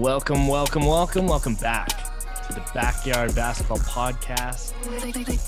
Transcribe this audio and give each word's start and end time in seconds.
Welcome, 0.00 0.48
welcome, 0.48 0.86
welcome, 0.86 1.26
welcome 1.26 1.56
back 1.56 1.88
to 2.46 2.54
the 2.54 2.62
Backyard 2.72 3.34
Basketball 3.34 3.80
Podcast. 3.80 4.72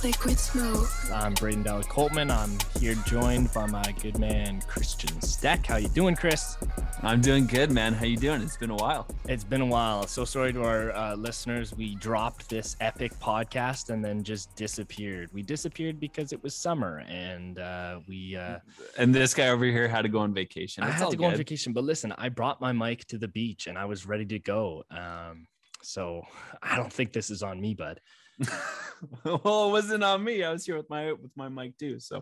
Liquid 0.04 0.38
smoke. 0.38 0.90
I'm 1.10 1.32
Braydon 1.32 1.62
Dollar 1.62 1.84
Coltman. 1.84 2.30
I'm 2.30 2.58
here 2.78 2.94
joined 3.06 3.50
by 3.54 3.64
my 3.64 3.94
good 4.02 4.18
man 4.18 4.60
Kristian 4.68 5.24
Steck. 5.24 5.64
How 5.64 5.76
you 5.76 5.88
doing, 5.88 6.14
Chris? 6.16 6.58
I'm 7.04 7.20
doing 7.20 7.46
good, 7.46 7.72
man. 7.72 7.94
How 7.94 8.04
you 8.04 8.16
doing? 8.16 8.42
It's 8.42 8.56
been 8.56 8.70
a 8.70 8.76
while. 8.76 9.08
It's 9.24 9.42
been 9.42 9.60
a 9.60 9.66
while. 9.66 10.06
So 10.06 10.24
sorry 10.24 10.52
to 10.52 10.62
our 10.62 10.92
uh, 10.92 11.16
listeners. 11.16 11.74
We 11.74 11.96
dropped 11.96 12.48
this 12.48 12.76
epic 12.80 13.12
podcast 13.18 13.90
and 13.90 14.04
then 14.04 14.22
just 14.22 14.54
disappeared. 14.54 15.28
We 15.32 15.42
disappeared 15.42 15.98
because 15.98 16.32
it 16.32 16.40
was 16.44 16.54
summer 16.54 17.02
and 17.08 17.58
uh, 17.58 17.98
we. 18.06 18.36
Uh, 18.36 18.58
And 18.98 19.12
this 19.12 19.34
guy 19.34 19.48
over 19.48 19.64
here 19.64 19.88
had 19.88 20.02
to 20.02 20.08
go 20.08 20.20
on 20.20 20.32
vacation. 20.32 20.84
I 20.84 20.90
had 20.90 21.10
to 21.10 21.16
go 21.16 21.24
on 21.24 21.36
vacation, 21.36 21.72
but 21.72 21.82
listen, 21.82 22.14
I 22.18 22.28
brought 22.28 22.60
my 22.60 22.70
mic 22.72 23.04
to 23.08 23.18
the 23.18 23.28
beach 23.28 23.66
and 23.66 23.76
I 23.76 23.84
was 23.84 24.06
ready 24.06 24.24
to 24.26 24.38
go. 24.38 24.84
Um, 24.92 25.48
so 25.82 26.22
I 26.62 26.76
don't 26.76 26.92
think 26.92 27.12
this 27.12 27.30
is 27.30 27.42
on 27.42 27.60
me, 27.60 27.74
bud. 27.74 28.00
well, 29.24 29.68
it 29.68 29.72
wasn't 29.72 30.04
on 30.04 30.22
me. 30.24 30.42
I 30.44 30.52
was 30.52 30.64
here 30.64 30.76
with 30.76 30.88
my 30.90 31.12
with 31.12 31.30
my 31.36 31.48
mic 31.48 31.76
too. 31.78 31.98
So 32.00 32.20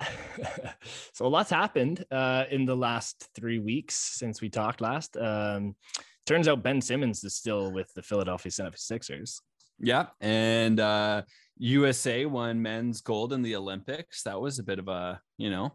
so 1.13 1.27
a 1.27 1.29
lot's 1.29 1.51
happened 1.51 2.05
uh, 2.11 2.45
in 2.51 2.65
the 2.65 2.77
last 2.77 3.29
three 3.35 3.59
weeks 3.59 3.95
since 3.97 4.41
we 4.41 4.49
talked 4.49 4.81
last. 4.81 5.17
Um, 5.17 5.77
turns 6.27 6.49
out 6.49 6.63
Ben 6.63 6.81
Simmons 6.81 7.23
is 7.25 7.35
still 7.35 7.73
with 7.73 7.93
the 7.95 8.03
Philadelphia 8.03 8.51
76ers. 8.53 9.41
yeah, 9.79 10.07
and 10.21 10.79
uh, 10.81 11.23
USA 11.59 12.27
won 12.27 12.61
men's 12.63 13.01
gold 13.01 13.33
in 13.33 13.43
the 13.43 13.57
Olympics. 13.57 14.23
That 14.25 14.41
was 14.41 14.59
a 14.59 14.63
bit 14.65 14.79
of 14.79 14.89
a 14.89 15.21
you 15.39 15.51
know 15.51 15.75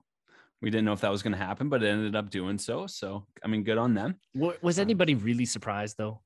we 0.62 0.70
didn't 0.72 0.86
know 0.86 0.94
if 0.94 1.02
that 1.02 1.12
was 1.12 1.22
going 1.22 1.34
to 1.34 1.38
happen, 1.46 1.70
but 1.70 1.84
it 1.84 1.88
ended 1.90 2.16
up 2.16 2.30
doing 2.30 2.58
so. 2.58 2.88
So 2.88 3.28
I 3.44 3.48
mean, 3.48 3.64
good 3.64 3.78
on 3.78 3.94
them. 3.94 4.16
Wa- 4.34 4.54
Was 4.62 4.80
anybody 4.80 5.14
really 5.16 5.46
surprised 5.46 5.98
though? 5.98 6.22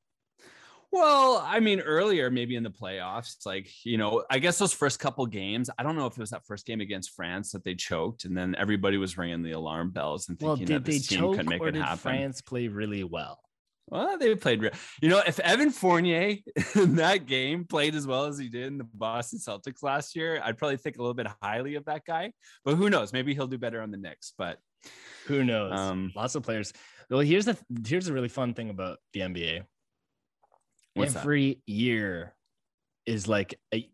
Well, 0.91 1.43
I 1.45 1.59
mean, 1.59 1.81
earlier 1.81 2.31
maybe 2.31 2.55
in 2.55 2.63
the 2.63 2.71
playoffs, 2.71 3.45
like 3.45 3.69
you 3.85 3.97
know, 3.97 4.23
I 4.29 4.39
guess 4.39 4.57
those 4.57 4.73
first 4.73 4.99
couple 4.99 5.25
games. 5.27 5.69
I 5.77 5.83
don't 5.83 5.95
know 5.95 6.07
if 6.07 6.13
it 6.13 6.19
was 6.19 6.31
that 6.31 6.45
first 6.45 6.65
game 6.65 6.81
against 6.81 7.11
France 7.11 7.51
that 7.51 7.63
they 7.63 7.75
choked, 7.75 8.25
and 8.25 8.35
then 8.35 8.55
everybody 8.57 8.97
was 8.97 9.17
ringing 9.17 9.43
the 9.43 9.51
alarm 9.51 9.91
bells 9.91 10.29
and 10.29 10.37
Well, 10.41 10.55
thinking 10.55 10.67
did 10.67 10.83
that 10.83 10.91
they 10.91 10.97
this 10.97 11.07
team 11.07 11.19
choke 11.19 11.37
could 11.37 11.47
make 11.49 11.61
or 11.61 11.67
it 11.67 11.73
did 11.73 11.83
happen. 11.83 11.97
France 11.99 12.41
play 12.41 12.67
really 12.67 13.03
well? 13.03 13.39
Well, 13.89 14.17
they 14.17 14.35
played 14.35 14.61
real. 14.61 14.71
You 15.01 15.09
know, 15.09 15.21
if 15.25 15.39
Evan 15.39 15.71
Fournier 15.71 16.37
in 16.75 16.95
that 16.97 17.25
game 17.25 17.65
played 17.65 17.95
as 17.95 18.05
well 18.05 18.25
as 18.25 18.37
he 18.37 18.47
did 18.47 18.67
in 18.67 18.77
the 18.77 18.87
Boston 18.93 19.39
Celtics 19.39 19.81
last 19.81 20.15
year, 20.15 20.41
I'd 20.43 20.57
probably 20.57 20.77
think 20.77 20.97
a 20.97 21.01
little 21.01 21.15
bit 21.15 21.27
highly 21.41 21.75
of 21.75 21.85
that 21.85 22.05
guy. 22.05 22.33
But 22.63 22.75
who 22.75 22.89
knows? 22.89 23.13
Maybe 23.13 23.33
he'll 23.33 23.47
do 23.47 23.57
better 23.57 23.81
on 23.81 23.89
the 23.91 23.97
Knicks. 23.97 24.33
But 24.37 24.59
Who 25.25 25.43
knows? 25.43 25.77
Um, 25.77 26.11
Lots 26.15 26.35
of 26.35 26.43
players. 26.43 26.71
Well, 27.09 27.21
here's 27.21 27.45
the 27.45 27.57
here's 27.85 28.07
a 28.07 28.13
really 28.13 28.29
fun 28.29 28.53
thing 28.53 28.69
about 28.69 28.99
the 29.13 29.21
NBA. 29.21 29.63
What's 30.93 31.13
that? 31.13 31.21
Every 31.21 31.61
year 31.65 32.35
is 33.05 33.27
like 33.27 33.59
a, 33.73 33.87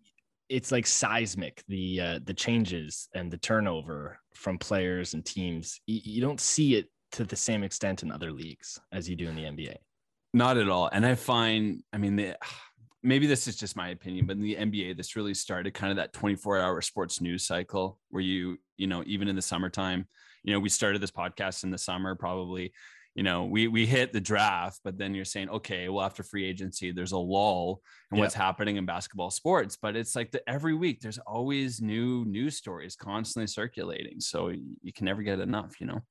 it's 0.50 0.72
like 0.72 0.86
seismic. 0.88 1.64
The 1.68 2.02
uh, 2.02 2.20
the 2.24 2.34
changes 2.34 3.10
and 3.14 3.32
the 3.32 3.38
turnover 3.38 4.20
from 4.34 4.58
players 4.58 5.14
and 5.14 5.26
teams. 5.26 5.80
You, 5.88 6.00
you 6.04 6.22
don't 6.22 6.40
see 6.40 6.76
it 6.76 6.90
to 7.14 7.24
the 7.24 7.36
same 7.36 7.64
extent 7.64 8.04
in 8.04 8.12
other 8.12 8.32
leagues 8.32 8.80
as 8.92 9.10
you 9.10 9.16
do 9.16 9.28
in 9.30 9.36
the 9.36 9.44
NBA. 9.44 9.76
not 10.34 10.58
at 10.58 10.70
all. 10.70 10.90
And 10.92 11.06
I 11.06 11.16
find, 11.16 11.82
I 11.94 11.98
mean, 11.98 12.18
the, 12.18 12.38
maybe 13.04 13.26
this 13.26 13.48
is 13.48 13.56
just 13.56 13.78
my 13.78 13.90
opinion, 13.90 14.26
but 14.26 14.36
in 14.36 14.42
the 14.42 14.56
NBA, 14.56 14.98
this 14.98 15.16
really 15.16 15.34
started 15.34 15.74
kind 15.74 15.92
of 15.92 15.98
that 15.98 16.12
24 16.14 16.60
hour 16.60 16.82
sports 16.82 17.22
news 17.22 17.46
cycle 17.48 18.00
where 18.10 18.24
you, 18.24 18.58
you 18.78 18.88
know, 18.88 19.04
even 19.06 19.28
in 19.28 19.36
the 19.36 19.42
summertime, 19.42 20.08
you 20.44 20.54
know, 20.54 20.60
we 20.60 20.70
started 20.70 21.02
this 21.02 21.12
podcast 21.12 21.64
in 21.64 21.72
the 21.72 21.78
summer, 21.78 22.16
probably, 22.16 22.74
you 23.16 23.24
know, 23.24 23.46
we, 23.46 23.70
we 23.70 23.86
hit 23.86 24.12
the 24.12 24.20
draft, 24.20 24.82
but 24.84 24.98
then 24.98 25.16
you're 25.16 25.24
saying, 25.24 25.50
okay, 25.50 25.88
well, 25.88 26.06
after 26.06 26.22
free 26.22 26.46
agency, 26.46 26.92
there's 26.92 27.14
a 27.14 27.18
lull 27.18 27.82
in 28.12 28.20
what's 28.20 28.34
happening 28.34 28.76
in 28.76 28.86
basketball 28.86 29.32
sports, 29.32 29.78
but 29.82 29.96
it's 29.96 30.18
like 30.18 30.32
the, 30.32 30.48
every 30.50 30.74
week 30.74 31.00
there's 31.00 31.18
always 31.20 31.82
new 31.82 32.26
news 32.26 32.58
stories 32.58 32.98
constantly 32.98 33.48
circulating. 33.48 34.20
So 34.20 34.50
you 34.50 34.92
can 34.94 35.06
never 35.06 35.24
get 35.24 35.40
enough, 35.40 35.80
you 35.80 35.88
know? 35.88 36.02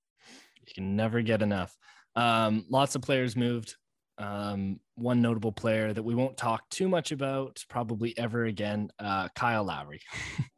You 0.67 0.75
can 0.75 0.97
never 0.97 1.21
get 1.21 1.43
enough. 1.43 1.77
Um, 2.17 2.65
lots 2.71 2.95
of 2.95 3.03
players 3.03 3.37
moved. 3.37 3.77
Um, 4.17 4.81
one 4.95 5.21
notable 5.21 5.53
player 5.53 5.93
that 5.93 6.03
we 6.03 6.15
won't 6.15 6.39
talk 6.39 6.69
too 6.71 6.89
much 6.89 7.13
about, 7.13 7.63
probably 7.69 8.17
ever 8.17 8.45
again, 8.45 8.89
uh, 8.99 9.29
Kyle 9.35 9.65
Lowry. 9.65 10.01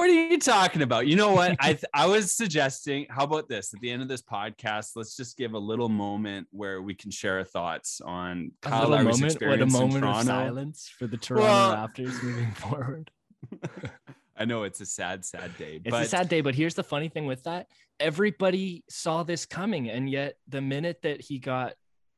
What 0.00 0.08
are 0.08 0.14
you 0.14 0.38
talking 0.38 0.80
about? 0.80 1.06
You 1.08 1.16
know 1.16 1.32
what? 1.32 1.56
I 1.60 1.74
th- 1.74 1.84
I 1.92 2.06
was 2.06 2.32
suggesting. 2.32 3.04
How 3.10 3.24
about 3.24 3.50
this? 3.50 3.74
At 3.74 3.80
the 3.80 3.90
end 3.90 4.00
of 4.00 4.08
this 4.08 4.22
podcast, 4.22 4.92
let's 4.96 5.14
just 5.14 5.36
give 5.36 5.52
a 5.52 5.58
little 5.58 5.90
moment 5.90 6.48
where 6.52 6.80
we 6.80 6.94
can 6.94 7.10
share 7.10 7.36
our 7.36 7.44
thoughts 7.44 8.00
on 8.02 8.50
A 8.64 8.68
Kyle 8.70 8.88
little 8.88 9.04
Lowry's 9.04 9.20
moment, 9.20 9.20
what 9.20 9.60
a 9.60 9.62
experience 9.62 9.74
in 9.74 9.78
moment 9.78 10.04
of 10.06 10.24
silence 10.24 10.90
for 10.98 11.06
the 11.06 11.18
Toronto 11.18 11.44
Well- 11.46 11.72
Raptors 11.86 12.22
moving 12.22 12.50
forward. 12.52 13.10
I 14.38 14.46
know 14.46 14.62
it's 14.62 14.80
a 14.80 14.86
sad, 14.86 15.22
sad 15.22 15.54
day, 15.58 15.82
It's 15.84 15.90
but 15.90 16.04
a 16.04 16.08
sad 16.08 16.30
day, 16.30 16.40
but 16.40 16.54
here's 16.54 16.74
the 16.74 16.82
funny 16.82 17.10
thing 17.10 17.26
with 17.26 17.42
that: 17.42 17.66
everybody 18.00 18.84
saw 18.88 19.22
this 19.22 19.44
coming, 19.44 19.90
and 19.90 20.08
yet 20.08 20.36
the 20.48 20.62
minute 20.62 21.02
that 21.02 21.20
he 21.20 21.38
got, 21.38 21.74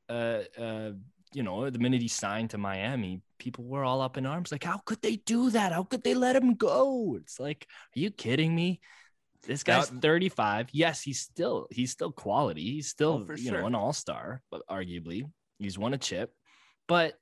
uh, 0.09 0.43
uh, 0.57 0.93
you 1.35 1.43
know, 1.43 1.69
the 1.69 1.81
minute 1.81 2.01
he 2.01 2.07
signed 2.07 2.51
to 2.51 2.59
Miami, 2.59 3.23
people 3.43 3.65
were 3.65 3.85
all 3.85 4.01
up 4.01 4.17
in 4.17 4.25
arms, 4.25 4.53
like, 4.53 4.63
"How 4.65 4.79
could 4.87 5.03
they 5.03 5.17
do 5.17 5.51
that? 5.51 5.73
How 5.73 5.83
could 5.83 6.05
they 6.05 6.15
let 6.15 6.37
him 6.37 6.55
go?" 6.55 7.17
It's 7.21 7.41
like, 7.41 7.67
are 7.97 7.99
you 7.99 8.11
kidding 8.11 8.55
me? 8.55 8.81
This 9.43 9.65
guy's 9.65 9.91
That- 9.91 10.01
35. 10.01 10.69
Yes, 10.73 11.03
he's 11.03 11.21
still 11.21 11.67
he's 11.71 11.91
still 11.91 12.13
quality. 12.13 12.63
He's 12.63 12.89
still 12.89 13.27
Oh, 13.29 13.35
you 13.35 13.49
sure. 13.51 13.61
know 13.61 13.67
an 13.67 13.75
all 13.75 13.93
star, 13.93 14.43
but 14.51 14.63
arguably 14.71 15.29
he's 15.59 15.77
won 15.79 15.95
a 15.95 15.99
chip. 15.99 16.33
But 16.87 17.19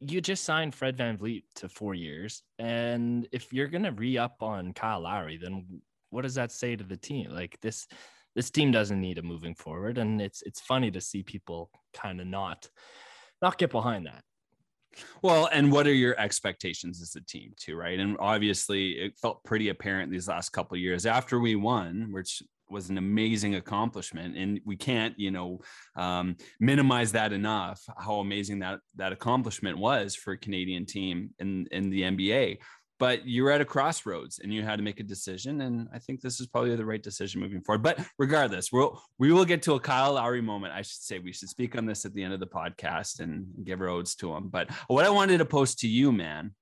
you 0.00 0.20
just 0.20 0.44
signed 0.44 0.74
Fred 0.74 0.96
VanVleet 0.96 1.44
to 1.56 1.68
four 1.68 1.94
years. 1.94 2.42
And 2.58 3.26
if 3.32 3.52
you're 3.52 3.68
gonna 3.68 3.92
re-up 3.92 4.42
on 4.42 4.72
Kyle 4.74 5.00
Lowry, 5.00 5.36
then 5.38 5.82
what 6.10 6.22
does 6.22 6.34
that 6.36 6.52
say 6.52 6.76
to 6.76 6.84
the 6.84 6.96
team? 6.96 7.30
Like 7.30 7.58
this 7.60 7.88
this 8.36 8.50
team 8.50 8.70
doesn't 8.72 9.00
need 9.00 9.18
him 9.18 9.26
moving 9.26 9.54
forward. 9.56 9.98
And 9.98 10.20
it's 10.22 10.42
it's 10.42 10.60
funny 10.60 10.90
to 10.92 11.00
see 11.00 11.22
people 11.24 11.70
kind 11.92 12.20
of 12.20 12.26
not 12.28 12.68
not 13.42 13.58
get 13.58 13.70
behind 13.70 14.06
that. 14.06 14.22
Well, 15.22 15.48
and 15.52 15.70
what 15.70 15.86
are 15.86 15.92
your 15.92 16.18
expectations 16.18 17.00
as 17.02 17.14
a 17.16 17.24
team 17.24 17.52
too, 17.56 17.76
right? 17.76 17.98
And 17.98 18.16
obviously, 18.20 18.92
it 18.92 19.18
felt 19.18 19.44
pretty 19.44 19.68
apparent 19.68 20.10
these 20.10 20.28
last 20.28 20.50
couple 20.50 20.76
years 20.76 21.06
after 21.06 21.40
we 21.40 21.56
won, 21.56 22.08
which 22.10 22.42
was 22.70 22.90
an 22.90 22.98
amazing 22.98 23.56
accomplishment 23.56 24.36
and 24.36 24.60
we 24.64 24.76
can't 24.76 25.18
you 25.18 25.30
know 25.30 25.60
um, 25.96 26.36
minimize 26.60 27.12
that 27.12 27.32
enough 27.32 27.80
how 27.98 28.16
amazing 28.16 28.58
that 28.58 28.80
that 28.96 29.12
accomplishment 29.12 29.78
was 29.78 30.14
for 30.16 30.32
a 30.32 30.38
canadian 30.38 30.86
team 30.86 31.30
in 31.38 31.66
in 31.70 31.90
the 31.90 32.02
nba 32.02 32.56
but 32.98 33.26
you're 33.26 33.50
at 33.50 33.60
a 33.60 33.64
crossroads 33.64 34.38
and 34.42 34.52
you 34.52 34.62
had 34.62 34.76
to 34.76 34.82
make 34.82 35.00
a 35.00 35.02
decision 35.04 35.60
and 35.62 35.88
i 35.92 35.98
think 35.98 36.20
this 36.20 36.40
is 36.40 36.46
probably 36.46 36.74
the 36.76 36.84
right 36.84 37.02
decision 37.02 37.40
moving 37.40 37.60
forward 37.60 37.82
but 37.82 37.98
regardless 38.18 38.70
we'll 38.72 39.00
we 39.18 39.32
will 39.32 39.44
get 39.44 39.62
to 39.62 39.74
a 39.74 39.80
kyle 39.80 40.12
lowry 40.14 40.40
moment 40.40 40.72
i 40.72 40.82
should 40.82 41.02
say 41.02 41.18
we 41.18 41.32
should 41.32 41.48
speak 41.48 41.76
on 41.76 41.86
this 41.86 42.04
at 42.04 42.14
the 42.14 42.22
end 42.22 42.32
of 42.32 42.40
the 42.40 42.46
podcast 42.46 43.20
and 43.20 43.46
give 43.64 43.80
our 43.80 43.88
odes 43.88 44.14
to 44.14 44.32
him 44.34 44.48
but 44.48 44.70
what 44.88 45.04
i 45.04 45.10
wanted 45.10 45.38
to 45.38 45.44
post 45.44 45.78
to 45.80 45.88
you 45.88 46.12
man 46.12 46.52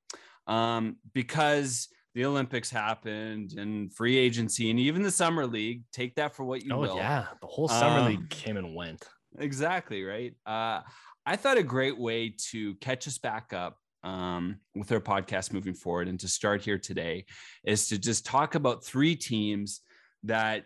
um, 0.47 0.97
because 1.15 1.89
the 2.15 2.25
Olympics 2.27 2.69
happened 2.69 3.53
and 3.57 3.95
free 3.95 4.19
agency 4.19 4.71
and 4.71 4.79
even 4.81 5.03
the 5.03 5.11
summer 5.11 5.47
league. 5.47 5.83
Take 5.93 6.17
that 6.17 6.35
for 6.35 6.45
what 6.45 6.63
you 6.65 6.75
oh 6.75 6.81
will. 6.81 6.97
yeah. 6.97 7.27
The 7.41 7.47
whole 7.47 7.69
summer 7.69 8.01
Um, 8.01 8.07
league 8.09 8.29
came 8.29 8.57
and 8.57 8.75
went. 8.75 9.03
Exactly 9.39 10.03
right. 10.05 10.35
Uh, 10.45 10.81
I 11.25 11.37
thought 11.37 11.57
a 11.59 11.63
great 11.63 11.99
way 11.99 12.35
to 12.51 12.75
catch 12.77 13.07
us 13.07 13.19
back 13.19 13.53
up 13.53 13.79
um, 14.05 14.59
with 14.75 14.91
our 14.93 15.01
podcast 15.01 15.53
moving 15.53 15.75
forward. 15.75 16.09
And 16.09 16.19
to 16.21 16.29
start 16.29 16.63
here 16.63 16.79
today 16.79 17.27
is 17.65 17.89
to 17.89 17.99
just 17.99 18.27
talk 18.27 18.55
about 18.55 18.85
three 18.85 19.17
teams 19.17 19.81
that 20.25 20.65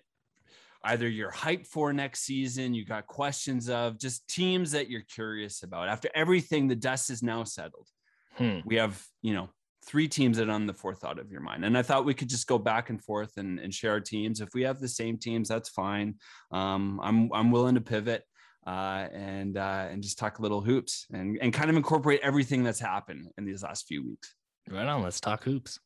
either 0.84 1.08
you're 1.08 1.32
hyped 1.32 1.66
for 1.66 1.92
next 1.92 2.20
season, 2.20 2.74
you 2.74 2.84
got 2.84 3.06
questions 3.06 3.68
of, 3.68 3.98
just 3.98 4.28
teams 4.28 4.70
that 4.72 4.88
you're 4.88 5.02
curious 5.02 5.62
about. 5.62 5.88
After 5.88 6.08
everything, 6.14 6.68
the 6.68 6.76
dust 6.76 7.10
is 7.10 7.22
now 7.22 7.44
settled. 7.44 7.88
Hmm. 8.36 8.58
we 8.66 8.76
have 8.76 9.02
you 9.22 9.32
know 9.32 9.48
three 9.86 10.08
teams 10.08 10.36
that 10.36 10.48
are 10.48 10.52
on 10.52 10.66
the 10.66 10.74
forethought 10.74 11.18
of 11.18 11.30
your 11.30 11.40
mind. 11.40 11.64
And 11.64 11.78
i 11.78 11.82
thought 11.82 12.04
we 12.04 12.14
could 12.14 12.28
just 12.28 12.46
go 12.46 12.58
back 12.58 12.90
and 12.90 13.02
forth 13.02 13.38
and, 13.38 13.58
and 13.58 13.72
share 13.72 13.92
our 13.92 14.00
teams. 14.00 14.40
If 14.40 14.50
we 14.52 14.62
have 14.62 14.78
the 14.78 14.88
same 14.88 15.16
teams 15.16 15.48
that's 15.48 15.70
fine. 15.70 16.16
Um, 16.52 17.00
i'm 17.02 17.30
i'm 17.32 17.50
willing 17.50 17.76
to 17.76 17.80
pivot 17.80 18.24
uh, 18.66 19.06
and 19.12 19.56
uh, 19.56 19.86
and 19.90 20.02
just 20.02 20.18
talk 20.18 20.38
a 20.38 20.42
little 20.42 20.60
hoops 20.60 21.06
and, 21.12 21.38
and 21.40 21.52
kind 21.52 21.70
of 21.70 21.76
incorporate 21.76 22.20
everything 22.22 22.64
that's 22.64 22.80
happened 22.80 23.28
in 23.38 23.44
these 23.44 23.62
last 23.62 23.86
few 23.86 24.04
weeks. 24.04 24.34
Right 24.68 24.86
on. 24.86 25.02
Let's 25.02 25.20
talk 25.20 25.44
hoops. 25.44 25.78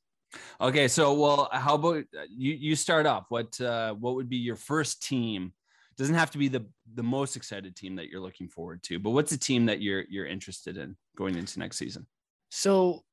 okay 0.60 0.86
so 0.86 1.12
well 1.12 1.48
how 1.50 1.74
about 1.74 2.04
uh, 2.16 2.22
you 2.30 2.52
you 2.54 2.76
start 2.76 3.06
off. 3.06 3.26
What 3.28 3.60
uh, 3.60 3.94
what 3.94 4.14
would 4.14 4.28
be 4.28 4.38
your 4.38 4.56
first 4.56 5.02
team? 5.02 5.52
Doesn't 5.98 6.14
have 6.14 6.30
to 6.30 6.38
be 6.38 6.48
the 6.48 6.64
the 6.94 7.02
most 7.02 7.36
excited 7.36 7.76
team 7.76 7.96
that 7.96 8.08
you're 8.08 8.20
looking 8.20 8.48
forward 8.48 8.82
to 8.84 8.98
but 8.98 9.10
what's 9.10 9.32
a 9.32 9.38
team 9.38 9.66
that 9.66 9.82
you're 9.82 10.04
you're 10.08 10.26
interested 10.26 10.78
in 10.78 10.96
going 11.16 11.36
into 11.36 11.58
next 11.58 11.76
season? 11.76 12.06
So 12.50 13.04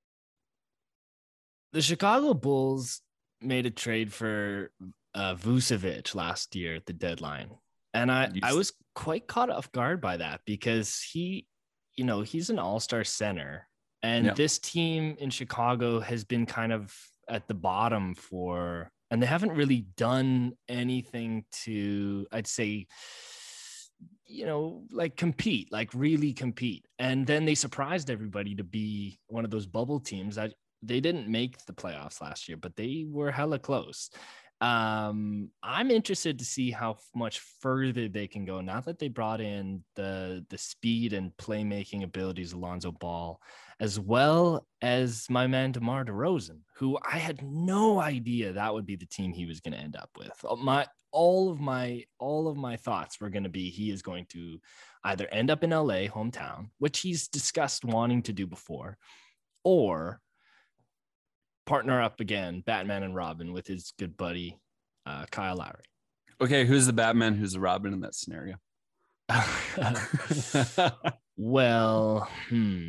the 1.74 1.82
Chicago 1.82 2.34
Bulls 2.34 3.02
made 3.42 3.66
a 3.66 3.72
trade 3.72 4.14
for 4.14 4.72
uh, 5.14 5.36
Vucevic 5.36 6.16
last 6.16 6.56
year 6.56 6.76
at 6.76 6.86
the 6.86 6.94
deadline, 6.94 7.50
and 7.94 8.12
I 8.12 8.32
I 8.42 8.54
was 8.54 8.74
quite 8.98 9.28
caught 9.28 9.52
off 9.52 9.72
guard 9.72 10.02
by 10.02 10.18
that 10.18 10.42
because 10.46 11.00
he 11.02 11.46
you 11.96 12.04
know, 12.04 12.22
he's 12.22 12.52
an 12.52 12.60
all-star 12.60 13.04
center. 13.04 13.68
And 14.04 14.28
Yeah. 14.28 14.34
this 14.34 14.60
team 14.60 15.16
in 15.20 15.32
Chicago 15.32 16.00
has 16.00 16.24
been 16.24 16.46
kind 16.46 16.72
of 16.72 16.96
at 17.28 17.48
the 17.48 17.56
bottom 17.56 18.14
for 18.14 18.92
and 19.10 19.22
they 19.22 19.28
haven't 19.28 19.52
really 19.52 19.82
done 19.96 20.54
anything 20.68 21.46
to 21.64 22.28
I'd 22.32 22.48
say 22.48 22.88
you 24.30 24.46
know, 24.46 24.84
like 24.92 25.16
compete, 25.16 25.72
like 25.72 25.90
really 25.94 26.34
compete. 26.34 26.86
And 27.00 27.26
then 27.26 27.46
they 27.46 27.56
surprised 27.56 28.10
everybody 28.10 28.54
to 28.56 28.64
be 28.64 29.20
one 29.28 29.46
of 29.46 29.52
those 29.52 29.66
bubble 29.66 30.00
teams 30.00 30.36
that 30.36 30.54
they 30.84 31.00
didn't 31.00 31.28
make 31.30 31.66
the 31.66 31.74
playoffs 31.74 32.22
last 32.22 32.48
year, 32.48 32.58
but 32.58 32.76
they 32.76 33.06
were 33.08 33.32
hella 33.32 33.58
close. 33.58 34.10
Um, 34.60 35.52
I'm 35.62 35.92
interested 35.92 36.40
to 36.40 36.46
see 36.46 36.72
how 36.72 36.98
much 37.14 37.40
further 37.62 38.08
they 38.08 38.28
can 38.28 38.44
go 38.44 38.60
now 38.60 38.82
that 38.82 38.98
they 38.98 39.08
brought 39.08 39.40
in 39.40 39.84
the 39.96 40.44
the 40.50 40.58
speed 40.58 41.14
and 41.14 41.36
playmaking 41.38 42.04
abilities 42.04 42.54
of 42.54 42.60
Alonzo 42.60 42.92
Ball, 42.92 43.40
as 43.80 44.00
well 44.00 44.66
as 44.82 45.28
my 45.30 45.46
man 45.46 45.74
DeMar 45.74 46.06
DeRozan, 46.06 46.62
who 46.76 46.98
I 47.08 47.18
had 47.18 47.44
no 47.44 48.00
idea 48.00 48.54
that 48.54 48.74
would 48.74 48.88
be 48.88 48.96
the 48.96 49.06
team 49.06 49.32
he 49.32 49.46
was 49.46 49.60
going 49.60 49.74
to 49.74 49.80
end 49.80 49.96
up 49.96 50.10
with. 50.18 50.34
Uh, 50.44 50.56
My 50.56 50.88
all 51.12 51.52
of 51.52 51.60
my 51.60 52.04
all 52.18 52.48
of 52.48 52.58
my 52.58 52.78
thoughts 52.78 53.22
were 53.22 53.30
going 53.30 53.44
to 53.44 53.50
be 53.50 53.70
he 53.70 53.92
is 53.92 54.02
going 54.02 54.26
to 54.30 54.60
either 55.04 55.28
end 55.28 55.52
up 55.52 55.64
in 55.64 55.70
LA 55.70 56.08
hometown, 56.08 56.70
which 56.80 57.00
he's 57.00 57.28
discussed 57.28 57.86
wanting 57.86 58.24
to 58.24 58.34
do 58.34 58.48
before, 58.48 58.98
or 59.64 60.20
partner 61.68 62.02
up 62.02 62.20
again, 62.20 62.64
Batman 62.66 63.04
and 63.04 63.14
Robin 63.16 63.54
with 63.54 63.68
his 63.68 63.94
good 64.00 64.18
buddy 64.18 64.58
uh, 65.06 65.26
Kyle 65.30 65.58
Lowry. 65.58 65.84
Okay, 66.42 66.66
who's 66.66 66.86
the 66.88 66.94
Batman? 66.94 67.36
Who's 67.36 67.54
the 67.54 67.60
Robin 67.60 67.94
in 67.94 68.00
that 68.02 68.16
scenario? 68.16 68.56
well, 71.38 72.28
hmm. 72.50 72.88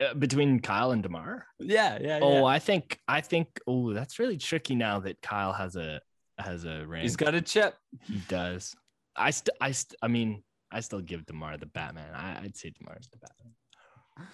Uh, 0.00 0.12
between 0.14 0.58
Kyle 0.60 0.90
and 0.90 1.02
Demar. 1.02 1.46
yeah, 1.60 1.98
yeah, 2.00 2.18
Oh, 2.20 2.44
I 2.44 2.58
think 2.58 2.98
I 3.06 3.20
think 3.20 3.60
oh, 3.66 3.92
that's 3.92 4.18
really 4.18 4.36
tricky 4.36 4.74
now 4.74 4.98
that 5.00 5.22
Kyle 5.22 5.52
has 5.52 5.76
a 5.76 6.00
has 6.38 6.64
a 6.64 6.84
ring. 6.86 7.02
He's 7.02 7.16
got 7.16 7.34
a 7.34 7.40
chip. 7.40 7.76
he 8.02 8.20
does. 8.28 8.74
I 9.14 9.30
st- 9.30 9.56
I 9.60 9.70
st- 9.70 9.96
I 10.02 10.08
mean, 10.08 10.42
I 10.72 10.80
still 10.80 11.00
give 11.00 11.24
Demar 11.26 11.56
the 11.58 11.66
Batman. 11.66 12.12
I- 12.12 12.40
I'd 12.42 12.56
say 12.56 12.70
Demar's 12.76 13.08
the 13.12 13.18
Batman. 13.18 13.52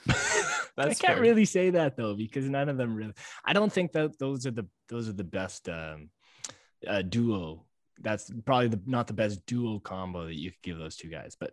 I 0.08 0.94
can't 0.94 0.98
fair. 0.98 1.20
really 1.20 1.44
say 1.44 1.70
that 1.70 1.96
though 1.96 2.14
because 2.14 2.48
none 2.48 2.68
of 2.68 2.76
them 2.76 2.94
really. 2.94 3.12
I 3.44 3.52
don't 3.52 3.72
think 3.72 3.92
that 3.92 4.18
those 4.18 4.46
are 4.46 4.50
the 4.50 4.66
those 4.88 5.08
are 5.08 5.14
the 5.14 5.24
best 5.24 5.68
um, 5.68 6.10
uh, 6.86 7.02
duo. 7.02 7.64
That's 8.00 8.30
probably 8.44 8.68
the 8.68 8.80
not 8.86 9.06
the 9.06 9.12
best 9.12 9.44
duo 9.46 9.78
combo 9.78 10.26
that 10.26 10.38
you 10.38 10.50
could 10.50 10.62
give 10.62 10.78
those 10.78 10.96
two 10.96 11.08
guys. 11.08 11.36
But 11.38 11.52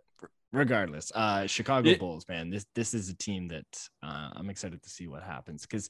regardless, 0.52 1.12
uh, 1.14 1.46
Chicago 1.46 1.90
It- 1.90 1.98
Bulls, 1.98 2.26
man, 2.28 2.50
this 2.50 2.66
this 2.74 2.94
is 2.94 3.08
a 3.08 3.16
team 3.16 3.48
that 3.48 3.66
uh, 4.02 4.30
I'm 4.34 4.50
excited 4.50 4.82
to 4.82 4.88
see 4.90 5.08
what 5.08 5.22
happens 5.22 5.62
because 5.62 5.88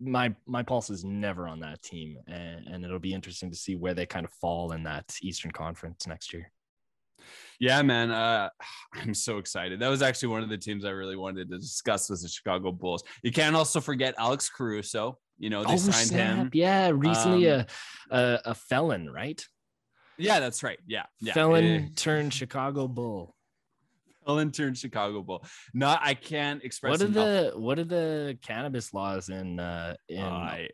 my 0.00 0.34
my 0.46 0.62
pulse 0.62 0.90
is 0.90 1.04
never 1.04 1.46
on 1.46 1.60
that 1.60 1.82
team, 1.82 2.18
and, 2.26 2.66
and 2.66 2.84
it'll 2.84 2.98
be 2.98 3.14
interesting 3.14 3.50
to 3.50 3.56
see 3.56 3.76
where 3.76 3.94
they 3.94 4.06
kind 4.06 4.26
of 4.26 4.32
fall 4.32 4.72
in 4.72 4.82
that 4.84 5.16
Eastern 5.22 5.52
Conference 5.52 6.06
next 6.06 6.32
year. 6.32 6.50
Yeah, 7.60 7.82
man. 7.82 8.10
Uh, 8.10 8.48
I'm 8.94 9.14
so 9.14 9.38
excited. 9.38 9.80
That 9.80 9.88
was 9.88 10.02
actually 10.02 10.28
one 10.28 10.42
of 10.42 10.48
the 10.48 10.58
teams 10.58 10.84
I 10.84 10.90
really 10.90 11.16
wanted 11.16 11.50
to 11.50 11.58
discuss 11.58 12.10
was 12.10 12.22
the 12.22 12.28
Chicago 12.28 12.72
Bulls. 12.72 13.02
You 13.22 13.32
can't 13.32 13.56
also 13.56 13.80
forget 13.80 14.14
Alex 14.18 14.48
Caruso. 14.48 15.18
You 15.38 15.50
know, 15.50 15.64
they 15.64 15.76
signed 15.76 16.10
him. 16.10 16.40
Oh, 16.46 16.50
Yeah, 16.52 16.90
recently 16.94 17.50
Um, 17.50 17.66
a, 18.10 18.16
a 18.16 18.40
a 18.46 18.54
felon, 18.54 19.10
right? 19.10 19.44
Yeah, 20.16 20.38
that's 20.38 20.62
right. 20.62 20.78
Yeah, 20.86 21.06
yeah. 21.20 21.32
felon 21.32 21.64
Eh, 21.64 21.88
turned 21.96 22.32
Chicago 22.32 22.86
Bull. 22.86 23.34
felon 24.24 24.52
turned 24.52 24.78
Chicago 24.78 25.22
Bull. 25.22 25.44
No, 25.74 25.96
I 26.00 26.14
can't 26.14 26.62
express. 26.62 26.90
What 26.92 27.02
are 27.02 27.06
enough- 27.06 27.52
the 27.54 27.58
what 27.58 27.78
are 27.80 27.84
the 27.84 28.38
cannabis 28.42 28.94
laws 28.94 29.28
in 29.28 29.58
uh 29.58 29.96
in 30.08 30.22
I, 30.22 30.68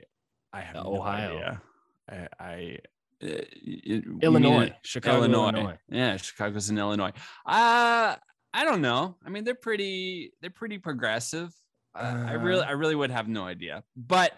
I 0.53 0.61
have 0.61 0.75
no 0.75 0.97
Ohio. 0.97 1.31
idea. 1.37 1.63
I, 2.11 2.29
I 2.39 2.53
it- 2.53 2.87
you 2.99 3.00
Illinois, 3.23 4.61
mean 4.61 4.75
Chicago, 4.83 5.19
Illinois. 5.19 5.51
Illinois? 5.51 5.79
Yeah, 5.91 6.17
Chicago's 6.17 6.71
in 6.71 6.79
Illinois. 6.79 7.13
Uh 7.47 8.17
I 8.53 8.65
don't 8.65 8.83
know. 8.83 9.17
I 9.25 9.31
mean, 9.31 9.45
they're 9.45 9.55
pretty 9.55 10.33
they're 10.41 10.51
pretty 10.51 10.79
progressive. 10.79 11.53
Uh, 11.95 12.25
I 12.29 12.33
really 12.33 12.63
Uh. 12.63 12.69
I 12.69 12.73
really 12.73 12.95
would 12.95 13.11
have 13.11 13.29
no 13.29 13.45
idea. 13.45 13.85
But 13.97 14.33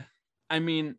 I 0.50 0.58
mean, 0.58 0.96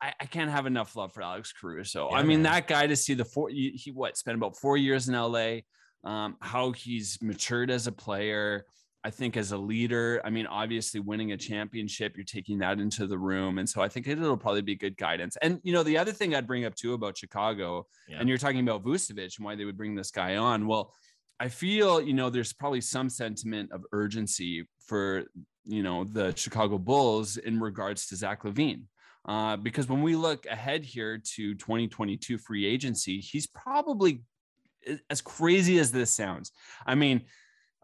I, 0.00 0.12
I 0.20 0.26
can't 0.26 0.50
have 0.50 0.66
enough 0.66 0.96
love 0.96 1.12
for 1.12 1.22
Alex 1.22 1.52
Caruso. 1.52 2.10
I 2.10 2.22
mean, 2.22 2.42
man. 2.42 2.52
that 2.52 2.68
guy 2.68 2.86
to 2.86 2.96
see 2.96 3.14
the 3.14 3.24
four 3.24 3.48
he, 3.48 3.70
he 3.70 3.90
what 3.90 4.16
spent 4.16 4.36
about 4.36 4.56
four 4.56 4.76
years 4.76 5.08
in 5.08 5.14
LA, 5.14 5.58
um, 6.04 6.36
how 6.40 6.72
he's 6.72 7.18
matured 7.22 7.70
as 7.70 7.86
a 7.86 7.92
player. 7.92 8.64
I 9.06 9.10
think 9.10 9.36
as 9.36 9.52
a 9.52 9.58
leader, 9.58 10.22
I 10.24 10.30
mean, 10.30 10.46
obviously 10.46 10.98
winning 10.98 11.32
a 11.32 11.36
championship, 11.36 12.16
you're 12.16 12.24
taking 12.24 12.58
that 12.60 12.80
into 12.80 13.06
the 13.06 13.18
room. 13.18 13.58
And 13.58 13.68
so 13.68 13.82
I 13.82 13.88
think 13.88 14.08
it'll 14.08 14.36
probably 14.38 14.62
be 14.62 14.76
good 14.76 14.96
guidance. 14.96 15.36
And, 15.42 15.60
you 15.62 15.74
know, 15.74 15.82
the 15.82 15.98
other 15.98 16.10
thing 16.12 16.34
I'd 16.34 16.46
bring 16.46 16.64
up 16.64 16.74
too 16.74 16.94
about 16.94 17.18
Chicago, 17.18 17.86
Yeah. 18.08 18.16
and 18.20 18.28
you're 18.30 18.38
talking 18.38 18.60
about 18.66 18.82
Vucevic 18.82 19.36
and 19.36 19.44
why 19.44 19.56
they 19.56 19.66
would 19.66 19.76
bring 19.76 19.94
this 19.94 20.10
guy 20.10 20.36
on. 20.36 20.66
Well, 20.66 20.94
I 21.38 21.48
feel, 21.48 22.00
you 22.00 22.14
know, 22.14 22.30
there's 22.30 22.54
probably 22.54 22.80
some 22.80 23.10
sentiment 23.10 23.72
of 23.72 23.84
urgency 23.92 24.66
for, 24.78 25.24
you 25.64 25.82
know, 25.82 26.04
the 26.04 26.34
Chicago 26.34 26.78
Bulls 26.78 27.36
in 27.36 27.60
regards 27.60 28.06
to 28.06 28.16
Zach 28.16 28.42
LaVine. 28.44 28.84
Uh, 29.26 29.56
because 29.58 29.86
when 29.88 30.00
we 30.02 30.16
look 30.16 30.46
ahead 30.46 30.82
here 30.84 31.18
to 31.18 31.54
2022 31.54 32.38
free 32.38 32.64
agency, 32.64 33.20
he's 33.20 33.46
probably 33.46 34.22
as 35.10 35.20
crazy 35.20 35.78
as 35.78 35.90
this 35.92 36.10
sounds. 36.10 36.52
I 36.86 36.94
mean, 36.94 37.22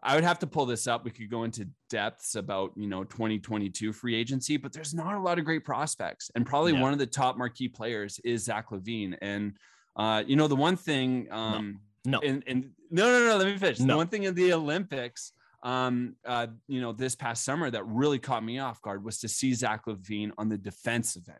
I 0.03 0.15
would 0.15 0.23
have 0.23 0.39
to 0.39 0.47
pull 0.47 0.65
this 0.65 0.87
up. 0.87 1.05
We 1.05 1.11
could 1.11 1.29
go 1.29 1.43
into 1.43 1.69
depths 1.89 2.35
about, 2.35 2.71
you 2.75 2.87
know, 2.87 3.03
2022 3.03 3.93
free 3.93 4.15
agency, 4.15 4.57
but 4.57 4.73
there's 4.73 4.93
not 4.93 5.13
a 5.15 5.19
lot 5.19 5.37
of 5.37 5.45
great 5.45 5.63
prospects. 5.63 6.31
And 6.35 6.45
probably 6.45 6.73
Yeah. 6.73 6.81
one 6.81 6.93
of 6.93 6.99
the 6.99 7.05
top 7.05 7.37
marquee 7.37 7.67
players 7.67 8.19
is 8.23 8.43
Zach 8.45 8.69
LaVine. 8.71 9.17
And, 9.21 9.57
uh, 9.95 10.23
you 10.25 10.35
know, 10.35 10.47
the 10.47 10.55
one 10.55 10.75
thing, 10.75 11.31
um, 11.31 11.81
no. 12.05 12.19
and, 12.21 12.43
and 12.47 12.71
no, 12.89 13.05
no, 13.05 13.27
no, 13.27 13.37
let 13.37 13.47
me 13.47 13.57
finish. 13.57 13.77
The 13.77 13.95
one 13.95 14.07
thing 14.07 14.23
in 14.23 14.33
the 14.33 14.53
Olympics, 14.53 15.33
um, 15.63 16.15
uh, 16.25 16.47
you 16.67 16.81
know, 16.81 16.93
this 16.93 17.13
past 17.13 17.43
summer 17.45 17.69
that 17.69 17.85
really 17.85 18.17
caught 18.17 18.43
me 18.43 18.57
off 18.57 18.81
guard 18.81 19.03
was 19.03 19.19
to 19.19 19.27
see 19.27 19.53
Zach 19.53 19.85
LaVine 19.85 20.31
on 20.39 20.49
the 20.49 20.57
defensive 20.57 21.29
end. 21.29 21.37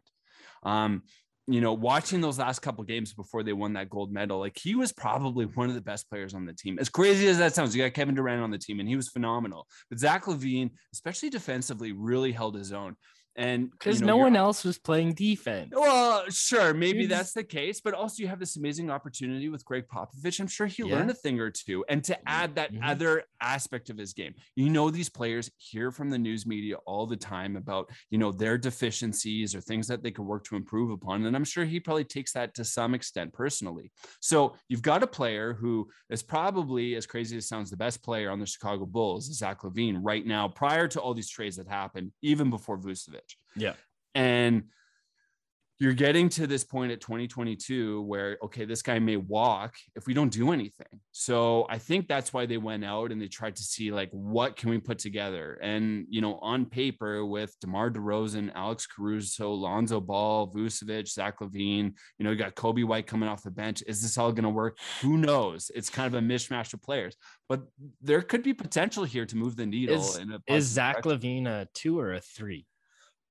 Um, 0.62 1.04
you 1.54 1.62
know, 1.62 1.74
watching 1.74 2.22
those 2.22 2.40
last 2.40 2.60
couple 2.60 2.84
games 2.84 3.14
before 3.14 3.44
they 3.44 3.54
won 3.54 3.74
that 3.74 3.90
gold 3.90 4.12
medal, 4.12 4.40
like 4.40 4.58
he 4.58 4.76
was 4.76 4.92
probably 4.92 5.46
one 5.46 5.70
of 5.70 5.76
the 5.76 5.82
best 5.82 6.10
players 6.10 6.34
on 6.34 6.46
the 6.46 6.54
team. 6.54 6.78
As 6.80 6.90
crazy 6.90 7.28
as 7.28 7.38
that 7.38 7.54
sounds, 7.54 7.76
you 7.76 7.84
got 7.84 7.94
Kevin 7.94 8.16
Durant 8.16 8.42
on 8.42 8.52
the 8.52 8.58
team 8.58 8.80
and 8.80 8.88
he 8.88 8.96
was 8.96 9.10
phenomenal. 9.10 9.68
But 9.90 10.00
Zach 10.00 10.26
LaVine, 10.26 10.72
especially 10.94 11.30
defensively, 11.30 11.92
really 11.92 12.32
held 12.32 12.56
his 12.56 12.72
own. 12.72 12.96
And 13.38 13.72
because 13.72 14.02
you 14.02 14.06
know, 14.06 14.14
no 14.14 14.18
one 14.18 14.36
else 14.36 14.66
was 14.66 14.78
playing 14.78 15.14
defense. 15.14 15.72
well, 15.74 16.30
sure, 16.30 16.74
maybe 16.74 17.06
that's 17.06 17.32
the 17.32 17.44
case, 17.46 17.80
but 17.80 17.94
also 17.94 18.22
you 18.22 18.28
have 18.28 18.40
this 18.40 18.58
amazing 18.58 18.90
opportunity 18.92 19.48
with 19.48 19.64
Gregg 19.64 19.88
Popovich. 19.88 20.40
I'm 20.42 20.48
sure 20.48 20.68
he 20.68 20.84
Yeah. 20.84 20.98
learned 20.98 21.12
a 21.12 21.14
thing 21.14 21.40
or 21.40 21.50
two. 21.50 21.86
And 21.88 22.04
to 22.04 22.18
add 22.30 22.56
that 22.56 22.74
Mhm. 22.74 22.80
other 22.84 23.24
aspect 23.40 23.90
of 23.90 23.98
his 23.98 24.14
game, 24.14 24.36
you 24.56 24.70
know, 24.70 24.90
these 24.90 25.08
players 25.10 25.50
hear 25.58 25.92
from 25.92 26.10
the 26.10 26.18
news 26.20 26.46
media 26.46 26.76
all 26.86 27.08
the 27.08 27.16
time 27.16 27.56
about, 27.56 27.90
you 28.10 28.18
know, 28.18 28.34
their 28.34 28.58
deficiencies 28.58 29.56
or 29.56 29.62
things 29.62 29.88
that 29.88 30.04
they 30.04 30.12
could 30.12 30.26
work 30.26 30.44
to 30.46 30.58
improve 30.58 30.92
upon. 30.92 31.26
And 31.26 31.34
I'm 31.36 31.46
sure 31.46 31.64
he 31.64 31.80
probably 31.80 32.04
takes 32.06 32.34
that 32.34 32.54
to 32.56 32.66
some 32.66 32.94
extent 32.94 33.32
personally. 33.32 33.92
So 34.20 34.56
you've 34.68 34.82
got 34.82 35.04
a 35.04 35.08
player 35.08 35.54
who 35.54 35.90
is 36.10 36.22
probably, 36.22 36.96
as 36.96 37.06
crazy 37.06 37.38
as 37.38 37.46
it 37.46 37.48
sounds, 37.48 37.70
the 37.70 37.78
best 37.78 38.04
player 38.04 38.30
on 38.30 38.40
the 38.40 38.46
Chicago 38.46 38.86
Bulls, 38.86 39.26
Zach 39.38 39.62
LaVine, 39.62 40.00
right 40.02 40.26
now, 40.26 40.50
prior 40.50 40.88
to 40.90 41.00
all 41.00 41.14
these 41.14 41.30
trades 41.30 41.56
that 41.56 41.70
happened, 41.70 42.12
even 42.22 42.50
before 42.50 42.78
Vucevic. 42.78 43.21
Yeah. 43.56 43.74
And 44.16 44.64
you're 45.82 45.94
getting 45.94 46.30
to 46.30 46.46
this 46.46 46.64
point 46.64 46.92
at 46.92 47.02
2022 47.02 48.04
where, 48.04 48.38
okay, 48.44 48.66
this 48.66 48.84
guy 48.84 49.00
may 49.00 49.18
walk 49.18 49.74
if 49.96 50.06
we 50.06 50.14
don't 50.14 50.32
do 50.32 50.52
anything. 50.52 50.86
So 51.12 51.66
I 51.72 51.80
think 51.80 52.08
that's 52.08 52.32
why 52.32 52.46
they 52.46 52.58
went 52.58 52.86
out 52.86 53.12
and 53.12 53.20
they 53.20 53.28
tried 53.28 53.56
to 53.56 53.64
see, 53.64 53.92
like, 53.92 54.10
what 54.12 54.56
can 54.56 54.70
we 54.70 54.78
put 54.78 55.00
together? 55.00 55.58
And, 55.60 56.06
you 56.08 56.22
know, 56.22 56.38
on 56.38 56.68
paper 56.68 57.26
with 57.26 57.60
DeMar 57.62 57.90
DeRozan, 57.90 58.52
Alex 58.54 58.86
Caruso, 58.86 59.52
Lonzo 59.52 60.00
Ball, 60.00 60.54
Vucevic, 60.54 61.08
Zach 61.08 61.40
LaVine, 61.40 61.96
you 62.20 62.24
know, 62.24 62.30
you 62.30 62.38
got 62.38 62.54
Coby 62.54 62.86
White 62.86 63.08
coming 63.08 63.28
off 63.28 63.42
the 63.42 63.50
bench. 63.50 63.82
Is 63.88 64.04
this 64.04 64.20
all 64.20 64.32
going 64.32 64.44
to 64.44 64.50
work? 64.50 64.78
Who 65.02 65.18
knows? 65.18 65.72
It's 65.74 65.90
kind 65.90 66.06
of 66.06 66.14
a 66.14 66.24
mishmash 66.24 66.76
of 66.76 66.84
players, 66.84 67.16
but 67.50 67.64
there 68.04 68.22
could 68.22 68.44
be 68.44 68.54
potential 68.54 69.04
here 69.04 69.26
to 69.26 69.36
move 69.36 69.56
the 69.56 69.66
needle. 69.66 69.96
Is- 69.96 70.18
in 70.18 70.32
a 70.32 70.40
Is 70.46 70.68
Zach 70.68 71.02
direction. 71.02 71.48
LaVine 71.48 71.48
a 71.48 71.68
two 71.74 72.00
or 72.00 72.14
a 72.14 72.22
three? 72.22 72.68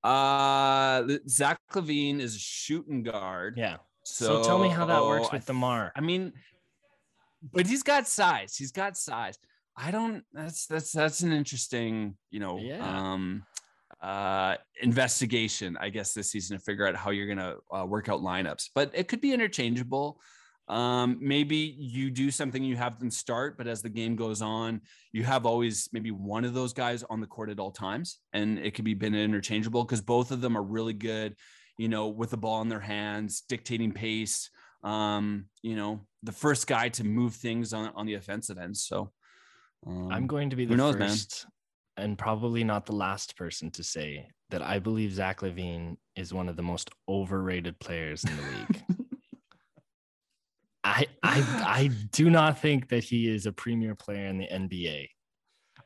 Uh, 0.03 1.03
Zach 1.27 1.59
LaVine 1.73 2.19
is 2.19 2.35
a 2.35 2.39
shooting 2.39 3.03
guard. 3.03 3.55
Yeah. 3.57 3.77
So, 4.03 4.43
tell 4.43 4.59
me 4.59 4.69
how 4.69 4.85
that 4.85 5.03
works 5.03 5.31
with 5.31 5.45
Demar. 5.45 5.91
I 5.95 6.01
mean, 6.01 6.33
but 7.53 7.67
he's 7.67 7.83
got 7.83 8.07
size. 8.07 8.55
He's 8.55 8.71
got 8.71 8.97
size. 8.97 9.37
I 9.77 9.91
don't. 9.91 10.23
That's 10.33 10.65
that's 10.65 10.91
that's 10.91 11.21
an 11.21 11.31
interesting, 11.31 12.17
you 12.29 12.39
know, 12.39 12.57
Yeah. 12.57 12.83
um, 12.85 13.43
uh, 14.01 14.57
investigation. 14.81 15.77
I 15.79 15.89
guess 15.89 16.13
this 16.13 16.31
season 16.31 16.57
to 16.57 16.63
figure 16.63 16.87
out 16.87 16.95
how 16.95 17.11
you're 17.11 17.27
gonna 17.27 17.55
uh, 17.71 17.85
work 17.85 18.09
out 18.09 18.21
lineups. 18.21 18.69
But 18.73 18.91
it 18.93 19.07
could 19.07 19.21
be 19.21 19.33
interchangeable. 19.33 20.19
Um, 20.67 21.17
maybe 21.19 21.75
you 21.77 22.09
do 22.09 22.31
something, 22.31 22.63
you 22.63 22.77
have 22.77 22.99
them 22.99 23.11
start, 23.11 23.57
but 23.57 23.67
as 23.67 23.81
the 23.81 23.89
game 23.89 24.15
goes 24.15 24.41
on, 24.41 24.81
you 25.11 25.23
have 25.23 25.45
always 25.45 25.89
maybe 25.91 26.11
one 26.11 26.45
of 26.45 26.53
those 26.53 26.73
guys 26.73 27.03
on 27.09 27.19
the 27.19 27.27
court 27.27 27.49
at 27.49 27.59
all 27.59 27.71
times, 27.71 28.19
and 28.31 28.57
it 28.59 28.73
could 28.73 28.85
be 28.85 28.93
been 28.93 29.15
interchangeable 29.15 29.83
because 29.83 30.01
both 30.01 30.31
of 30.31 30.39
them 30.39 30.57
are 30.57 30.63
really 30.63 30.93
good, 30.93 31.35
you 31.77 31.89
know, 31.89 32.07
with 32.07 32.29
the 32.29 32.37
ball 32.37 32.61
in 32.61 32.69
their 32.69 32.79
hands, 32.79 33.41
dictating 33.49 33.91
pace. 33.91 34.49
Um, 34.83 35.45
you 35.61 35.75
know, 35.75 36.07
the 36.23 36.31
first 36.31 36.67
guy 36.67 36.89
to 36.89 37.03
move 37.03 37.35
things 37.35 37.73
on 37.73 37.91
on 37.95 38.05
the 38.05 38.15
offensive 38.15 38.57
end. 38.57 38.77
So 38.77 39.11
um, 39.85 40.11
I'm 40.11 40.27
going 40.27 40.51
to 40.51 40.55
be 40.55 40.65
the 40.65 40.75
knows, 40.75 40.95
man? 40.95 41.09
first 41.09 41.45
and 41.97 42.17
probably 42.17 42.63
not 42.63 42.85
the 42.85 42.95
last 42.95 43.37
person 43.37 43.69
to 43.71 43.83
say 43.83 44.27
that 44.49 44.61
I 44.61 44.79
believe 44.79 45.13
Zach 45.13 45.41
LaVine 45.41 45.97
is 46.15 46.33
one 46.33 46.49
of 46.49 46.55
the 46.55 46.63
most 46.63 46.89
overrated 47.07 47.79
players 47.79 48.23
in 48.23 48.35
the 48.35 48.43
league. 48.43 48.83
I, 50.83 51.05
I 51.23 51.39
I 51.65 51.89
do 52.11 52.29
not 52.29 52.59
think 52.59 52.89
that 52.89 53.03
he 53.03 53.27
is 53.29 53.45
a 53.45 53.51
premier 53.51 53.95
player 53.95 54.27
in 54.27 54.37
the 54.37 54.47
NBA. 54.47 55.07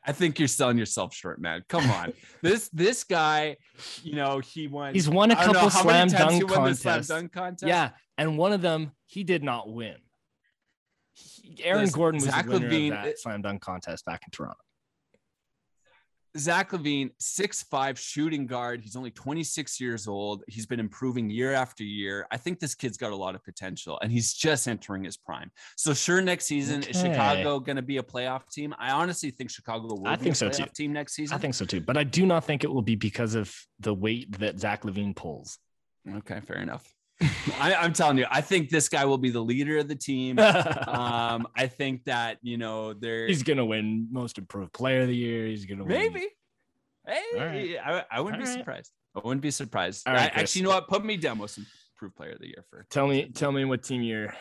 I 0.08 0.12
think 0.12 0.38
you're 0.38 0.46
selling 0.48 0.78
yourself 0.78 1.12
short, 1.14 1.40
man. 1.40 1.64
Come 1.68 1.90
on, 1.90 2.12
this 2.42 2.68
this 2.70 3.02
guy, 3.04 3.56
you 4.02 4.14
know, 4.14 4.38
he 4.38 4.68
won. 4.68 4.94
He's 4.94 5.08
won 5.08 5.30
a 5.32 5.34
don't 5.34 5.48
know 5.48 5.52
couple 5.54 5.70
slam 5.70 6.08
times 6.08 6.32
he 6.34 6.38
dunk 6.40 6.50
won 6.56 6.70
the 6.70 6.74
slam 6.76 6.92
contests. 6.94 7.08
dunk 7.08 7.32
contest. 7.32 7.68
Yeah, 7.68 7.90
and 8.16 8.38
one 8.38 8.52
of 8.52 8.62
them 8.62 8.92
he 9.06 9.24
did 9.24 9.42
not 9.42 9.68
win. 9.70 9.96
He- 11.12 11.64
Aaron 11.64 11.80
Listen, 11.82 11.98
Gordon 11.98 12.20
was 12.20 12.30
Zach 12.30 12.46
the 12.46 12.52
winner 12.52 12.68
LaVine- 12.70 12.98
of 12.98 13.04
that 13.04 13.18
slam 13.18 13.42
dunk 13.42 13.62
contest 13.62 14.04
back 14.04 14.22
in 14.26 14.30
Toronto. 14.30 14.58
Zach 16.36 16.72
LaVine, 16.72 17.10
six 17.18 17.62
five 17.62 17.98
shooting 17.98 18.46
guard. 18.46 18.80
He's 18.80 18.96
only 18.96 19.10
26 19.10 19.80
years 19.80 20.06
old. 20.06 20.42
He's 20.48 20.66
been 20.66 20.80
improving 20.80 21.30
year 21.30 21.52
after 21.52 21.84
year. 21.84 22.26
I 22.30 22.36
think 22.36 22.60
this 22.60 22.74
kid's 22.74 22.96
got 22.96 23.12
a 23.12 23.16
lot 23.16 23.34
of 23.34 23.44
potential 23.44 23.98
and 24.02 24.10
he's 24.10 24.34
just 24.34 24.68
entering 24.68 25.04
his 25.04 25.16
prime. 25.16 25.50
So 25.76 25.94
sure, 25.94 26.20
next 26.20 26.46
season 26.46 26.82
is 26.82 27.00
Chicago 27.00 27.60
going 27.60 27.76
to 27.76 27.82
be 27.82 27.98
a 27.98 28.02
playoff 28.02 28.48
team? 28.50 28.74
I 28.78 28.90
honestly 28.92 29.30
think 29.30 29.50
Chicago 29.50 29.86
will 29.94 30.06
I 30.06 30.16
be 30.16 30.24
think 30.24 30.34
a 30.34 30.36
so, 30.36 30.48
playoff 30.50 30.66
too. 30.66 30.72
team 30.74 30.92
next 30.92 31.14
season. 31.14 31.34
I 31.34 31.38
think 31.38 31.54
so 31.54 31.64
too, 31.64 31.80
but 31.80 31.96
I 31.96 32.04
do 32.04 32.26
not 32.26 32.44
think 32.44 32.64
it 32.64 32.72
will 32.72 32.82
be 32.82 32.96
because 32.96 33.34
of 33.34 33.54
the 33.80 33.94
weight 33.94 34.38
that 34.38 34.58
Zach 34.58 34.82
LaVine 34.82 35.14
pulls. 35.14 35.58
Okay, 36.18 36.40
fair 36.40 36.58
enough. 36.58 36.95
I, 37.58 37.74
I'm 37.74 37.92
telling 37.92 38.18
you, 38.18 38.26
I 38.30 38.40
think 38.42 38.68
this 38.68 38.88
guy 38.88 39.04
will 39.06 39.18
be 39.18 39.30
the 39.30 39.40
leader 39.42 39.78
of 39.78 39.88
the 39.88 39.94
team. 39.94 40.38
um, 40.86 41.46
I 41.56 41.66
think 41.66 42.04
that 42.04 42.38
you 42.42 42.58
know 42.58 42.92
they're 42.92 43.26
He's 43.26 43.42
gonna 43.42 43.64
win 43.64 44.08
Most 44.10 44.38
Improved 44.38 44.72
Player 44.72 45.02
of 45.02 45.08
the 45.08 45.16
Year. 45.16 45.46
He's 45.46 45.64
gonna 45.64 45.84
win. 45.84 45.98
maybe. 45.98 46.28
Hey, 47.06 47.22
All 47.34 47.40
right. 47.46 47.76
I, 47.84 48.04
I 48.10 48.20
wouldn't 48.20 48.42
All 48.42 48.46
be 48.46 48.50
right. 48.50 48.58
surprised. 48.58 48.90
I 49.14 49.20
wouldn't 49.24 49.40
be 49.42 49.50
surprised. 49.50 50.06
All 50.06 50.14
right, 50.14 50.30
I- 50.34 50.40
actually, 50.40 50.60
you 50.60 50.66
know 50.66 50.74
what? 50.74 50.88
Put 50.88 51.04
me 51.04 51.16
down 51.16 51.38
most 51.38 51.56
improved 51.58 52.16
player 52.16 52.32
of 52.32 52.40
the 52.40 52.48
year 52.48 52.64
for 52.68 52.84
Tell 52.90 53.06
me, 53.06 53.30
tell 53.30 53.52
me 53.52 53.64
what 53.64 53.82
team 53.82 54.02
you're 54.02 54.34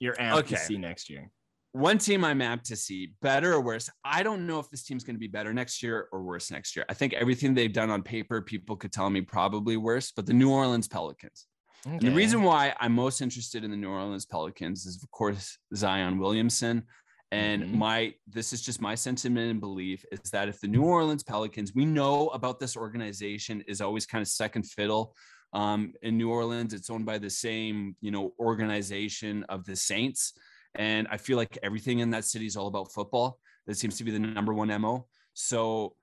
you're 0.00 0.14
amped 0.14 0.38
Okay. 0.38 0.54
to 0.56 0.60
see 0.60 0.78
next 0.78 1.10
year. 1.10 1.30
one 1.72 1.98
team 1.98 2.24
I'm 2.24 2.40
amped 2.40 2.62
to 2.64 2.76
see 2.76 3.12
better 3.22 3.52
or 3.52 3.60
worse. 3.60 3.90
I 4.04 4.22
don't 4.24 4.46
know 4.46 4.58
if 4.58 4.68
this 4.70 4.82
team's 4.84 5.04
going 5.04 5.16
to 5.16 5.20
be 5.20 5.28
better 5.28 5.52
next 5.52 5.82
year 5.82 6.08
or 6.12 6.22
worse 6.22 6.50
next 6.50 6.74
year. 6.74 6.84
I 6.88 6.94
think 6.94 7.12
everything 7.12 7.52
they've 7.54 7.72
done 7.72 7.90
on 7.90 8.02
paper, 8.02 8.40
people 8.42 8.74
could 8.76 8.90
tell 8.92 9.10
me 9.10 9.20
probably 9.20 9.76
worse, 9.76 10.10
but 10.10 10.24
the 10.26 10.32
New 10.32 10.50
Orleans 10.50 10.88
Pelicans. 10.88 11.46
And 11.84 12.00
the 12.00 12.10
reason 12.10 12.42
why 12.42 12.74
I'm 12.80 12.92
most 12.92 13.20
interested 13.20 13.64
in 13.64 13.70
the 13.70 13.76
New 13.76 13.88
Orleans 13.90 14.26
Pelicans 14.26 14.86
is, 14.86 15.02
of 15.02 15.10
course, 15.10 15.58
Zion 15.74 16.18
Williamson. 16.18 16.86
And 17.30 17.62
Mhm. 17.62 17.74
my 17.74 18.14
this 18.26 18.52
is 18.54 18.62
just 18.62 18.80
my 18.80 18.94
sentiment 18.94 19.50
and 19.50 19.60
belief 19.60 20.04
is 20.10 20.30
that 20.30 20.48
if 20.48 20.60
the 20.60 20.68
New 20.68 20.82
Orleans 20.82 21.22
Pelicans, 21.22 21.74
we 21.74 21.84
know 21.84 22.28
about 22.28 22.58
this 22.58 22.74
organization 22.76 23.60
is 23.68 23.80
always 23.82 24.06
kind 24.06 24.22
of 24.22 24.28
second 24.28 24.64
fiddle. 24.64 25.14
Um, 25.52 25.94
in 26.02 26.16
New 26.16 26.30
Orleans, 26.30 26.72
it's 26.72 26.90
owned 26.90 27.06
by 27.06 27.18
the 27.18 27.30
same, 27.30 27.96
you 28.00 28.10
know, 28.10 28.34
organization 28.38 29.44
of 29.44 29.64
the 29.64 29.76
Saints. 29.76 30.32
And 30.74 31.06
I 31.10 31.16
feel 31.16 31.36
like 31.36 31.58
everything 31.62 31.98
in 32.00 32.10
that 32.10 32.24
city 32.24 32.46
is 32.46 32.56
all 32.56 32.66
about 32.66 32.92
football. 32.92 33.38
That 33.66 33.76
seems 33.76 33.98
to 33.98 34.04
be 34.04 34.10
the 34.10 34.18
number 34.18 34.54
one 34.54 34.70
MO. 34.70 35.06
So, 35.34 35.96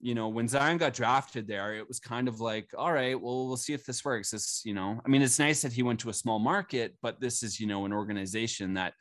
you 0.00 0.14
know, 0.14 0.28
when 0.28 0.46
Zion 0.46 0.78
got 0.78 0.94
drafted 0.94 1.48
there, 1.48 1.74
it 1.74 1.86
was 1.88 1.98
kind 1.98 2.28
of 2.28 2.40
like, 2.40 2.70
all 2.76 2.92
right, 2.92 3.20
well, 3.20 3.48
we'll 3.48 3.56
see 3.56 3.72
if 3.72 3.84
this 3.84 4.04
works. 4.04 4.30
This, 4.30 4.62
you 4.64 4.74
know, 4.74 5.00
I 5.04 5.08
mean, 5.08 5.22
it's 5.22 5.38
nice 5.38 5.62
that 5.62 5.72
he 5.72 5.82
went 5.82 6.00
to 6.00 6.10
a 6.10 6.14
small 6.14 6.38
market, 6.38 6.94
but 7.02 7.20
this 7.20 7.42
is, 7.42 7.58
you 7.58 7.66
know, 7.66 7.84
an 7.84 7.92
organization 7.92 8.74
that 8.74 8.94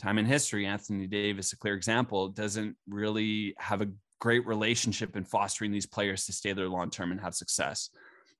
time 0.00 0.18
in 0.18 0.24
history, 0.24 0.64
Anthony 0.64 1.06
Davis, 1.06 1.52
a 1.52 1.58
clear 1.58 1.74
example, 1.74 2.28
doesn't 2.28 2.74
really 2.88 3.54
have 3.58 3.82
a 3.82 3.88
great 4.18 4.46
relationship 4.46 5.16
in 5.16 5.24
fostering 5.24 5.72
these 5.72 5.86
players 5.86 6.24
to 6.26 6.32
stay 6.32 6.52
there 6.52 6.68
long 6.68 6.90
term 6.90 7.10
and 7.12 7.20
have 7.20 7.34
success. 7.34 7.90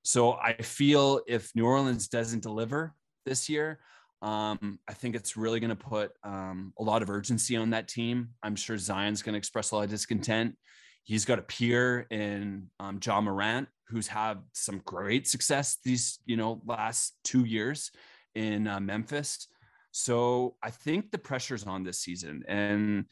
So 0.03 0.33
I 0.33 0.53
feel 0.53 1.21
if 1.27 1.51
New 1.55 1.65
Orleans 1.65 2.07
doesn't 2.07 2.41
deliver 2.41 2.95
this 3.25 3.47
year, 3.47 3.79
um, 4.23 4.79
I 4.87 4.93
think 4.93 5.15
it's 5.15 5.37
really 5.37 5.59
going 5.59 5.69
to 5.69 5.75
put 5.75 6.11
um, 6.23 6.73
a 6.79 6.83
lot 6.83 7.01
of 7.01 7.09
urgency 7.09 7.55
on 7.55 7.71
that 7.71 7.87
team. 7.87 8.29
I'm 8.43 8.55
sure 8.55 8.77
Zion's 8.77 9.21
going 9.21 9.33
to 9.33 9.37
express 9.37 9.71
a 9.71 9.75
lot 9.75 9.83
of 9.83 9.89
discontent. 9.89 10.55
He's 11.03 11.25
got 11.25 11.39
a 11.39 11.43
peer 11.43 12.07
in 12.09 12.67
um, 12.79 12.99
Ja 13.03 13.21
Morant, 13.21 13.67
who's 13.87 14.07
had 14.07 14.39
some 14.53 14.81
great 14.85 15.27
success 15.27 15.77
these, 15.83 16.19
you 16.25 16.37
know, 16.37 16.61
last 16.65 17.15
two 17.23 17.45
years 17.45 17.91
in 18.35 18.67
uh, 18.67 18.79
Memphis. 18.79 19.47
So 19.91 20.55
I 20.63 20.69
think 20.69 21.11
the 21.11 21.17
pressure's 21.17 21.65
on 21.65 21.83
this 21.83 21.99
season, 21.99 22.43
and 22.47 23.05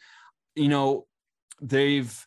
you 0.56 0.70
know, 0.70 1.08
they've 1.62 2.26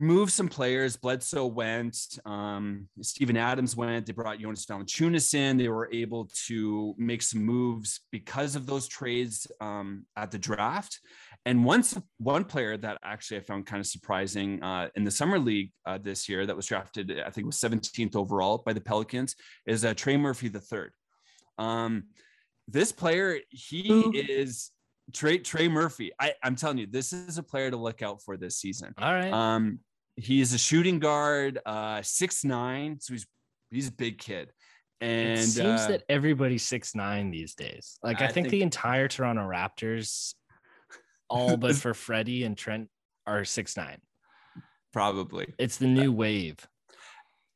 moved 0.00 0.32
some 0.32 0.48
players. 0.48 0.96
Bledsoe 0.96 1.46
went, 1.46 2.18
um, 2.24 2.88
Steven 3.00 3.36
Adams 3.36 3.76
went. 3.76 4.06
They 4.06 4.12
brought 4.12 4.40
Jonas 4.40 4.66
Valanciunas 4.66 5.34
in. 5.34 5.56
They 5.56 5.68
were 5.68 5.90
able 5.92 6.30
to 6.46 6.94
make 6.98 7.22
some 7.22 7.44
moves 7.44 8.00
because 8.10 8.56
of 8.56 8.66
those 8.66 8.88
trades 8.88 9.46
um, 9.60 10.06
at 10.16 10.30
the 10.30 10.38
draft. 10.38 11.00
And 11.44 11.64
once 11.64 11.98
one 12.18 12.44
player 12.44 12.76
that 12.76 12.98
actually 13.04 13.38
I 13.38 13.40
found 13.40 13.66
kind 13.66 13.80
of 13.80 13.86
surprising 13.86 14.62
uh, 14.62 14.88
in 14.94 15.04
the 15.04 15.10
summer 15.10 15.38
league 15.38 15.72
uh, 15.84 15.98
this 16.00 16.28
year 16.28 16.46
that 16.46 16.56
was 16.56 16.66
drafted, 16.66 17.20
I 17.24 17.30
think 17.30 17.46
was 17.46 17.58
17th 17.58 18.14
overall 18.16 18.62
by 18.64 18.72
the 18.72 18.80
Pelicans, 18.80 19.34
is 19.66 19.84
uh, 19.84 19.94
Trey 19.94 20.16
Murphy 20.16 20.48
the 20.48 20.60
third. 20.60 20.92
Um, 21.58 22.04
this 22.68 22.92
player, 22.92 23.40
he 23.50 23.88
Who? 23.88 24.12
is 24.14 24.70
Trey 25.12 25.38
Trey 25.38 25.68
Murphy. 25.68 26.12
I, 26.20 26.34
I'm 26.42 26.56
telling 26.56 26.78
you, 26.78 26.86
this 26.86 27.12
is 27.12 27.38
a 27.38 27.42
player 27.42 27.70
to 27.70 27.76
look 27.76 28.02
out 28.02 28.22
for 28.22 28.36
this 28.36 28.56
season. 28.56 28.94
All 28.98 29.12
right. 29.12 29.32
Um, 29.32 29.80
he 30.16 30.40
is 30.40 30.52
a 30.52 30.58
shooting 30.58 30.98
guard, 30.98 31.58
uh, 31.64 32.02
six 32.02 32.44
nine, 32.44 32.98
so 33.00 33.14
he's 33.14 33.26
he's 33.70 33.88
a 33.88 33.92
big 33.92 34.18
kid. 34.18 34.50
And 35.00 35.40
it 35.40 35.46
seems 35.46 35.80
uh, 35.82 35.88
that 35.88 36.02
everybody's 36.08 36.62
six 36.62 36.94
nine 36.94 37.30
these 37.30 37.54
days. 37.54 37.98
Like 38.02 38.20
I, 38.20 38.26
I 38.26 38.28
think, 38.28 38.46
think- 38.46 38.50
the 38.50 38.62
entire 38.62 39.08
Toronto 39.08 39.42
Raptors, 39.42 40.34
all 41.28 41.56
but 41.56 41.74
for 41.74 41.94
Freddie 41.94 42.44
and 42.44 42.56
Trent, 42.56 42.88
are 43.26 43.44
six 43.44 43.76
nine. 43.76 43.98
probably 44.92 45.52
It's 45.58 45.78
the 45.78 45.88
new 45.88 46.12
wave. 46.12 46.56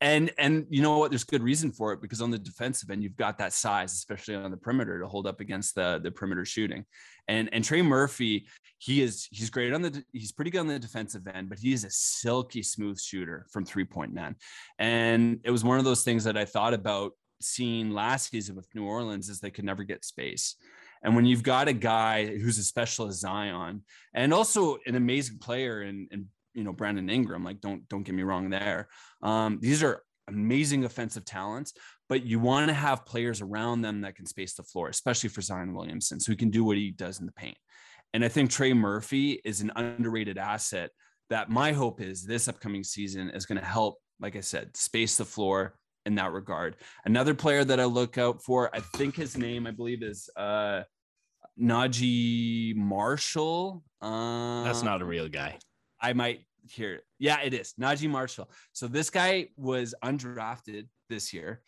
And 0.01 0.31
and 0.39 0.67
you 0.69 0.83
know 0.83 0.99
what? 0.99 1.11
There's 1.11 1.25
good 1.25 1.43
reason 1.43 1.73
for 1.73 1.93
it 1.93 2.03
because 2.03 2.21
on 2.21 2.31
the 2.31 2.39
defensive 2.39 2.91
end 2.91 3.03
you've 3.03 3.17
got 3.17 3.39
that 3.39 3.53
size 3.53 3.93
especially 3.93 4.35
on 4.35 4.51
the 4.51 4.57
perimeter 4.57 5.01
to 5.01 5.07
hold 5.07 5.27
up 5.27 5.41
against 5.41 5.75
the 5.75 6.01
the 6.03 6.11
perimeter 6.11 6.45
shooting. 6.45 6.85
And 7.29 7.49
and 7.53 7.65
trey 7.65 7.83
murphy 7.83 8.47
he 8.79 9.03
is 9.03 9.27
he's 9.31 9.51
great 9.51 9.73
on 9.73 9.83
the 9.83 10.05
he's 10.13 10.33
pretty 10.33 10.51
good 10.51 10.61
on 10.61 10.67
the 10.67 10.79
defensive 10.79 11.27
end 11.27 11.49
but 11.49 11.59
he 11.59 11.73
is 11.73 11.85
a 11.85 11.91
silky 11.91 12.63
smooth 12.63 13.01
shooter 13.01 13.47
from 13.51 13.65
three 13.65 13.87
point 13.87 14.13
man 14.13 14.37
and 14.79 15.41
it 15.45 15.51
was 15.51 15.65
one 15.65 15.79
of 15.79 15.85
those 15.87 16.05
things 16.05 16.25
that 16.25 16.37
i 16.37 16.45
thought 16.45 16.75
about 16.75 17.13
seeing 17.41 17.91
last 17.91 18.31
season 18.31 18.57
with 18.57 18.69
new 18.75 18.85
orleans 18.85 19.29
is 19.29 19.41
they 19.41 19.51
could 19.51 19.65
never 19.65 19.85
get 19.85 20.05
space. 20.05 20.57
And 21.03 21.15
when 21.15 21.27
you've 21.27 21.43
got 21.43 21.69
a 21.69 21.73
guy 21.73 22.27
who's 22.27 22.59
as 22.59 22.67
special 22.67 23.07
as 23.07 23.21
zion 23.21 23.83
and 24.15 24.33
also 24.33 24.79
an 24.87 24.95
amazing 24.95 25.39
player 25.39 25.83
and 25.83 26.09
and 26.11 26.27
you 26.57 26.65
know 26.65 26.73
brandon 26.73 27.09
ingram 27.09 27.45
like 27.45 27.61
don't 27.61 27.89
don't 27.89 28.03
get 28.03 28.15
me 28.15 28.25
wrong 28.25 28.51
there 28.51 28.89
um, 29.23 29.59
these 29.61 29.83
are 29.83 30.03
amazing 30.29 30.85
offensive 30.85 31.25
talents, 31.25 31.73
but 32.09 32.25
you 32.25 32.39
want 32.39 32.69
to 32.69 32.75
have 32.75 33.07
players 33.07 33.41
around 33.41 33.83
them 33.83 34.01
that 34.03 34.17
can 34.17 34.27
space 34.27 34.55
the 34.55 34.63
floor, 34.63 34.89
especially 34.89 35.29
for 35.29 35.41
Zion 35.41 35.75
Williamson, 35.75 36.21
so 36.21 36.33
he 36.33 36.37
can 36.37 36.51
do 36.51 36.65
what 36.65 36.77
he 36.77 36.91
does 36.91 37.21
in 37.21 37.27
the 37.27 37.33
paint. 37.33 37.57
And 38.13 38.25
I 38.25 38.29
think 38.29 38.51
Trey 38.51 38.73
Murphy 38.73 39.41
is 39.45 39.61
an 39.61 39.73
underrated 39.77 40.39
asset 40.39 40.91
that 41.29 41.51
my 41.51 41.73
hope 41.73 42.01
is 42.01 42.25
this 42.25 42.49
upcoming 42.49 42.85
season 42.85 43.31
is 43.31 43.47
going 43.47 43.59
to 43.59 43.67
help, 43.67 43.99
like 44.21 44.37
I 44.37 44.41
said, 44.41 44.77
space 44.77 45.17
the 45.17 45.25
floor 45.25 45.75
in 46.07 46.15
that 46.15 46.33
regard. 46.33 46.77
Another 47.05 47.35
player 47.35 47.65
that 47.65 47.81
I 47.81 47.85
look 47.85 48.17
out 48.17 48.43
for, 48.43 48.75
I 48.75 48.81
think 48.81 49.17
his 49.17 49.37
name, 49.37 49.67
I 49.67 49.73
believe, 49.73 50.03
is 50.03 50.31
uh, 50.37 50.83
Naji 51.61 52.77
Marshall. 52.77 53.83
Um, 54.01 54.65
That's 54.65 54.85
not 54.85 55.03
a 55.03 55.05
real 55.05 55.29
guy. 55.29 55.59
I 56.01 56.13
might 56.13 56.46
hear. 56.71 57.01
Yeah, 57.19 57.41
it 57.43 57.55
is 57.55 57.75
Naji 57.81 58.09
Marshall. 58.09 58.51
So 58.73 58.87
this 58.87 59.11
guy 59.11 59.49
was 59.57 59.95
undrafted 60.05 60.89
this 61.09 61.33
year, 61.33 61.63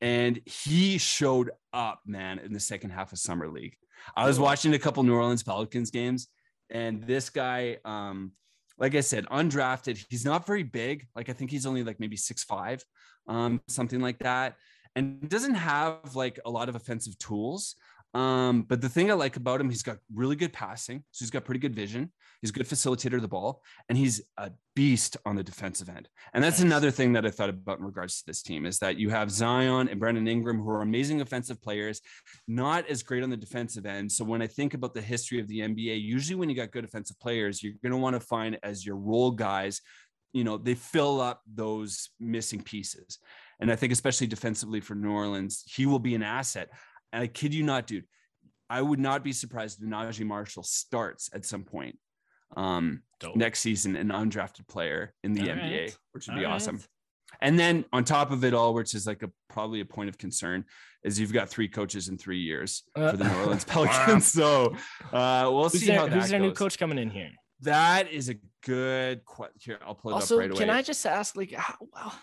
and 0.00 0.40
he 0.46 0.98
showed 0.98 1.50
up, 1.72 2.00
man, 2.06 2.38
in 2.38 2.52
the 2.52 2.60
second 2.60 2.90
half 2.90 3.12
of 3.12 3.18
summer 3.18 3.48
league. 3.48 3.76
I 4.16 4.26
was 4.26 4.38
watching 4.38 4.74
a 4.74 4.78
couple 4.78 5.02
New 5.02 5.14
Orleans 5.14 5.42
Pelicans 5.42 5.90
games, 5.90 6.28
and 6.70 7.02
this 7.04 7.30
guy, 7.30 7.78
um, 7.84 8.32
like 8.78 8.94
I 8.94 9.00
said, 9.00 9.26
undrafted. 9.26 10.04
He's 10.08 10.24
not 10.24 10.46
very 10.46 10.62
big. 10.62 11.06
Like 11.14 11.28
I 11.28 11.32
think 11.32 11.50
he's 11.50 11.66
only 11.66 11.84
like 11.84 12.00
maybe 12.00 12.16
six 12.16 12.42
five, 12.44 12.84
um, 13.28 13.60
something 13.68 14.00
like 14.00 14.18
that, 14.20 14.56
and 14.96 15.28
doesn't 15.28 15.54
have 15.54 16.16
like 16.16 16.40
a 16.44 16.50
lot 16.50 16.68
of 16.68 16.74
offensive 16.74 17.18
tools. 17.18 17.76
Um, 18.14 18.62
but 18.62 18.80
the 18.80 18.88
thing 18.88 19.10
I 19.10 19.14
like 19.14 19.36
about 19.36 19.60
him, 19.60 19.70
he's 19.70 19.82
got 19.82 19.98
really 20.14 20.36
good 20.36 20.52
passing. 20.52 21.02
So 21.12 21.24
he's 21.24 21.30
got 21.30 21.44
pretty 21.44 21.60
good 21.60 21.74
vision. 21.74 22.12
He's 22.42 22.50
a 22.50 22.52
good 22.52 22.68
facilitator 22.68 23.14
of 23.14 23.22
the 23.22 23.28
ball, 23.28 23.62
and 23.88 23.96
he's 23.96 24.20
a 24.36 24.50
beast 24.74 25.16
on 25.24 25.36
the 25.36 25.44
defensive 25.44 25.88
end. 25.88 26.08
And 26.34 26.42
that's 26.42 26.58
Nice. 26.58 26.66
another 26.66 26.90
thing 26.90 27.12
that 27.12 27.24
I 27.24 27.30
thought 27.30 27.48
about 27.48 27.78
in 27.78 27.84
regards 27.84 28.18
to 28.18 28.26
this 28.26 28.42
team 28.42 28.66
is 28.66 28.80
that 28.80 28.98
you 28.98 29.10
have 29.10 29.30
Zion 29.30 29.88
and 29.88 30.00
Brandon 30.00 30.26
Ingram, 30.26 30.58
who 30.60 30.68
are 30.70 30.82
amazing 30.82 31.20
offensive 31.20 31.62
players, 31.62 32.00
not 32.48 32.86
as 32.88 33.04
great 33.04 33.22
on 33.22 33.30
the 33.30 33.36
defensive 33.36 33.86
end. 33.86 34.10
So 34.10 34.24
when 34.24 34.42
I 34.42 34.48
think 34.48 34.74
about 34.74 34.92
the 34.92 35.00
history 35.00 35.38
of 35.40 35.46
the 35.46 35.60
NBA, 35.60 36.02
usually 36.02 36.34
when 36.34 36.50
you 36.50 36.56
got 36.56 36.72
good 36.72 36.84
offensive 36.84 37.18
players, 37.20 37.62
you're 37.62 37.74
going 37.80 37.92
to 37.92 37.96
want 37.98 38.14
to 38.14 38.20
find 38.20 38.58
as 38.64 38.84
your 38.84 38.96
role 38.96 39.30
guys, 39.30 39.80
you 40.32 40.42
know, 40.42 40.58
they 40.58 40.74
fill 40.74 41.20
up 41.20 41.42
those 41.46 42.10
missing 42.18 42.60
pieces. 42.60 43.18
And 43.60 43.70
I 43.70 43.76
think 43.76 43.92
especially 43.92 44.26
defensively 44.26 44.80
for 44.80 44.96
New 44.96 45.12
Orleans, 45.12 45.62
he 45.66 45.86
will 45.86 46.00
be 46.00 46.16
an 46.16 46.22
asset. 46.24 46.70
And 47.12 47.22
I 47.22 47.26
kid 47.26 47.54
you 47.54 47.62
not, 47.62 47.86
dude. 47.86 48.04
I 48.70 48.80
would 48.80 48.98
not 49.00 49.22
be 49.22 49.32
surprised 49.32 49.82
if 49.82 49.88
Naji 49.88 50.24
Marshall 50.24 50.62
starts 50.62 51.28
at 51.34 51.44
some 51.44 51.62
point 51.64 51.98
um, 52.56 53.02
Dope. 53.20 53.36
next 53.36 53.60
season, 53.60 53.96
an 53.96 54.08
undrafted 54.08 54.66
player 54.66 55.12
in 55.22 55.34
the 55.34 55.42
All 55.42 55.56
NBA, 55.56 55.80
right. 55.82 55.96
which 56.12 56.26
would 56.26 56.36
be 56.36 56.44
All 56.44 56.54
awesome. 56.54 56.80
And 57.40 57.58
then 57.58 57.84
on 57.92 58.04
top 58.04 58.30
of 58.30 58.44
it 58.44 58.52
all, 58.54 58.74
which 58.74 58.94
is 58.94 59.06
like 59.06 59.22
a 59.22 59.30
probably 59.48 59.80
a 59.80 59.84
point 59.84 60.08
of 60.08 60.18
concern, 60.18 60.64
is 61.02 61.18
you've 61.18 61.32
got 61.32 61.48
three 61.48 61.66
coaches 61.66 62.08
in 62.08 62.18
three 62.18 62.40
years 62.40 62.82
for 62.94 63.16
the 63.16 63.24
New 63.24 63.34
Orleans 63.40 63.64
Pelicans. 63.66 64.26
So 64.26 64.76
uh, 65.12 65.48
we'll 65.50 65.68
Who's 65.68 65.80
see 65.80 65.86
their, 65.86 65.98
how 65.98 66.06
that 66.06 66.12
who's 66.12 66.28
their 66.28 66.40
new 66.40 66.52
coach 66.52 66.78
coming 66.78 66.98
in 66.98 67.10
here? 67.10 67.30
That 67.62 68.10
is 68.12 68.28
a 68.28 68.36
good 68.64 69.24
question. 69.24 69.54
Here, 69.60 69.78
I'll 69.86 69.94
pull 69.94 70.10
it 70.10 70.14
Also, 70.14 70.34
up 70.36 70.40
right 70.40 70.50
away. 70.50 70.58
can 70.58 70.70
I 70.70 70.82
just 70.82 71.06
ask, 71.06 71.36
like, 71.36 71.52
how, 71.52 71.74
well, 71.92 72.14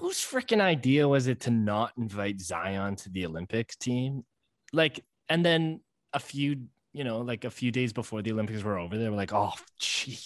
whose 0.00 0.18
freaking 0.18 0.60
idea 0.60 1.06
was 1.06 1.26
it 1.26 1.40
to 1.40 1.50
not 1.50 1.92
invite 1.98 2.40
Zion 2.40 2.96
to 2.96 3.10
the 3.10 3.26
Olympics 3.26 3.76
team? 3.76 4.24
Like, 4.72 5.04
and 5.28 5.44
then 5.44 5.80
a 6.12 6.18
few, 6.18 6.66
you 6.92 7.04
know, 7.04 7.20
like 7.20 7.44
a 7.44 7.50
few 7.50 7.70
days 7.70 7.92
before 7.92 8.22
the 8.22 8.32
Olympics 8.32 8.62
were 8.62 8.78
over, 8.78 8.96
they 8.96 9.08
were 9.08 9.16
like, 9.16 9.32
oh, 9.32 9.52
gee, 9.78 10.18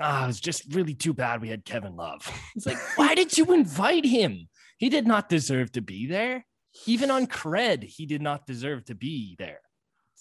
ah, 0.00 0.28
it's 0.28 0.40
just 0.40 0.74
really 0.74 0.94
too 0.94 1.12
bad 1.14 1.40
we 1.40 1.48
had 1.48 1.64
Kevin 1.64 1.96
Love. 1.96 2.30
It's 2.56 2.66
like, 2.66 2.78
why 2.96 3.14
did 3.14 3.36
you 3.38 3.46
invite 3.52 4.04
him? 4.04 4.48
He 4.78 4.88
did 4.88 5.06
not 5.06 5.28
deserve 5.28 5.72
to 5.72 5.80
be 5.80 6.06
there. 6.06 6.44
Even 6.86 7.10
on 7.10 7.26
cred, 7.26 7.84
he 7.84 8.06
did 8.06 8.22
not 8.22 8.46
deserve 8.46 8.84
to 8.86 8.94
be 8.94 9.36
there. 9.38 9.60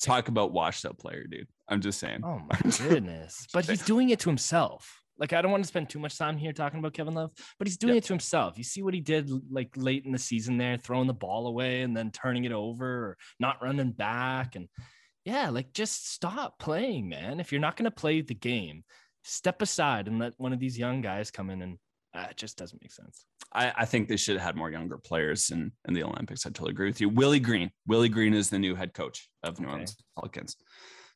talk 0.01 0.27
about 0.27 0.51
washed 0.51 0.85
up 0.85 0.97
player, 0.97 1.25
dude? 1.29 1.47
I'm 1.67 1.81
just 1.81 1.99
saying. 1.99 2.21
Oh 2.23 2.39
my 2.39 2.59
goodness. 2.89 3.47
but 3.53 3.65
he's 3.65 3.83
doing 3.83 4.09
it 4.09 4.19
to 4.19 4.29
himself. 4.29 5.00
Like 5.21 5.31
I 5.33 5.41
don't 5.41 5.51
want 5.51 5.63
to 5.63 5.67
spend 5.67 5.87
too 5.87 5.99
much 5.99 6.17
time 6.17 6.35
here 6.35 6.51
talking 6.51 6.79
about 6.79 6.93
Kevin 6.93 7.13
Love, 7.13 7.31
but 7.59 7.67
he's 7.67 7.77
doing 7.77 7.93
Yeah. 7.93 7.99
it 7.99 8.03
to 8.05 8.13
himself. 8.13 8.57
You 8.57 8.63
see 8.63 8.81
what 8.81 8.93
he 8.95 8.99
did 9.01 9.29
like 9.51 9.69
late 9.77 10.03
in 10.03 10.11
the 10.11 10.17
season 10.19 10.57
there, 10.57 10.77
throwing 10.77 11.05
the 11.07 11.13
ball 11.13 11.45
away 11.47 11.83
and 11.83 11.95
then 11.95 12.09
turning 12.11 12.43
it 12.45 12.51
over 12.51 12.85
or 13.05 13.17
not 13.39 13.61
running 13.61 13.91
back 13.91 14.55
and 14.55 14.67
yeah, 15.23 15.49
like 15.49 15.71
just 15.73 16.11
stop 16.11 16.57
playing, 16.57 17.07
man. 17.07 17.39
If 17.39 17.51
you're 17.51 17.61
not 17.61 17.77
going 17.77 17.85
to 17.85 17.91
play 17.91 18.21
the 18.21 18.33
game, 18.33 18.83
step 19.23 19.61
aside 19.61 20.07
and 20.07 20.17
let 20.17 20.33
one 20.37 20.51
of 20.53 20.59
these 20.59 20.75
young 20.79 21.01
guys 21.01 21.29
come 21.29 21.51
in 21.51 21.61
and 21.61 21.77
uh, 22.15 22.25
it 22.31 22.37
just 22.37 22.57
doesn't 22.57 22.81
make 22.81 22.91
sense. 22.91 23.23
I, 23.53 23.71
I 23.77 23.85
think 23.85 24.07
they 24.07 24.17
should 24.17 24.37
have 24.37 24.43
had 24.43 24.55
more 24.55 24.71
younger 24.71 24.97
players 24.97 25.51
in, 25.51 25.71
in 25.87 25.93
the 25.93 26.01
Olympics. 26.03 26.47
I 26.47 26.49
totally 26.49 26.71
agree 26.71 26.87
with 26.87 26.99
you. 26.99 27.09
Willie 27.09 27.39
Green. 27.39 27.69
Willie 27.85 28.09
Green 28.09 28.33
is 28.33 28.49
the 28.49 28.57
new 28.57 28.73
head 28.73 28.95
coach 28.95 29.29
of 29.43 29.59
New 29.59 29.67
Okay. 29.67 29.73
Orleans 29.73 29.95
Pelicans. 30.17 30.57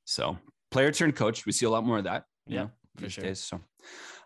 So 0.05 0.37
player 0.69 0.91
turned 0.91 1.15
coach. 1.15 1.47
We 1.47 1.51
see 1.51 1.65
a 1.65 1.69
lot 1.71 1.83
more 1.83 1.97
of 1.97 2.03
that. 2.03 2.25
you 2.45 2.57
Yeah, 2.57 2.61
know, 2.65 2.71
these 2.97 3.13
sure. 3.13 3.23
days. 3.23 3.39
So 3.39 3.59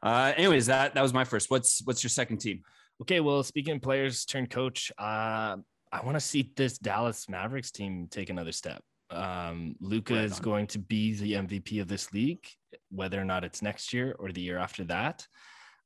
uh 0.03 0.33
anyways, 0.35 0.67
that 0.67 0.93
that 0.93 1.01
was 1.01 1.13
my 1.13 1.23
first. 1.23 1.49
What's 1.51 1.81
what's 1.85 2.03
your 2.03 2.09
second 2.09 2.37
team? 2.37 2.63
Okay, 3.01 3.21
well, 3.21 3.43
speaking 3.43 3.77
of 3.77 3.81
players 3.81 4.25
turn 4.25 4.45
coach, 4.45 4.91
uh, 4.97 5.55
I 5.91 6.01
want 6.03 6.15
to 6.15 6.19
see 6.19 6.51
this 6.57 6.77
Dallas 6.77 7.29
Mavericks 7.29 7.71
team 7.71 8.07
take 8.11 8.29
another 8.29 8.51
step. 8.51 8.81
Um, 9.09 9.75
Luka 9.79 10.15
Right 10.15 10.25
is 10.25 10.39
going 10.39 10.67
to 10.67 10.79
be 10.79 11.13
the 11.13 11.33
MVP 11.33 11.81
of 11.81 11.87
this 11.87 12.11
league, 12.13 12.45
whether 12.91 13.19
or 13.19 13.23
not 13.23 13.43
it's 13.45 13.61
next 13.61 13.93
year 13.93 14.15
or 14.19 14.31
the 14.31 14.41
year 14.41 14.57
after 14.57 14.83
that. 14.85 15.25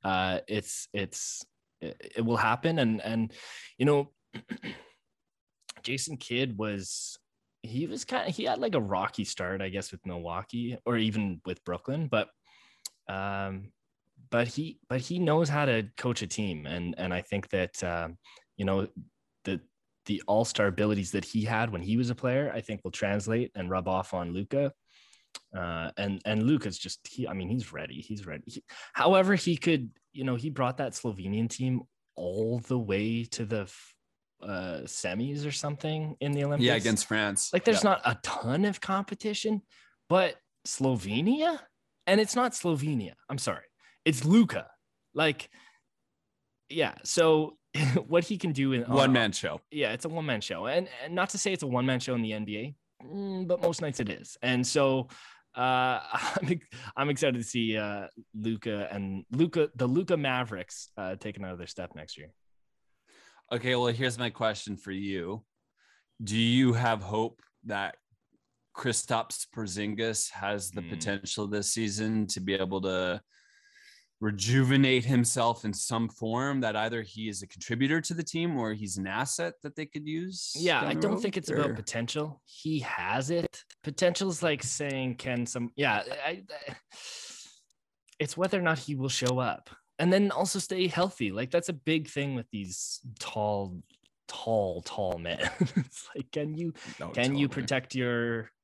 Uh, 0.03 0.39
it's 0.47 0.87
it's 0.91 1.45
it, 1.81 2.13
it 2.17 2.21
will 2.25 2.37
happen, 2.37 2.79
and 2.79 2.99
and 3.01 3.31
you 3.77 3.85
know, 3.85 4.11
Jason 5.83 6.17
Kidd 6.17 6.57
was 6.57 7.17
he 7.61 7.85
was 7.85 8.03
kind 8.03 8.27
of 8.27 8.35
he 8.35 8.43
had 8.43 8.59
like 8.59 8.75
a 8.75 8.81
rocky 8.81 9.23
start, 9.23 9.61
I 9.61 9.69
guess, 9.69 9.91
with 9.91 10.05
Milwaukee 10.05 10.77
or 10.85 10.97
even 10.97 11.41
with 11.45 11.63
Brooklyn, 11.63 12.07
but 12.07 12.27
um, 13.07 13.71
but 14.29 14.47
he 14.47 14.79
but 14.89 14.99
he 15.01 15.19
knows 15.19 15.49
how 15.49 15.65
to 15.65 15.87
coach 15.97 16.21
a 16.21 16.27
team, 16.27 16.65
and 16.65 16.95
and 16.97 17.13
I 17.13 17.21
think 17.21 17.49
that 17.49 17.83
um, 17.83 18.17
you 18.57 18.65
know 18.65 18.87
the 19.45 19.59
the 20.05 20.21
all 20.27 20.45
star 20.45 20.67
abilities 20.67 21.11
that 21.11 21.25
he 21.25 21.43
had 21.43 21.71
when 21.71 21.81
he 21.81 21.97
was 21.97 22.09
a 22.09 22.15
player, 22.15 22.51
I 22.53 22.61
think 22.61 22.81
will 22.83 22.91
translate 22.91 23.51
and 23.55 23.69
rub 23.69 23.87
off 23.87 24.13
on 24.13 24.33
Luka. 24.33 24.73
Uh, 25.55 25.91
and 25.97 26.21
and 26.25 26.43
Luka's 26.43 26.77
just 26.77 26.99
he, 27.07 27.27
I 27.27 27.33
mean, 27.33 27.49
he's 27.49 27.73
ready. 27.73 28.01
He's 28.01 28.25
ready. 28.25 28.43
He- 28.47 28.63
however, 28.93 29.35
he 29.35 29.55
could, 29.57 29.89
you 30.11 30.23
know, 30.23 30.35
he 30.35 30.49
brought 30.49 30.77
that 30.77 30.93
Slovenian 30.93 31.49
team 31.49 31.81
all 32.15 32.59
the 32.59 32.77
way 32.77 33.23
to 33.25 33.45
the 33.45 33.61
uh, 34.43 34.81
semis 34.85 35.47
or 35.47 35.51
something 35.51 36.15
in 36.19 36.33
the 36.33 36.43
Olympics. 36.43 36.67
Yeah, 36.67 36.75
against 36.75 37.05
France. 37.07 37.51
Like 37.53 37.63
there's 37.63 37.83
Yeah. 37.83 37.91
not 37.91 38.01
a 38.05 38.17
ton 38.23 38.65
of 38.65 38.81
competition, 38.81 39.61
but 40.09 40.35
Slovenia, 40.67 41.59
and 42.07 42.19
it's 42.19 42.35
not 42.35 42.53
Slovenia. 42.53 43.13
I'm 43.29 43.37
sorry, 43.37 43.65
it's 44.05 44.25
Luka. 44.25 44.67
Like, 45.13 45.49
yeah. 46.69 46.95
So 47.03 47.57
what 48.07 48.23
he 48.23 48.37
can 48.37 48.51
do 48.51 48.73
in 48.73 48.83
one 48.83 49.11
man 49.13 49.31
show. 49.31 49.61
yeah, 49.71 49.93
it's 49.93 50.05
a 50.05 50.09
one 50.09 50.25
man 50.25 50.41
show, 50.41 50.65
and, 50.67 50.87
and 51.03 51.15
not 51.15 51.29
to 51.29 51.37
say 51.37 51.53
it's 51.53 51.63
a 51.63 51.67
one 51.67 51.85
man 51.85 51.99
show 51.99 52.15
in 52.15 52.21
the 52.21 52.31
NBA, 52.31 52.75
mm, 53.03 53.47
but 53.47 53.61
most 53.61 53.81
nights 53.81 53.99
it 53.99 54.09
is. 54.09 54.37
And 54.41 54.65
so 54.65 55.07
uh, 55.55 55.99
I'm 56.41 56.59
I'm 56.95 57.09
excited 57.09 57.37
to 57.37 57.43
see 57.43 57.77
uh, 57.77 58.07
Luka 58.35 58.87
and 58.91 59.25
Luka 59.31 59.69
the 59.75 59.87
Luka 59.87 60.17
Mavericks 60.17 60.89
uh, 60.97 61.15
take 61.15 61.37
another 61.37 61.67
step 61.67 61.95
next 61.95 62.17
year. 62.17 62.29
Okay, 63.51 63.75
well, 63.75 63.87
here's 63.87 64.17
my 64.17 64.29
question 64.29 64.77
for 64.77 64.91
you. 64.91 65.43
Do 66.23 66.37
you 66.37 66.73
have 66.73 67.01
hope 67.01 67.41
that 67.65 67.95
Kristaps 68.75 69.45
Porzingis 69.55 70.31
has 70.31 70.71
the 70.71 70.81
Hmm. 70.81 70.89
potential 70.89 71.47
this 71.47 71.71
season 71.71 72.27
to 72.27 72.39
be 72.39 72.53
able 72.53 72.81
to 72.81 73.21
rejuvenate 74.19 75.03
himself 75.03 75.65
in 75.65 75.73
some 75.73 76.07
form 76.07 76.61
that 76.61 76.75
either 76.77 77.01
he 77.01 77.27
is 77.27 77.41
a 77.41 77.47
contributor 77.47 77.99
to 77.99 78.13
the 78.13 78.23
team 78.23 78.55
or 78.57 78.73
he's 78.73 78.97
an 78.97 79.05
asset 79.05 79.53
that 79.63 79.75
they 79.75 79.85
could 79.85 80.07
use? 80.07 80.53
Yeah, 80.55 80.81
I 80.81 80.93
don't 80.93 81.13
road, 81.13 81.21
think 81.21 81.35
it's 81.37 81.51
or- 81.51 81.57
about 81.57 81.75
potential. 81.75 82.41
He 82.45 82.79
has 82.79 83.29
it. 83.31 83.63
Potential 83.83 84.29
is 84.29 84.41
like 84.41 84.63
saying, 84.63 85.15
can 85.15 85.45
some, 85.45 85.71
yeah, 85.75 86.03
I, 86.25 86.43
I- 86.69 86.75
it's 88.19 88.37
whether 88.37 88.57
or 88.57 88.61
not 88.61 88.79
he 88.79 88.95
will 88.95 89.09
show 89.09 89.39
up 89.39 89.69
and 89.99 90.11
then 90.13 90.31
also 90.31 90.57
stay 90.59 90.87
healthy. 90.87 91.31
Like 91.31 91.51
that's 91.51 91.69
a 91.69 91.73
big 91.73 92.07
thing 92.09 92.35
with 92.35 92.49
these 92.51 93.01
tall, 93.19 93.77
tall, 94.29 94.81
tall 94.83 95.17
men. 95.19 95.39
it's 95.75 96.07
like, 96.15 96.31
can 96.31 96.55
you, 96.55 96.73
No, 96.99 97.09
can 97.09 97.35
you 97.35 97.49
protect 97.49 97.89
protect 97.89 97.95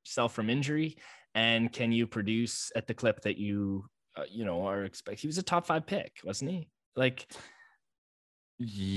yourself 0.05 0.33
from 0.33 0.49
injury 0.49 0.97
and 1.35 1.71
can 1.71 1.91
you 1.91 2.07
produce 2.07 2.71
at 2.75 2.87
the 2.87 2.93
clip 2.93 3.21
that 3.21 3.37
you, 3.37 3.85
uh, 4.17 4.23
you 4.29 4.45
know, 4.45 4.65
are 4.67 4.83
expect? 4.83 5.19
He 5.21 5.27
was 5.27 5.37
a 5.37 5.43
top 5.43 5.65
five 5.65 5.85
pick, 5.85 6.17
wasn't 6.23 6.51
he? 6.51 6.69
Like, 6.95 7.27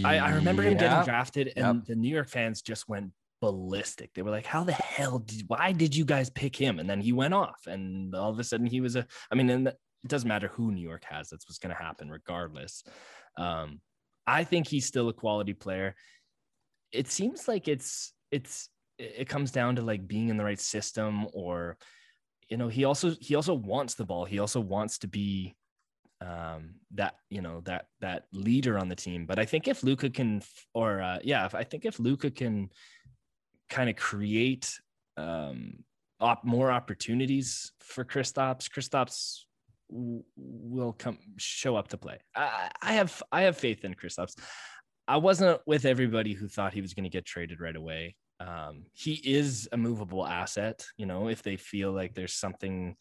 I, 0.05 0.19
I 0.19 0.35
remember 0.35 0.63
him 0.63 0.77
getting 0.77 1.05
drafted, 1.05 1.53
and 1.57 1.85
the 1.87 1.95
New 1.95 2.13
York 2.13 2.29
fans 2.29 2.63
just 2.63 2.89
went 2.89 3.13
ballistic. 3.41 4.13
They 4.15 4.23
were 4.23 4.31
like, 4.31 4.47
"How 4.47 4.65
the 4.65 4.73
hell 4.73 5.21
did? 5.21 5.45
Why 5.47 5.73
did 5.73 5.95
you 5.95 6.05
guys 6.05 6.31
pick 6.31 6.57
him?" 6.57 6.81
And 6.81 6.91
then 6.91 7.01
he 7.01 7.13
went 7.13 7.35
off, 7.35 7.67
and 7.67 8.15
all 8.15 8.31
of 8.31 8.39
a 8.39 8.45
sudden 8.45 8.67
he 8.67 8.81
was 8.81 8.97
a. 8.97 9.07
I 9.31 9.35
mean, 9.35 9.51
and 9.51 9.69
it 9.69 9.79
doesn't 10.09 10.29
matter 10.29 10.49
who 10.49 10.73
New 10.73 10.83
York 10.83 11.05
has. 11.05 11.29
That's 11.29 11.49
what's 11.49 11.59
going 11.59 11.75
to 11.75 11.81
happen, 11.81 12.11
regardless. 12.11 12.83
Um, 13.37 13.81
I 14.27 14.45
think 14.45 14.67
he's 14.67 14.87
still 14.87 15.09
a 15.09 15.13
quality 15.13 15.55
player. 15.55 15.95
It 16.91 17.09
seems 17.09 17.47
like 17.47 17.69
it's 17.69 18.13
it's 18.33 18.69
it 18.99 19.29
comes 19.29 19.51
down 19.51 19.77
to 19.77 19.83
like 19.83 20.07
being 20.07 20.29
in 20.29 20.37
the 20.37 20.45
right 20.45 20.61
system, 20.61 21.27
or 21.33 21.77
you 22.49 22.57
know, 22.57 22.69
he 22.69 22.85
also 22.85 23.15
he 23.21 23.35
also 23.35 23.55
wants 23.55 23.95
the 23.95 24.05
ball. 24.05 24.25
He 24.25 24.39
also 24.39 24.61
wants 24.61 24.99
to 24.99 25.09
be 25.09 25.55
um 26.23 26.75
that 26.95 27.15
you 27.31 27.41
know 27.41 27.61
that 27.65 27.87
that 28.01 28.25
leader 28.33 28.79
on 28.79 28.89
the 28.89 28.95
team. 28.95 29.27
But 29.27 29.39
i 29.39 29.45
think 29.45 29.69
if 29.69 29.83
luka 29.83 30.11
can 30.11 30.43
or 30.75 31.01
uh 31.01 31.19
yeah 31.23 31.47
if, 31.47 31.55
i 31.55 31.65
think 31.65 31.85
if 31.85 31.99
luka 31.99 32.31
can 32.31 32.71
kind 33.69 33.91
of 33.91 33.97
create 33.97 34.79
um 35.17 35.85
op- 36.21 36.45
more 36.45 36.71
opportunities 36.71 37.73
for 37.81 38.05
Kristaps 38.05 38.69
Kristaps 38.71 39.41
w- 39.91 40.23
will 40.37 40.93
come 40.93 41.19
show 41.39 41.77
up 41.77 41.89
to 41.89 41.99
play. 41.99 42.19
I 42.37 42.71
i 42.81 42.93
have 42.93 43.23
i 43.33 43.43
have 43.43 43.57
faith 43.57 43.85
in 43.85 43.95
Kristaps. 43.95 44.35
I 45.09 45.17
wasn't 45.17 45.61
with 45.67 45.85
everybody 45.85 46.33
who 46.33 46.47
thought 46.47 46.73
he 46.73 46.81
was 46.81 46.95
going 46.95 47.05
to 47.05 47.11
get 47.11 47.25
traded 47.25 47.61
right 47.61 47.75
away 47.75 48.15
um 48.47 48.85
he 48.93 49.15
is 49.25 49.69
a 49.73 49.77
movable 49.77 50.27
asset 50.27 50.85
you 50.97 51.07
know 51.07 51.29
if 51.29 51.43
they 51.43 51.57
feel 51.57 51.93
like 51.93 52.15
there's 52.15 52.35
something 52.35 52.97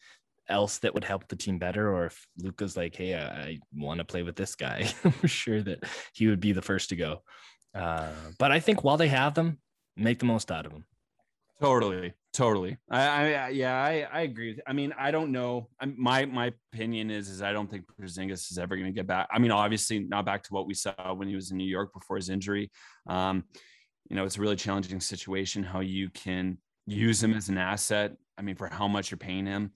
else 0.48 0.78
that 0.78 0.92
would 0.92 1.04
help 1.04 1.28
the 1.28 1.36
team 1.36 1.58
better 1.58 1.94
or 1.94 2.06
if 2.06 2.26
luka's 2.38 2.76
like 2.76 2.94
hey 2.94 3.14
i, 3.14 3.24
I 3.24 3.58
want 3.74 3.98
to 3.98 4.04
play 4.04 4.22
with 4.22 4.36
this 4.36 4.54
guy 4.54 4.88
i'm 5.04 5.26
sure 5.26 5.62
that 5.62 5.84
he 6.14 6.26
would 6.26 6.40
be 6.40 6.52
the 6.52 6.62
first 6.62 6.90
to 6.90 6.96
go 6.96 7.22
uh, 7.74 8.10
but 8.38 8.52
i 8.52 8.60
think 8.60 8.84
while 8.84 8.96
they 8.96 9.08
have 9.08 9.34
them 9.34 9.58
make 9.96 10.18
the 10.18 10.26
most 10.26 10.50
out 10.50 10.66
of 10.66 10.72
them 10.72 10.84
Totally, 11.62 12.12
totally. 12.32 12.76
I, 12.90 13.34
I 13.34 13.48
yeah, 13.50 13.76
I, 13.76 14.08
I 14.12 14.20
agree. 14.22 14.58
I 14.66 14.72
mean, 14.72 14.92
I 14.98 15.12
don't 15.12 15.30
know. 15.30 15.68
I'm, 15.78 15.94
my 15.96 16.24
my 16.24 16.52
opinion 16.72 17.08
is 17.08 17.28
is 17.28 17.40
I 17.40 17.52
don't 17.52 17.70
think 17.70 17.84
Porzingis 17.86 18.50
is 18.50 18.58
ever 18.58 18.74
going 18.74 18.88
to 18.88 18.92
get 18.92 19.06
back. 19.06 19.28
I 19.30 19.38
mean, 19.38 19.52
obviously 19.52 20.00
not 20.00 20.26
back 20.26 20.42
to 20.42 20.52
what 20.52 20.66
we 20.66 20.74
saw 20.74 21.14
when 21.14 21.28
he 21.28 21.36
was 21.36 21.52
in 21.52 21.56
New 21.56 21.68
York 21.68 21.92
before 21.92 22.16
his 22.16 22.30
injury. 22.30 22.72
Um, 23.06 23.44
you 24.12 24.16
know, 24.16 24.26
it's 24.26 24.36
a 24.36 24.42
really 24.42 24.56
challenging 24.56 25.00
situation 25.00 25.62
how 25.62 25.80
you 25.80 26.10
can 26.10 26.58
use 26.86 27.22
him 27.22 27.32
as 27.32 27.48
an 27.48 27.56
asset. 27.56 28.12
I 28.36 28.42
mean, 28.42 28.56
for 28.56 28.68
how 28.68 28.86
much 28.86 29.10
you're 29.10 29.16
paying 29.16 29.46
him. 29.46 29.72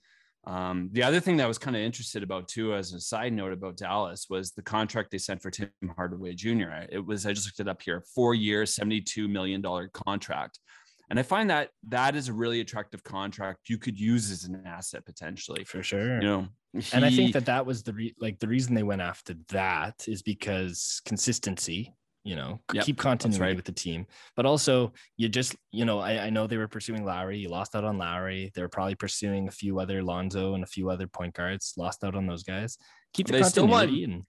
Um, 0.46 0.90
the 0.92 1.03
other 1.03 1.20
thing 1.20 1.38
that 1.38 1.44
I 1.44 1.49
was 1.49 1.57
kind 1.57 1.75
of 1.75 1.81
interested 1.81 2.22
about 2.22 2.46
too, 2.46 2.75
as 2.75 2.92
a 2.92 3.01
side 3.01 3.33
note 3.33 3.55
about 3.55 3.79
Dallas, 3.79 4.27
was 4.29 4.53
the 4.53 4.61
contract 4.61 5.11
they 5.11 5.16
sent 5.16 5.40
for 5.40 5.51
Tim 5.51 5.70
Hardaway 5.96 6.35
Jr. 6.35 6.85
It 6.90 7.05
was 7.05 7.25
I 7.25 7.33
just 7.33 7.46
looked 7.46 7.61
it 7.61 7.66
up 7.66 7.81
here, 7.81 8.05
four 8.14 8.35
years, 8.35 8.75
seventy-two 8.75 9.27
million 9.27 9.62
dollar 9.62 9.88
contract, 9.88 10.61
and 11.09 11.18
I 11.18 11.22
find 11.22 11.49
that 11.49 11.70
that 11.88 12.14
is 12.14 12.29
a 12.29 12.35
really 12.35 12.61
attractive 12.61 13.03
contract 13.03 13.70
you 13.70 13.79
could 13.79 13.99
use 13.99 14.31
as 14.31 14.44
an 14.44 14.62
asset 14.66 15.07
potentially 15.07 15.64
for 15.64 15.83
sure. 15.83 16.20
You 16.20 16.29
know, 16.29 16.49
and 16.92 17.07
I 17.07 17.11
think 17.11 17.33
that 17.33 17.46
that 17.46 17.64
was 17.64 17.83
the 17.83 17.94
re- 17.94 18.14
like 18.20 18.38
the 18.38 18.49
reason 18.49 18.75
they 18.75 18.83
went 18.83 19.01
after 19.01 19.35
that 19.49 20.05
is 20.07 20.20
because 20.20 21.01
consistency. 21.07 21.94
You 22.27 22.35
know, 22.35 22.61
Yep, 22.73 22.85
keep 22.85 22.99
continuity 22.99 23.41
right. 23.41 23.57
with 23.57 23.67
the 23.67 23.73
team, 23.73 24.05
but 24.35 24.47
also 24.47 24.93
you 25.17 25.29
just 25.29 25.55
you 25.71 25.85
know 25.85 26.01
I, 26.01 26.27
I 26.27 26.31
know 26.31 26.49
they 26.49 26.57
were 26.57 26.67
pursuing 26.67 27.05
Lowry. 27.05 27.39
You 27.39 27.49
lost 27.49 27.77
out 27.77 27.85
on 27.85 27.99
Lowry. 27.99 28.51
They 28.53 28.62
were 28.62 28.69
probably 28.69 28.97
pursuing 28.97 29.47
a 29.47 29.53
few 29.53 29.79
other 29.79 30.03
Lonzo 30.03 30.55
and 30.55 30.65
a 30.65 30.67
few 30.67 30.91
other 30.91 31.07
point 31.07 31.35
guards. 31.35 31.75
Lost 31.77 32.03
out 32.03 32.17
on 32.17 32.27
those 32.27 32.43
guys. 32.43 32.79
Keep 33.15 33.29
the 33.29 33.35
They 33.35 33.43
still 33.45 33.69
want- 33.69 33.91
and 33.91 34.25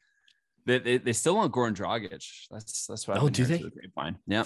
they, 0.67 0.79
they, 0.79 0.97
they 0.99 1.13
still 1.13 1.37
want 1.37 1.51
Goran 1.53 1.73
Dragic. 1.75 2.23
That's 2.51 2.85
that's 2.85 3.07
what. 3.07 3.17
Oh, 3.17 3.29
do 3.29 3.45
they? 3.45 3.57
the 3.57 3.71
grapevine. 3.71 4.17
Yeah. 4.27 4.43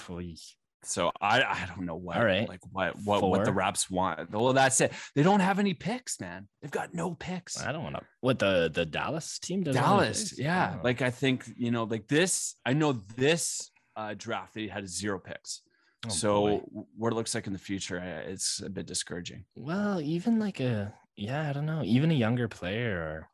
So 0.84 1.12
I 1.22 1.44
I 1.44 1.68
don't 1.68 1.86
know 1.86 1.96
what 1.96 2.18
All 2.18 2.26
right. 2.26 2.48
like 2.50 2.62
what 2.72 2.96
what 3.04 3.22
what 3.22 3.46
the 3.46 3.54
Raps 3.54 3.90
want. 3.90 4.32
Well, 4.32 4.54
that's 4.54 4.82
it. 4.82 4.94
They 5.16 5.22
don't 5.24 5.40
have 5.40 5.60
any 5.60 5.74
picks, 5.74 6.20
man. 6.20 6.48
They've 6.62 6.72
got 6.72 6.94
no 6.94 7.14
picks. 7.14 7.62
I 7.62 7.72
don't 7.72 7.84
want 7.84 7.98
to. 7.98 8.02
What 8.22 8.40
the 8.40 8.70
the 8.74 8.86
Dallas 8.86 9.38
team 9.40 9.64
does? 9.64 9.76
Dallas, 9.76 10.38
yeah. 10.40 10.78
Like 10.84 11.02
I 11.02 11.12
think 11.12 11.46
you 11.56 11.70
know, 11.72 11.84
like 11.84 12.08
this. 12.08 12.56
I 12.66 12.74
know 12.74 12.94
this 13.16 13.70
uh, 13.96 14.16
draft 14.18 14.56
they 14.56 14.68
had 14.68 14.88
zero 14.90 15.20
picks. 15.20 15.62
Oh, 16.08 16.10
so 16.10 16.86
what 16.98 17.14
it 17.14 17.16
looks 17.16 17.36
like 17.36 17.46
in 17.46 17.54
the 17.54 17.60
future, 17.60 17.98
it's 18.26 18.60
a 18.62 18.70
bit 18.70 18.88
discouraging. 18.88 19.46
Well, 19.56 20.02
even 20.02 20.40
like 20.40 20.60
a 20.60 20.94
yeah, 21.16 21.48
I 21.48 21.54
don't 21.54 21.68
know, 21.68 21.84
even 21.84 22.10
a 22.10 22.16
younger 22.16 22.48
player 22.48 22.98
or 22.98 23.28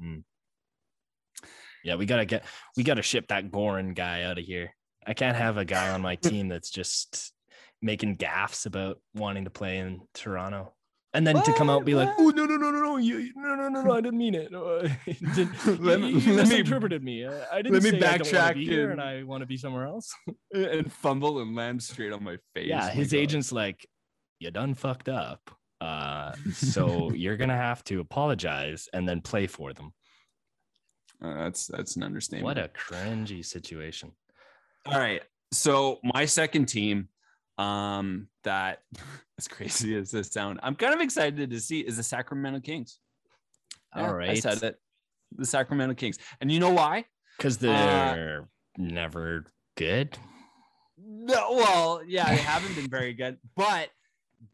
Hmm. 0.00 0.20
yeah, 1.84 1.96
we 1.96 2.06
gotta 2.06 2.24
get 2.24 2.44
we 2.76 2.84
gotta 2.84 3.02
ship 3.02 3.28
that 3.28 3.50
Goran 3.50 3.94
guy 3.94 4.22
out 4.22 4.38
of 4.38 4.44
here. 4.44 4.70
I 5.06 5.14
can't 5.14 5.36
have 5.36 5.56
a 5.56 5.64
guy 5.64 5.90
on 5.90 6.02
my 6.02 6.16
team 6.16 6.48
that's 6.48 6.70
just 6.70 7.32
making 7.80 8.16
gaffes 8.16 8.66
about 8.66 9.00
wanting 9.14 9.44
to 9.44 9.50
play 9.50 9.78
in 9.78 10.00
Toronto. 10.14 10.74
And 11.14 11.26
then 11.26 11.42
to 11.42 11.52
come 11.54 11.70
out 11.70 11.78
and 11.78 11.86
be 11.86 11.94
like, 11.94 12.10
oh 12.18 12.28
no 12.28 12.44
no 12.44 12.56
no 12.56 12.70
no 12.70 12.82
no 12.82 12.96
you 12.98 13.32
no 13.34 13.54
no 13.54 13.68
no 13.70 13.82
no 13.82 13.92
I 13.92 14.00
didn't 14.02 14.18
mean 14.18 14.34
it. 14.34 14.52
Let 15.80 16.00
me- 16.00 16.10
you, 16.10 16.18
you 16.18 16.32
let 16.34 16.48
me- 16.48 16.58
misinterpreted 16.58 17.02
me. 17.02 17.24
Uh, 17.24 17.44
I 17.50 17.62
didn't 17.62 17.72
let 17.72 17.82
me 17.82 17.90
say 17.90 17.96
I 17.96 18.18
don't 18.18 18.26
backtrack 18.28 18.54
be 18.54 18.66
here 18.66 18.90
and 18.90 19.00
and- 19.00 19.08
I 19.08 19.22
want 19.22 19.40
to 19.40 19.46
be 19.46 19.56
somewhere 19.56 19.86
else. 19.86 20.12
And 20.54 20.92
fumble 20.92 21.40
and 21.40 21.54
land 21.56 21.82
straight 21.82 22.12
on 22.12 22.22
my 22.22 22.36
face. 22.54 22.68
yeah, 22.68 22.90
his 22.90 23.14
agent's 23.14 23.52
like, 23.52 23.86
you 24.38 24.50
done 24.50 24.74
fucked 24.74 25.08
up. 25.08 25.50
Uh, 25.80 26.32
so 26.52 27.10
you're 27.12 27.36
gonna 27.36 27.56
have 27.56 27.82
to 27.84 28.00
apologize 28.00 28.88
and 28.92 29.08
then 29.08 29.20
play 29.22 29.46
for 29.46 29.72
them. 29.72 29.92
Uh, 31.22 31.34
that's 31.44 31.66
that's 31.66 31.96
an 31.96 32.02
understatement. 32.02 32.44
What 32.44 32.58
a 32.58 32.68
cringy 32.68 33.44
situation. 33.44 34.12
All 34.86 34.98
right. 34.98 35.22
So 35.52 35.98
my 36.02 36.24
second 36.26 36.66
team, 36.66 37.08
um, 37.58 38.28
that 38.44 38.82
as 39.38 39.48
crazy 39.48 39.96
as 39.96 40.10
this 40.10 40.28
sound, 40.30 40.60
I'm 40.62 40.74
kind 40.74 40.94
of 40.94 41.00
excited 41.00 41.50
to 41.50 41.60
see 41.60 41.80
is 41.80 41.96
the 41.96 42.02
Sacramento 42.02 42.60
Kings. 42.60 42.98
All 43.94 44.04
I 44.06 44.10
right. 44.10 44.42
said 44.42 44.62
it. 44.62 44.78
The 45.36 45.46
Sacramento 45.46 45.94
Kings. 45.94 46.18
And 46.40 46.50
you 46.50 46.60
know 46.60 46.70
why? 46.72 47.04
Because 47.36 47.56
Uh, 47.58 47.60
they're 47.60 48.48
never 48.76 49.44
good. 49.76 50.16
No, 51.00 51.52
well, 51.52 52.02
yeah, 52.06 52.28
they 52.30 52.36
haven't 52.38 52.74
been 52.74 52.88
very 52.88 53.12
good, 53.14 53.38
but 53.56 53.88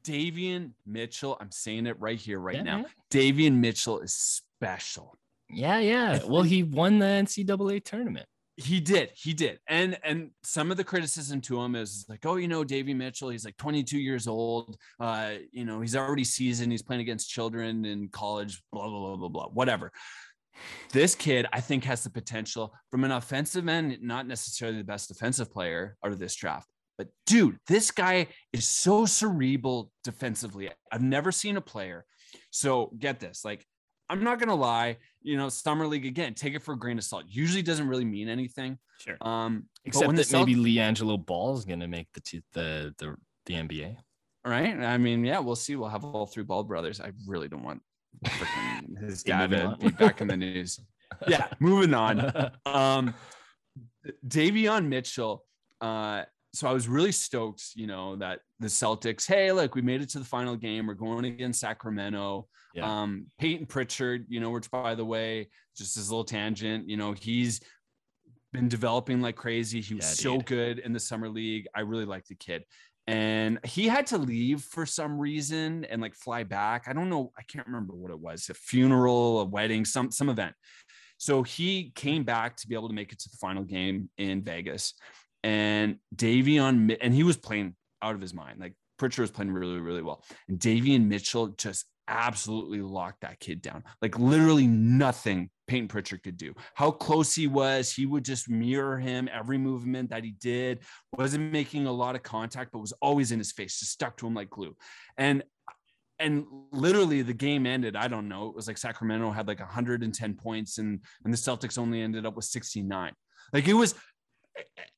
Davion 0.05 0.73
Mitchell, 0.87 1.37
I'm 1.41 1.51
saying 1.51 1.87
it 1.87 1.99
right 2.01 2.19
here, 2.19 2.39
right 2.39 2.57
Yeah, 2.57 2.63
now. 2.63 2.77
man. 2.79 2.87
Davion 3.11 3.55
Mitchell 3.61 4.01
is 4.01 4.15
special. 4.15 5.17
Yeah, 5.49 5.79
yeah. 5.79 6.21
Well, 6.27 6.43
he 6.43 6.63
won 6.63 6.99
the 6.99 7.07
NCAA 7.07 7.85
tournament. 7.85 8.27
He 8.57 8.79
did, 8.81 9.11
he 9.17 9.35
did, 9.35 9.59
and 9.69 9.99
and 10.05 10.31
some 10.45 10.71
of 10.71 10.77
the 10.77 10.85
criticism 10.85 11.41
to 11.43 11.61
him 11.61 11.75
is 11.75 12.07
like, 12.09 12.25
oh, 12.25 12.37
you 12.37 12.47
know, 12.47 12.63
Davy 12.63 12.95
Mitchell, 12.95 13.31
he's 13.31 13.45
like 13.45 13.57
22 13.57 13.99
years 13.99 14.29
old. 14.29 14.77
Uh, 15.01 15.33
you 15.51 15.65
know, 15.65 15.81
he's 15.81 15.97
already 15.97 16.23
seasoned. 16.23 16.71
He's 16.71 16.83
playing 16.83 17.03
against 17.03 17.29
children 17.29 17.85
in 17.85 18.09
college. 18.09 18.63
Blah 18.73 18.89
blah 18.89 19.01
blah 19.01 19.17
blah 19.17 19.29
blah. 19.29 19.47
Whatever. 19.49 19.91
This 20.93 21.17
kid, 21.17 21.47
I 21.53 21.61
think, 21.61 21.83
has 21.85 22.05
the 22.05 22.11
potential 22.11 22.73
from 22.93 23.03
an 23.03 23.11
offensive 23.11 23.67
end, 23.67 23.99
not 24.03 24.29
necessarily 24.29 24.79
the 24.79 24.85
best 24.85 25.09
defensive 25.09 25.53
player 25.53 25.97
out 26.05 26.13
of 26.13 26.21
this 26.21 26.37
draft. 26.37 26.69
But 26.97 27.09
dude, 27.27 27.59
this 27.67 27.91
guy 27.91 28.29
is 28.53 28.69
so 28.69 29.05
cerebral 29.05 29.91
defensively. 30.05 30.71
I've 30.93 31.03
never 31.03 31.33
seen 31.33 31.57
a 31.57 31.61
player. 31.61 32.05
So 32.51 32.93
get 32.99 33.19
this, 33.19 33.45
like 33.45 33.67
I'm 34.09 34.23
not 34.23 34.39
gonna 34.39 34.55
lie, 34.55 34.99
you 35.25 35.37
know, 35.37 35.49
summer 35.49 35.87
league 35.87 36.07
again, 36.07 36.35
take 36.35 36.55
it 36.55 36.61
for 36.63 36.75
a 36.75 36.79
grain 36.79 36.99
of 36.99 37.05
salt. 37.05 37.25
Usually 37.29 37.63
doesn't 37.63 37.89
really 37.89 38.05
mean 38.05 38.29
anything. 38.29 38.79
Sure. 38.99 39.17
Um, 39.23 39.65
Except 39.85 40.15
that 40.15 40.33
maybe 40.33 40.55
Celt- 40.55 40.65
LiAngelo 40.67 41.25
Ball 41.27 41.57
is 41.57 41.65
gonna 41.65 41.89
make 41.89 42.07
the 42.13 42.21
t- 42.21 42.43
the 42.53 42.95
the 42.99 43.17
the 43.47 43.55
NBA. 43.55 43.97
right? 44.45 44.77
I 44.79 44.99
mean, 44.99 45.25
yeah, 45.25 45.41
we'll 45.41 45.57
see. 45.57 45.75
We'll 45.77 45.89
have 45.89 46.05
all 46.05 46.27
three 46.27 46.45
Ball 46.45 46.63
brothers. 46.63 47.01
I 47.01 47.11
really 47.27 47.49
don't 47.49 47.65
want 47.65 47.83
his 49.01 49.23
dad 49.25 49.51
to 49.51 49.77
be 49.81 49.89
back 49.89 50.21
in 50.21 50.29
the 50.29 50.37
news. 50.37 50.79
Yeah, 51.27 51.49
moving 51.59 51.95
on. 51.95 52.51
um 52.67 53.15
Davion 54.27 54.87
Mitchell. 54.89 55.45
Uh, 55.81 56.25
so 56.55 56.69
I 56.69 56.73
was 56.73 56.89
really 56.89 57.13
stoked, 57.13 57.63
you 57.75 57.87
know, 57.87 58.17
that 58.17 58.41
the 58.61 58.69
Celtics, 58.69 59.27
hey, 59.27 59.51
look, 59.53 59.75
we 59.75 59.83
made 59.83 60.01
it 60.03 60.09
to 60.11 60.19
the 60.19 60.25
final 60.25 60.57
game. 60.57 60.87
We're 60.87 60.95
going 60.95 61.25
against 61.25 61.61
Sacramento. 61.61 62.47
Yeah. 62.75 63.03
Um, 63.03 63.27
Payton 63.39 63.67
Pritchard, 63.67 64.27
you 64.29 64.41
know, 64.41 64.51
which 64.51 64.71
by 64.71 64.95
the 64.95 65.05
way, 65.05 65.49
just 65.77 65.97
as 65.97 66.09
a 66.09 66.11
little 66.13 66.25
tangent, 66.25 66.89
you 66.89 66.97
know, 66.97 67.13
he's 67.13 67.61
been 68.53 68.69
developing 68.69 69.21
like 69.21 69.37
crazy. 69.37 69.81
He 69.81 69.95
was 69.95 70.05
Yeah, 70.05 70.31
so 70.31 70.37
dude. 70.37 70.47
good 70.47 70.79
in 70.79 70.93
the 70.93 71.01
summer 71.01 71.29
league. 71.29 71.67
I 71.75 71.81
really 71.81 72.05
like 72.05 72.25
the 72.27 72.37
kid. 72.37 72.65
And 73.07 73.59
he 73.65 73.87
had 73.87 74.07
to 74.09 74.19
leave 74.19 74.63
for 74.63 74.87
some 74.87 75.19
reason 75.19 75.85
and 75.85 76.01
like 76.01 76.15
fly 76.15 76.43
back. 76.43 76.85
I 76.89 76.93
don't 76.95 77.11
know. 77.11 77.33
I 77.37 77.43
can't 77.43 77.67
remember 77.67 77.93
what 77.95 78.11
it 78.11 78.19
was. 78.19 78.49
A 78.49 78.55
funeral, 78.55 79.41
a 79.41 79.45
wedding, 79.45 79.85
some 79.85 80.11
some 80.11 80.31
event. 80.31 80.55
So 81.19 81.43
he 81.43 81.93
came 81.95 82.25
back 82.25 82.57
to 82.57 82.67
be 82.69 82.75
able 82.75 82.89
to 82.89 82.95
make 82.95 83.13
it 83.13 83.19
to 83.21 83.29
the 83.29 83.37
final 83.37 83.63
game 83.63 84.09
in 84.19 84.43
Vegas. 84.43 84.95
And 85.45 85.99
Davion, 86.17 86.97
and 87.03 87.15
he 87.15 87.23
was 87.23 87.37
playing 87.37 87.77
out 88.01 88.15
of 88.15 88.21
his 88.21 88.33
mind. 88.33 88.59
Like 88.59 88.73
Pritchard 88.99 89.25
was 89.25 89.31
playing 89.31 89.53
really, 89.53 89.79
really 89.79 90.01
well. 90.01 90.25
And 90.49 90.59
Davion 90.59 91.07
Mitchell 91.07 91.49
just 91.49 91.85
absolutely 92.09 92.81
locked 92.81 93.21
that 93.21 93.41
kid 93.41 93.61
down. 93.61 93.85
Like 94.01 94.19
literally 94.19 94.67
nothing 94.67 95.51
Payton 95.67 95.89
Pritchard 95.89 96.23
could 96.23 96.39
do. 96.39 96.55
How 96.75 96.91
close 96.91 97.35
he 97.35 97.47
was, 97.47 97.93
he 97.93 98.07
would 98.07 98.25
just 98.25 98.49
mirror 98.49 98.99
him 98.99 99.29
every 99.33 99.59
movement 99.59 100.11
that 100.11 100.25
he 100.25 100.33
did. 100.33 100.81
Wasn't 101.17 101.53
making 101.53 101.87
a 101.87 101.93
lot 101.93 102.15
of 102.17 102.23
contact, 102.23 102.73
but 102.73 102.79
was 102.79 102.93
always 103.01 103.31
in 103.31 103.39
his 103.39 103.53
face, 103.53 103.79
just 103.79 103.93
stuck 103.93 104.17
to 104.19 104.27
him 104.27 104.35
like 104.35 104.51
glue. 104.51 104.75
And 105.19 105.43
and 106.21 106.47
literally 106.73 107.23
the 107.23 107.35
game 107.35 107.67
ended. 107.67 107.97
I 107.97 108.09
don't 108.09 108.29
know. 108.29 108.49
It 108.49 108.55
was 108.55 108.69
like 108.69 108.79
Sacramento 108.79 109.31
had 109.33 109.49
like 109.49 109.59
110 109.59 110.35
points, 110.35 110.79
and 110.79 111.01
and 111.25 111.33
the 111.35 111.39
Celtics 111.39 111.77
only 111.77 112.01
ended 112.01 112.25
up 112.25 112.37
with 112.37 112.45
69. 112.47 113.13
Like 113.53 113.69
it 113.69 113.75
was 113.75 113.95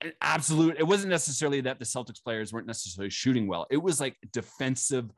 an 0.01 0.13
absolute. 0.21 0.77
It 0.79 0.85
wasn't 0.87 1.11
necessarily 1.11 1.61
that 1.63 1.79
the 1.79 1.85
Celtics 1.85 2.23
players 2.23 2.53
weren't 2.53 2.67
necessarily 2.67 3.11
shooting 3.11 3.47
well. 3.47 3.67
It 3.71 3.79
was 3.79 4.01
like 4.01 4.17
defensive, 4.33 5.11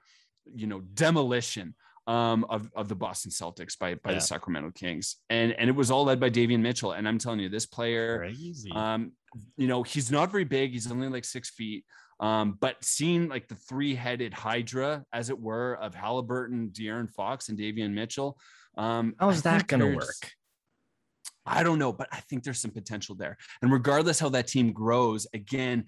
you 0.54 0.66
know, 0.66 0.80
demolition 0.94 1.74
um, 2.06 2.44
of 2.48 2.70
of 2.74 2.88
the 2.88 2.94
Boston 2.94 3.30
Celtics 3.30 3.78
by 3.78 3.94
by 3.96 4.10
Yeah. 4.10 4.14
the 4.16 4.20
Sacramento 4.22 4.70
Kings, 4.74 5.16
and 5.28 5.52
and 5.52 5.68
it 5.68 5.76
was 5.76 5.90
all 5.90 6.04
led 6.04 6.18
by 6.20 6.30
Davion 6.30 6.60
Mitchell. 6.60 6.92
And 6.92 7.06
I'm 7.06 7.18
telling 7.18 7.40
you, 7.40 7.48
this 7.48 7.66
player, 7.66 8.18
Crazy. 8.18 8.70
um, 8.74 9.12
you 9.56 9.66
know, 9.66 9.82
he's 9.82 10.10
not 10.10 10.30
very 10.30 10.44
big. 10.44 10.72
He's 10.72 10.90
only 10.90 11.08
like 11.08 11.24
six 11.24 11.50
feet. 11.50 11.84
Um, 12.20 12.56
but 12.60 12.82
seeing 12.82 13.28
like 13.28 13.46
the 13.46 13.54
three-headed 13.54 14.34
hydra, 14.34 15.04
as 15.12 15.30
it 15.30 15.38
were, 15.38 15.74
of 15.76 15.94
Halliburton, 15.94 16.70
De'Aaron 16.72 17.08
Fox, 17.08 17.48
and 17.48 17.56
Davion 17.56 17.92
Mitchell. 17.92 18.36
Um, 18.76 19.14
How's 19.20 19.42
that 19.42 19.68
gonna 19.68 19.84
there's- 19.84 19.96
work? 20.06 20.32
I 21.48 21.62
don't 21.62 21.78
know, 21.78 21.92
but 21.92 22.08
I 22.12 22.20
think 22.20 22.44
there's 22.44 22.60
some 22.60 22.70
potential 22.70 23.14
there. 23.14 23.36
And 23.62 23.72
regardless 23.72 24.18
how 24.20 24.28
that 24.30 24.46
team 24.46 24.72
grows, 24.72 25.26
again, 25.34 25.86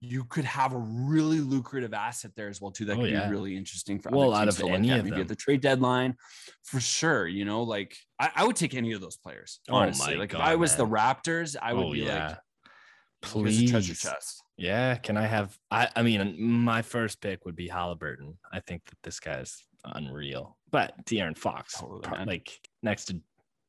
you 0.00 0.24
could 0.24 0.44
have 0.44 0.74
a 0.74 0.78
really 0.78 1.40
lucrative 1.40 1.94
asset 1.94 2.32
there 2.36 2.48
as 2.48 2.60
well 2.60 2.70
too. 2.70 2.84
That 2.84 2.98
Oh, 2.98 3.00
could 3.00 3.10
yeah. 3.10 3.26
be 3.26 3.30
really 3.32 3.56
interesting 3.56 3.98
for 3.98 4.10
Well, 4.10 4.34
out 4.34 4.48
of 4.48 4.56
to 4.58 4.68
any 4.68 4.90
at, 4.90 4.98
of 5.00 5.04
maybe 5.06 5.20
at 5.22 5.28
the 5.28 5.36
trade 5.36 5.62
deadline, 5.62 6.16
for 6.62 6.78
sure. 6.80 7.26
You 7.26 7.44
know, 7.46 7.62
like 7.62 7.96
I, 8.20 8.30
I 8.36 8.44
would 8.44 8.56
take 8.56 8.74
any 8.74 8.92
of 8.92 9.00
those 9.00 9.16
players. 9.16 9.60
Oh 9.68 9.76
Honestly, 9.76 10.14
my 10.14 10.20
like 10.20 10.34
if 10.34 10.40
I 10.40 10.56
was 10.56 10.76
the. 10.76 10.86
Raptors, 10.86 11.56
I 11.60 11.72
would 11.72 11.86
oh 11.86 11.92
be 11.92 12.00
yeah. 12.00 12.26
like, 12.28 12.36
a 12.36 13.68
treasure 13.68 13.94
Please. 13.94 14.00
chest. 14.02 14.42
Yeah, 14.58 14.96
can 14.96 15.16
I 15.16 15.26
have? 15.26 15.56
I 15.70 15.88
I 15.96 16.02
mean, 16.02 16.36
my 16.38 16.82
first 16.82 17.20
pick 17.22 17.44
would 17.46 17.56
be 17.56 17.68
Halliburton. 17.68 18.36
I 18.52 18.60
think 18.60 18.84
that 18.86 18.98
this 19.02 19.18
guy's 19.20 19.56
unreal. 19.84 20.58
But 20.70 20.92
De'Aaron 21.06 21.36
Fox, 21.38 21.78
Totally, 21.78 22.24
like 22.26 22.50
next 22.82 23.06
to, 23.06 23.20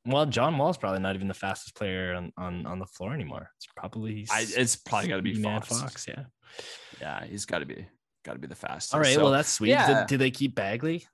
well, 0.06 0.26
John 0.26 0.58
Wall's 0.58 0.78
probably 0.78 1.00
not 1.00 1.15
even 1.15 1.28
the 1.28 1.34
fastest 1.34 1.76
player 1.76 2.13
on 2.13 2.32
on, 2.38 2.65
on 2.65 2.80
the 2.80 2.86
floor 2.86 3.13
anymore. 3.13 3.50
It's 3.58 3.68
probably 3.76 4.28
I, 4.32 4.46
it's 4.48 4.76
probably 4.76 5.10
got 5.10 5.18
to 5.18 5.22
be 5.22 5.41
Fox. 5.41 5.68
Fox. 5.68 6.08
Yeah. 6.08 6.24
Yeah, 7.02 7.26
he's 7.26 7.46
got 7.46 7.60
to 7.60 7.65
be 7.65 7.88
got 8.24 8.34
to 8.34 8.39
be 8.39 8.48
the 8.48 8.56
fastest. 8.56 8.94
All 8.94 9.00
right. 9.00 9.15
So, 9.15 9.24
well, 9.24 9.32
that's 9.32 9.50
sweet. 9.50 9.70
yeah. 9.70 10.02
Did, 10.02 10.08
did 10.08 10.20
they 10.20 10.32
keep 10.32 10.56
Bagley? 10.56 11.06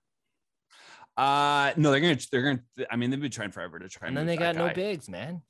uh, 1.18 1.74
no, 1.78 1.92
they're 1.92 2.00
gonna 2.00 2.18
they're 2.32 2.42
gonna. 2.42 2.88
I 2.90 2.96
mean, 2.96 3.10
they've 3.10 3.22
been 3.22 3.32
trying 3.32 3.52
forever 3.52 3.80
to 3.80 3.90
try. 3.90 4.08
And 4.08 4.18
then 4.18 4.26
they 4.26 4.38
got 4.38 4.56
no 4.56 4.68
guy. 4.68 4.74
bigs, 4.74 5.10
man. 5.10 5.42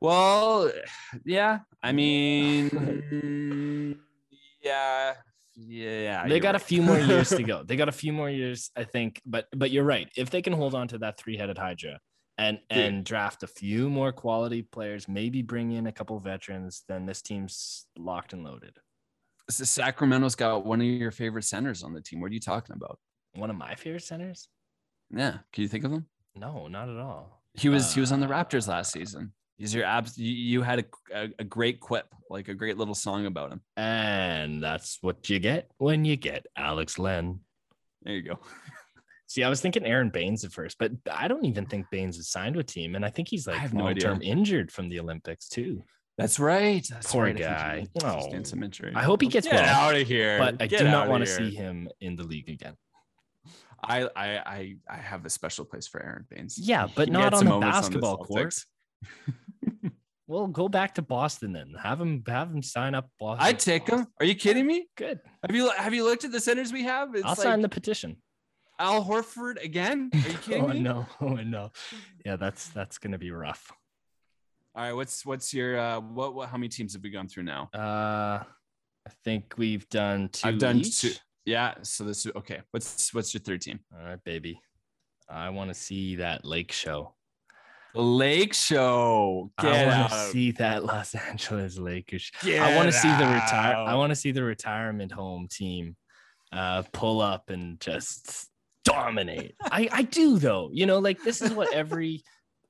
Well, 0.00 0.70
yeah. 1.24 1.60
I 1.82 1.92
mean, 1.92 3.98
yeah, 4.62 5.14
yeah. 5.54 6.26
they 6.26 6.40
got 6.40 6.54
a 6.54 6.60
few 6.60 6.82
more 6.82 6.98
years 6.98 7.30
to 7.30 7.42
go. 7.42 7.62
They 7.62 7.76
got 7.76 7.88
a 7.88 7.92
few 7.92 8.12
more 8.12 8.30
years, 8.30 8.70
I 8.76 8.84
think. 8.84 9.20
But 9.26 9.46
but 9.54 9.70
you're 9.70 9.84
right. 9.84 10.08
If 10.16 10.30
they 10.30 10.40
can 10.40 10.52
hold 10.52 10.74
on 10.74 10.88
to 10.88 10.98
that 10.98 11.18
three 11.18 11.36
headed 11.36 11.58
Hydra 11.58 11.98
and 12.40 12.58
Dude. 12.70 12.78
and 12.78 13.04
draft 13.04 13.42
a 13.42 13.46
few 13.46 13.88
more 13.90 14.12
quality 14.12 14.62
players, 14.62 15.06
maybe 15.08 15.42
bring 15.42 15.72
in 15.72 15.86
a 15.86 15.92
couple 15.92 16.18
veterans, 16.18 16.84
then 16.88 17.06
this 17.06 17.22
team's 17.22 17.86
locked 17.98 18.32
and 18.32 18.42
loaded. 18.42 18.76
So 19.50 19.64
Sacramento's 19.64 20.34
got 20.34 20.64
one 20.64 20.80
of 20.80 20.86
your 20.86 21.10
favorite 21.10 21.44
centers 21.44 21.82
on 21.82 21.92
the 21.92 22.00
team. 22.00 22.20
What 22.20 22.30
are 22.30 22.34
you 22.34 22.40
talking 22.40 22.74
about? 22.76 22.98
One 23.34 23.50
of 23.50 23.56
my 23.56 23.74
favorite 23.74 24.02
centers? 24.04 24.48
Yeah, 25.14 25.38
can 25.52 25.62
you 25.62 25.68
think 25.68 25.84
of 25.84 25.92
him? 25.92 26.06
No, 26.36 26.68
not 26.68 26.88
at 26.88 26.96
all. 26.96 27.42
He 27.54 27.68
was 27.68 27.92
he 27.94 28.00
was 28.00 28.12
on 28.12 28.20
the 28.20 28.26
Raptors 28.28 28.68
Uh, 28.68 28.72
last 28.72 28.92
season. 28.92 29.32
He's 29.58 29.74
your 29.74 29.84
abs. 29.84 30.16
You, 30.16 30.32
you 30.32 30.62
had 30.62 30.78
a, 30.78 30.84
a 31.14 31.28
a 31.40 31.44
great 31.44 31.80
quip, 31.80 32.06
like 32.30 32.48
a 32.48 32.54
great 32.54 32.78
little 32.78 32.94
song 32.94 33.26
about 33.26 33.52
him. 33.52 33.60
And 33.76 34.62
that's 34.62 34.98
what 35.02 35.28
you 35.28 35.38
get 35.40 35.70
when 35.78 36.04
you 36.04 36.16
get 36.16 36.46
Alex 36.56 36.98
Len. 36.98 37.40
There 38.02 38.14
you 38.14 38.22
go. 38.22 38.38
See, 39.30 39.44
I 39.44 39.48
was 39.48 39.60
thinking 39.60 39.86
Aron 39.86 40.10
Baynes 40.10 40.42
at 40.44 40.50
first, 40.50 40.76
but 40.80 40.90
I 41.08 41.28
don't 41.28 41.44
even 41.44 41.64
think 41.64 41.86
Baynes 41.92 42.18
is 42.18 42.28
signed 42.28 42.56
with 42.56 42.66
team, 42.66 42.96
and 42.96 43.04
I 43.04 43.10
think 43.10 43.28
he's 43.28 43.46
like 43.46 43.72
no 43.72 43.84
long 43.84 43.94
term 43.94 44.20
injured 44.22 44.72
from 44.72 44.88
the 44.88 44.98
Olympics 44.98 45.48
too. 45.48 45.84
That's 46.18 46.40
right. 46.40 46.84
That's 46.90 47.12
Poor 47.12 47.26
right. 47.26 47.38
Guy. 47.38 47.86
Oh. 48.02 48.42
some 48.42 48.64
injury. 48.64 48.92
I 48.92 49.04
hope 49.04 49.22
he 49.22 49.28
gets 49.28 49.46
Get 49.46 49.54
well, 49.54 49.88
out 49.88 49.94
of 49.94 50.04
here. 50.04 50.36
But 50.36 50.56
I 50.60 50.66
Get 50.66 50.80
do 50.80 50.86
not 50.86 51.08
want 51.08 51.24
to 51.24 51.30
see 51.30 51.54
him 51.54 51.88
in 52.00 52.16
the 52.16 52.24
league 52.24 52.48
again. 52.48 52.74
I, 53.84 54.08
I 54.16 54.38
I 54.38 54.76
I 54.90 54.96
have 54.96 55.24
a 55.24 55.30
special 55.30 55.64
place 55.64 55.86
for 55.86 56.02
Aron 56.02 56.26
Baynes. 56.28 56.58
Yeah, 56.58 56.88
but 56.92 57.06
He 57.06 57.12
not 57.12 57.32
on 57.32 57.44
the 57.44 57.58
basketball 57.60 58.16
court. 58.16 58.52
Celtics. 58.52 58.64
Well, 60.26 60.46
go 60.46 60.68
back 60.68 60.94
to 60.94 61.02
Boston 61.02 61.52
then. 61.52 61.74
Have 61.82 62.00
him 62.00 62.22
have 62.28 62.52
him 62.52 62.62
sign 62.62 62.94
up. 62.94 63.10
Boston. 63.18 63.48
I'd 63.48 63.58
take 63.58 63.88
him. 63.88 64.06
Are 64.20 64.24
you 64.24 64.36
kidding 64.36 64.64
me? 64.64 64.86
Good. 64.96 65.18
Have 65.44 65.56
you 65.56 65.70
have 65.70 65.92
you 65.92 66.04
looked 66.04 66.24
at 66.24 66.30
the 66.30 66.38
centers 66.38 66.72
we 66.72 66.84
have? 66.84 67.16
It's 67.16 67.24
I'll 67.24 67.30
like 67.30 67.38
sign 67.38 67.62
the 67.62 67.68
petition. 67.68 68.16
Al 68.80 69.04
Horford 69.04 69.62
again. 69.62 70.10
Are 70.12 70.18
you 70.18 70.38
kidding 70.42 70.64
oh 70.64 70.68
me? 70.68 70.80
no, 70.80 71.06
oh 71.20 71.34
no. 71.34 71.70
Yeah, 72.24 72.36
that's 72.36 72.68
that's 72.68 72.98
gonna 72.98 73.18
be 73.18 73.30
rough. 73.30 73.70
All 74.74 74.82
right, 74.82 74.92
what's 74.92 75.24
what's 75.26 75.52
your 75.52 75.78
uh 75.78 76.00
what 76.00 76.34
what 76.34 76.48
how 76.48 76.56
many 76.56 76.68
teams 76.68 76.94
have 76.94 77.02
we 77.02 77.10
gone 77.10 77.28
through 77.28 77.44
now? 77.44 77.68
Uh 77.74 78.42
I 79.06 79.10
think 79.24 79.54
we've 79.56 79.88
done 79.88 80.28
2 80.32 80.48
I've 80.48 80.58
done 80.58 80.78
each. 80.78 81.00
two. 81.00 81.12
Yeah, 81.44 81.74
so 81.82 82.04
this 82.04 82.26
is 82.26 82.32
okay. 82.36 82.60
What's 82.70 83.12
what's 83.14 83.32
your 83.34 83.40
third 83.40 83.60
team? 83.60 83.80
All 83.96 84.04
right, 84.04 84.22
baby. 84.24 84.60
I 85.28 85.50
want 85.50 85.68
to 85.70 85.74
see 85.74 86.16
that 86.16 86.44
lake 86.44 86.72
show. 86.72 87.14
Lake 87.94 88.54
Show. 88.54 89.50
I 89.58 89.86
want 89.86 90.10
to 90.10 90.16
see 90.30 90.52
that 90.52 90.84
Los 90.92 91.14
Angeles 91.14 91.76
Lakers. 91.78 92.30
Get 92.42 92.60
I 92.62 92.76
want 92.76 92.86
to 92.86 92.92
see 92.92 93.08
the 93.08 93.26
retire. 93.26 93.74
I 93.74 93.94
want 93.94 94.10
to 94.10 94.16
see 94.16 94.30
the 94.30 94.44
retirement 94.44 95.10
home 95.12 95.48
team 95.50 95.96
uh, 96.52 96.82
pull 96.92 97.20
up 97.20 97.50
and 97.50 97.80
just 97.80 98.48
dominate. 98.84 99.54
I 99.62 99.88
I 99.92 100.02
do 100.02 100.38
though. 100.38 100.70
You 100.72 100.86
know, 100.86 100.98
like 100.98 101.22
this 101.22 101.42
is 101.42 101.52
what 101.52 101.72
every 101.72 102.22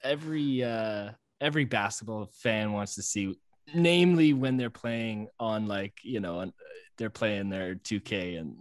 every 0.03 0.62
uh 0.64 1.11
every 1.40 1.64
basketball 1.64 2.31
fan 2.35 2.73
wants 2.73 2.94
to 2.96 3.03
see. 3.03 3.35
Namely, 3.73 4.33
when 4.33 4.57
they're 4.57 4.70
playing 4.70 5.29
on 5.38 5.68
like 5.68 5.94
you 6.03 6.20
know, 6.20 6.40
and 6.40 6.53
they're 7.01 7.09
playing 7.09 7.49
their 7.49 7.77
2K 7.77 8.38
and 8.38 8.55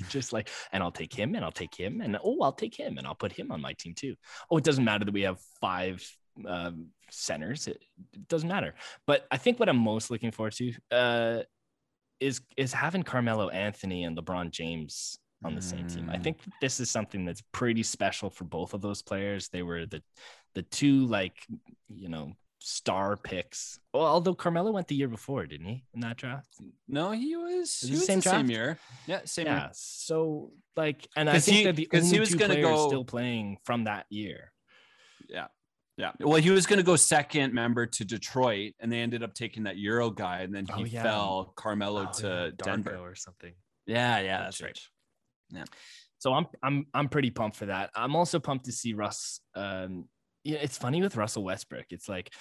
just 0.08 0.32
like, 0.32 0.48
and 0.72 0.82
I'll 0.82 0.90
take 0.90 1.12
him 1.12 1.34
and 1.34 1.44
I'll 1.44 1.52
take 1.52 1.74
him 1.74 2.00
and 2.00 2.16
oh, 2.24 2.40
I'll 2.40 2.52
take 2.52 2.74
him 2.74 2.96
and 2.96 3.06
I'll 3.06 3.14
put 3.14 3.32
him 3.32 3.52
on 3.52 3.60
my 3.60 3.74
team 3.74 3.94
too. 3.94 4.14
Oh, 4.50 4.56
it 4.56 4.64
doesn't 4.64 4.84
matter 4.84 5.04
that 5.04 5.12
we 5.12 5.22
have 5.22 5.38
five 5.60 6.02
um, 6.46 6.86
centers. 7.10 7.66
It, 7.66 7.84
it 8.14 8.28
doesn't 8.28 8.48
matter. 8.48 8.74
But 9.06 9.26
I 9.30 9.36
think 9.36 9.60
what 9.60 9.68
I'm 9.68 9.76
most 9.76 10.10
looking 10.10 10.30
forward 10.30 10.54
to 10.54 10.72
uh, 10.90 11.42
is 12.18 12.40
is 12.56 12.72
having 12.72 13.02
Carmelo 13.02 13.50
Anthony 13.50 14.04
and 14.04 14.16
LeBron 14.16 14.50
James 14.50 15.18
on 15.44 15.54
the 15.54 15.62
same 15.62 15.86
team. 15.86 16.10
I 16.10 16.16
Mm. 16.16 16.24
think 16.24 16.38
this 16.60 16.80
is 16.80 16.90
something 16.90 17.24
that's 17.24 17.42
pretty 17.52 17.82
special 17.82 18.28
for 18.30 18.44
both 18.44 18.74
of 18.74 18.80
those 18.80 19.02
players. 19.02 19.48
They 19.48 19.62
were 19.62 19.86
the 19.86 20.02
the 20.54 20.62
two 20.62 21.06
like 21.06 21.46
you 21.88 22.08
know 22.08 22.32
star 22.60 23.16
picks. 23.16 23.78
Well, 23.94 24.04
although 24.04 24.34
Carmelo 24.34 24.72
went 24.72 24.88
the 24.88 24.96
year 24.96 25.06
before, 25.08 25.46
didn't 25.46 25.66
he? 25.68 25.84
In 25.94 26.00
that 26.00 26.16
draft. 26.16 26.48
No, 26.88 27.12
he 27.12 27.36
was 27.36 27.82
Is 27.82 27.88
he 27.88 27.94
was 27.94 28.06
same 28.06 28.20
same 28.20 28.50
year. 28.50 28.78
Yeah, 29.06 29.20
same 29.24 29.46
yeah. 29.46 29.60
year. 29.60 29.70
So 29.74 30.52
like, 30.76 31.06
and 31.16 31.30
I 31.30 31.38
think 31.38 31.56
he- 31.58 31.62
they're 31.64 31.72
the 31.72 31.86
'cause 31.86 32.02
he 32.10 32.16
only 32.16 32.20
was 32.20 32.30
two 32.30 32.36
players 32.38 32.64
go- 32.64 32.88
still 32.88 33.04
playing 33.04 33.58
from 33.64 33.84
that 33.84 34.06
year. 34.10 34.52
Yeah. 35.28 35.48
Yeah. 35.96 36.12
Well, 36.20 36.40
he 36.40 36.50
was 36.50 36.64
going 36.66 36.76
to 36.78 36.84
go 36.84 36.94
second 36.94 37.52
member 37.54 37.84
to 37.84 38.04
Detroit, 38.04 38.74
and 38.78 38.90
they 38.92 39.00
ended 39.00 39.24
up 39.24 39.34
taking 39.34 39.64
that 39.64 39.76
Euro 39.78 40.10
guy, 40.10 40.42
and 40.42 40.54
then 40.54 40.64
he 40.66 40.72
Oh, 40.72 40.84
yeah. 40.84 41.02
fell 41.02 41.52
Carmelo 41.56 42.06
Oh, 42.08 42.12
to 42.20 42.26
yeah, 42.56 42.64
Denver. 42.64 42.96
Or 42.96 43.16
something. 43.16 43.52
Yeah, 43.86 44.20
yeah, 44.20 44.38
that's 44.42 44.60
right. 44.62 44.78
Yeah. 45.50 45.64
So 46.18 46.34
I'm 46.34 46.46
I'm 46.62 46.86
I'm 46.92 47.08
pretty 47.08 47.30
pumped 47.30 47.56
for 47.56 47.66
that. 47.66 47.90
I'm 47.94 48.16
also 48.16 48.38
pumped 48.38 48.66
to 48.66 48.72
see 48.72 48.92
Russ. 48.92 49.40
Um, 49.54 50.06
yeah, 50.44 50.58
it's 50.58 50.78
funny 50.78 51.00
with 51.00 51.16
Russell 51.16 51.44
Westbrook. 51.44 51.86
It's 51.90 52.08
like 52.08 52.32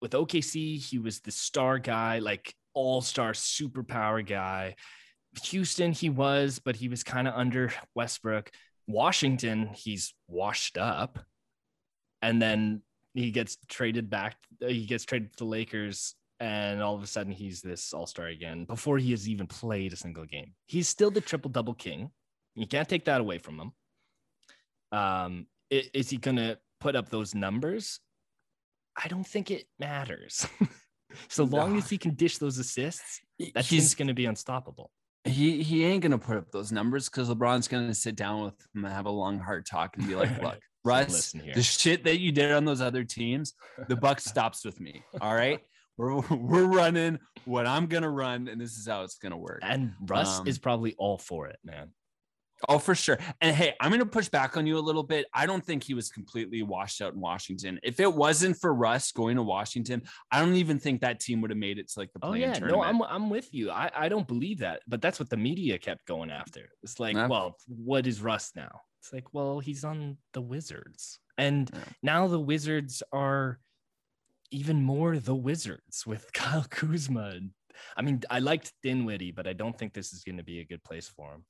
with 0.00 0.12
OKC, 0.12 0.78
he 0.78 0.98
was 0.98 1.20
the 1.20 1.30
star 1.30 1.78
guy, 1.78 2.18
like 2.18 2.54
all 2.74 3.00
star 3.00 3.32
superpower 3.32 4.26
guy. 4.26 4.76
Houston, 5.44 5.92
he 5.92 6.10
was, 6.10 6.60
but 6.62 6.76
he 6.76 6.88
was 6.88 7.02
kind 7.02 7.26
of 7.26 7.34
under 7.34 7.72
Westbrook. 7.94 8.50
Washington, 8.86 9.70
he's 9.74 10.14
washed 10.28 10.76
up, 10.76 11.18
and 12.20 12.42
then 12.42 12.82
he 13.14 13.30
gets 13.30 13.56
traded 13.68 14.10
back. 14.10 14.36
He 14.60 14.86
gets 14.86 15.04
traded 15.04 15.32
to 15.32 15.38
the 15.38 15.44
Lakers, 15.44 16.14
and 16.40 16.82
all 16.82 16.94
of 16.94 17.02
a 17.02 17.06
sudden 17.06 17.32
he's 17.32 17.62
this 17.62 17.92
all 17.92 18.06
star 18.06 18.26
again 18.26 18.64
before 18.64 18.98
he 18.98 19.12
has 19.12 19.28
even 19.28 19.46
played 19.46 19.92
a 19.92 19.96
single 19.96 20.26
game. 20.26 20.52
He's 20.66 20.88
still 20.88 21.10
the 21.10 21.20
triple 21.20 21.50
double 21.50 21.74
king. 21.74 22.10
You 22.54 22.66
can't 22.66 22.88
take 22.88 23.04
that 23.06 23.20
away 23.20 23.38
from 23.38 23.58
him. 23.60 23.72
Um, 24.92 25.46
i- 25.72 25.88
is 25.94 26.10
he 26.10 26.16
gonna 26.18 26.58
put 26.80 26.96
up 26.96 27.08
those 27.08 27.34
numbers? 27.34 28.00
I 28.96 29.08
don't 29.08 29.26
think 29.26 29.50
it 29.50 29.66
matters. 29.78 30.46
so 31.28 31.44
long 31.44 31.72
No. 31.72 31.78
as 31.78 31.88
he 31.88 31.98
can 31.98 32.14
dish 32.14 32.38
those 32.38 32.58
assists, 32.58 33.20
that 33.54 33.64
He's 33.64 33.68
team's 33.68 33.94
gonna 33.94 34.14
be 34.14 34.26
unstoppable. 34.26 34.90
he 35.24 35.62
he 35.62 35.84
ain't 35.84 36.02
gonna 36.02 36.18
put 36.18 36.36
up 36.36 36.50
those 36.50 36.72
numbers 36.72 37.08
because 37.08 37.28
LeBron's 37.30 37.68
gonna 37.68 37.94
sit 37.94 38.16
down 38.16 38.44
with 38.44 38.54
him 38.74 38.84
and 38.84 38.92
have 38.92 39.06
a 39.06 39.10
long 39.10 39.38
hard 39.38 39.64
talk 39.66 39.96
and 39.96 40.06
be 40.06 40.14
like, 40.14 40.30
"Look, 40.42 40.60
Russ, 40.84 41.32
the 41.32 41.62
shit 41.62 42.04
that 42.04 42.18
you 42.18 42.32
did 42.32 42.50
on 42.52 42.64
those 42.64 42.80
other 42.82 43.04
teams, 43.04 43.54
the 43.88 43.96
buck 43.96 44.20
stops 44.32 44.64
with 44.64 44.78
me. 44.80 45.02
All 45.20 45.34
right, 45.34 45.60
we're 45.96 46.20
we're 46.20 46.66
running 46.66 47.18
what 47.46 47.66
I'm 47.66 47.86
gonna 47.86 48.10
run, 48.10 48.48
and 48.48 48.60
this 48.60 48.76
is 48.76 48.86
how 48.86 49.04
it's 49.04 49.16
gonna 49.16 49.38
work." 49.38 49.60
And 49.62 49.94
Russ 50.02 50.40
Um, 50.40 50.48
is 50.48 50.58
probably 50.58 50.94
all 50.98 51.16
for 51.18 51.46
it, 51.48 51.58
man. 51.64 51.94
Oh, 52.68 52.78
for 52.78 52.94
sure. 52.94 53.18
And 53.40 53.54
hey, 53.54 53.74
I'm 53.80 53.90
going 53.90 54.00
to 54.00 54.06
push 54.06 54.28
back 54.28 54.56
on 54.56 54.66
you 54.66 54.78
a 54.78 54.80
little 54.80 55.02
bit. 55.02 55.26
I 55.34 55.46
don't 55.46 55.64
think 55.64 55.82
he 55.82 55.94
was 55.94 56.10
completely 56.10 56.62
washed 56.62 57.00
out 57.02 57.14
in 57.14 57.20
Washington. 57.20 57.80
If 57.82 57.98
it 58.00 58.12
wasn't 58.12 58.58
for 58.60 58.72
Russ 58.74 59.10
going 59.12 59.36
to 59.36 59.42
Washington, 59.42 60.02
I 60.30 60.40
don't 60.40 60.54
even 60.54 60.78
think 60.78 61.00
that 61.00 61.20
team 61.20 61.40
would 61.40 61.50
have 61.50 61.58
made 61.58 61.78
it 61.78 61.88
to 61.90 61.98
like 62.00 62.12
the 62.12 62.20
Oh 62.22 62.34
yeah, 62.34 62.52
tournament. 62.54 62.76
no, 62.76 62.82
I'm 62.82 63.02
I'm 63.02 63.30
with 63.30 63.52
you. 63.52 63.70
I 63.70 63.90
I 63.94 64.08
don't 64.08 64.26
believe 64.28 64.58
that, 64.60 64.82
but 64.86 65.00
that's 65.02 65.18
what 65.18 65.28
the 65.30 65.36
media 65.36 65.78
kept 65.78 66.06
going 66.06 66.30
after. 66.30 66.68
It's 66.82 66.98
like, 67.00 67.16
Yeah. 67.16 67.26
well, 67.26 67.56
what 67.66 68.06
is 68.06 68.20
Russ 68.22 68.52
now? 68.54 68.80
It's 69.00 69.12
like, 69.12 69.34
well, 69.34 69.58
he's 69.58 69.84
on 69.84 70.16
the 70.32 70.40
Wizards, 70.40 71.18
and 71.36 71.68
Yeah. 71.74 71.84
now 72.02 72.28
the 72.28 72.38
Wizards 72.40 73.02
are 73.12 73.58
even 74.50 74.82
more 74.82 75.18
the 75.18 75.34
Wizards 75.34 76.06
with 76.06 76.32
Kyle 76.32 76.66
Kuzma. 76.70 77.40
I 77.96 78.02
mean, 78.02 78.22
I 78.30 78.38
liked 78.38 78.72
Dinwiddie, 78.82 79.32
but 79.32 79.46
I 79.48 79.54
don't 79.54 79.76
think 79.76 79.94
this 79.94 80.12
is 80.12 80.22
going 80.24 80.36
to 80.36 80.44
be 80.44 80.60
a 80.60 80.64
good 80.64 80.84
place 80.84 81.08
for 81.08 81.32
him. 81.34 81.44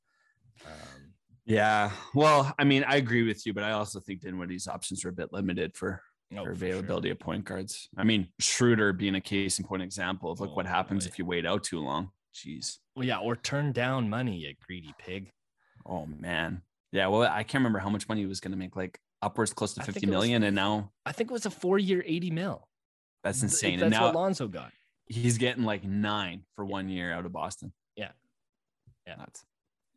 Um, 0.67 1.13
yeah. 1.45 1.91
Well, 2.15 2.55
I 2.59 2.65
mean, 2.65 2.85
I 2.85 2.97
agree 2.97 3.23
with 3.25 3.45
you, 3.47 3.53
but 3.53 3.65
I 3.65 3.73
also 3.73 4.01
think 4.01 4.21
Dinwiddie's 4.21 4.69
options 4.69 5.05
are 5.05 5.09
a 5.09 5.13
bit 5.13 5.33
limited 5.33 5.77
for, 5.77 6.01
no, 6.31 6.45
for 6.45 6.51
for 6.55 6.57
sure. 6.57 6.69
availability 6.71 7.11
of 7.11 7.19
point 7.19 7.45
guards. 7.45 7.89
I 7.97 8.05
mean, 8.05 8.29
Schroeder 8.39 8.93
being 8.93 9.15
a 9.17 9.21
case 9.21 9.59
in 9.59 9.65
point 9.65 9.83
example 9.83 10.31
of 10.31 10.41
look 10.41 10.55
what 10.57 10.67
Oh, 10.67 10.69
happens 10.71 11.05
boy. 11.05 11.09
if 11.11 11.19
you 11.19 11.27
wait 11.27 11.45
out 11.47 11.65
too 11.65 11.81
long. 11.81 12.11
Jeez. 12.35 12.79
Well, 12.97 13.05
yeah, 13.07 13.19
or 13.19 13.37
turn 13.37 13.73
down 13.73 14.09
money, 14.09 14.37
you 14.39 14.55
greedy 14.67 14.95
pig. 14.99 15.31
Oh 15.85 16.07
man. 16.07 16.63
Yeah. 16.93 17.09
Well, 17.09 17.23
I 17.23 17.43
can't 17.43 17.61
remember 17.61 17.79
how 17.81 17.91
much 17.91 18.09
money 18.09 18.21
he 18.21 18.27
was 18.27 18.41
going 18.41 18.53
to 18.53 18.57
make, 18.59 18.77
like 18.77 18.99
upwards 19.21 19.53
close 19.53 19.75
to 19.75 19.81
I 19.83 19.85
think 19.85 19.95
50 19.97 20.07
it 20.07 20.17
was- 20.17 20.29
and 20.31 20.55
now 20.55 20.93
I 21.05 21.13
think 21.13 21.31
it 21.31 21.33
was 21.33 21.45
a 21.47 21.51
four-year, 21.51 22.03
eighty 22.07 22.31
mil. 22.31 22.69
that's 23.25 23.43
insane. 23.43 23.79
That's 23.81 23.85
and 23.85 23.93
now 23.93 24.07
what 24.07 24.15
Lonzo 24.15 24.49
got. 24.49 24.73
he's 25.07 25.39
getting 25.39 25.65
like 25.65 25.85
nine 25.85 26.45
for 26.57 26.65
one 26.65 26.89
year 26.89 27.13
out 27.13 27.27
of 27.27 27.33
Boston. 27.33 27.73
Yeah. 27.97 28.13
Yeah. 29.07 29.17
That's 29.19 29.45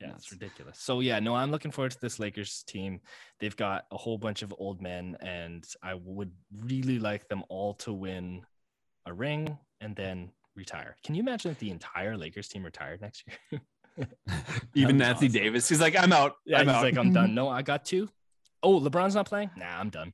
Yeah, 0.06 0.12
nuts. 0.12 0.24
it's 0.24 0.32
ridiculous. 0.32 0.80
So 0.80 1.00
yeah, 1.00 1.20
no, 1.20 1.36
I'm 1.36 1.52
looking 1.52 1.72
forward 1.72 1.92
to 1.92 2.02
this 2.02 2.20
Lakers 2.20 2.64
team. 2.68 3.02
They've 3.40 3.56
got 3.56 3.86
a 3.92 3.98
whole 3.98 4.18
bunch 4.18 4.42
of 4.42 4.54
old 4.58 4.82
men, 4.82 5.18
and 5.22 5.66
I 5.84 5.96
would 5.96 6.32
really 6.64 7.00
like 7.00 7.28
them 7.28 7.44
all 7.50 7.74
to 7.76 7.94
win 7.94 8.46
a 9.06 9.14
ring 9.14 9.58
and 9.82 9.96
then 9.96 10.32
retire. 10.56 10.96
Can 11.04 11.16
you 11.16 11.22
imagine 11.22 11.52
if 11.52 11.60
the 11.60 11.72
entire 11.72 12.18
Lakers 12.18 12.48
team 12.48 12.64
retired 12.64 13.02
next 13.02 13.24
year? 13.52 13.62
Even 14.76 14.98
be 14.98 15.04
Nancy 15.04 15.28
awesome. 15.28 15.42
Davis, 15.42 15.70
he's 15.70 15.80
like, 15.82 15.96
I'm 15.98 16.12
out. 16.12 16.36
Yeah, 16.46 16.60
I'm 16.60 16.68
he's 16.68 16.76
out. 16.76 16.84
like, 16.84 16.98
I'm 16.98 17.14
done. 17.14 17.34
No, 17.36 17.48
I 17.48 17.62
got 17.62 17.86
two. 17.86 18.10
Oh, 18.62 18.80
LeBron's 18.80 19.16
not 19.16 19.28
playing. 19.28 19.52
Nah, 19.56 19.80
I'm 19.80 19.90
done. 19.90 20.12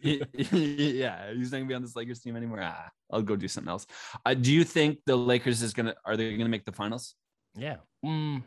yeah, 0.00 0.24
he's 0.32 1.52
not 1.52 1.58
gonna 1.58 1.64
be 1.66 1.74
on 1.74 1.82
this 1.82 1.94
Lakers 1.96 2.20
team 2.20 2.34
anymore. 2.36 2.60
Ah, 2.62 2.90
I'll 3.10 3.22
go 3.22 3.36
do 3.36 3.46
something 3.48 3.70
else. 3.70 3.86
Uh, 4.24 4.34
do 4.34 4.52
you 4.52 4.64
think 4.64 5.00
the 5.06 5.16
Lakers 5.16 5.62
is 5.62 5.74
gonna 5.74 5.94
are 6.04 6.16
they 6.16 6.36
gonna 6.36 6.48
make 6.48 6.64
the 6.64 6.72
finals? 6.72 7.14
Yeah. 7.56 7.76
Mm, 8.04 8.42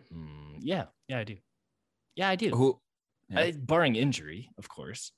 yeah. 0.59 0.85
Yeah, 1.07 1.19
I 1.19 1.23
do. 1.23 1.37
Yeah, 2.15 2.29
I 2.29 2.35
do. 2.35 2.49
Who? 2.49 2.79
Yeah. 3.29 3.41
Uh, 3.41 3.51
barring 3.57 3.95
injury, 3.95 4.49
of 4.57 4.69
course. 4.69 5.11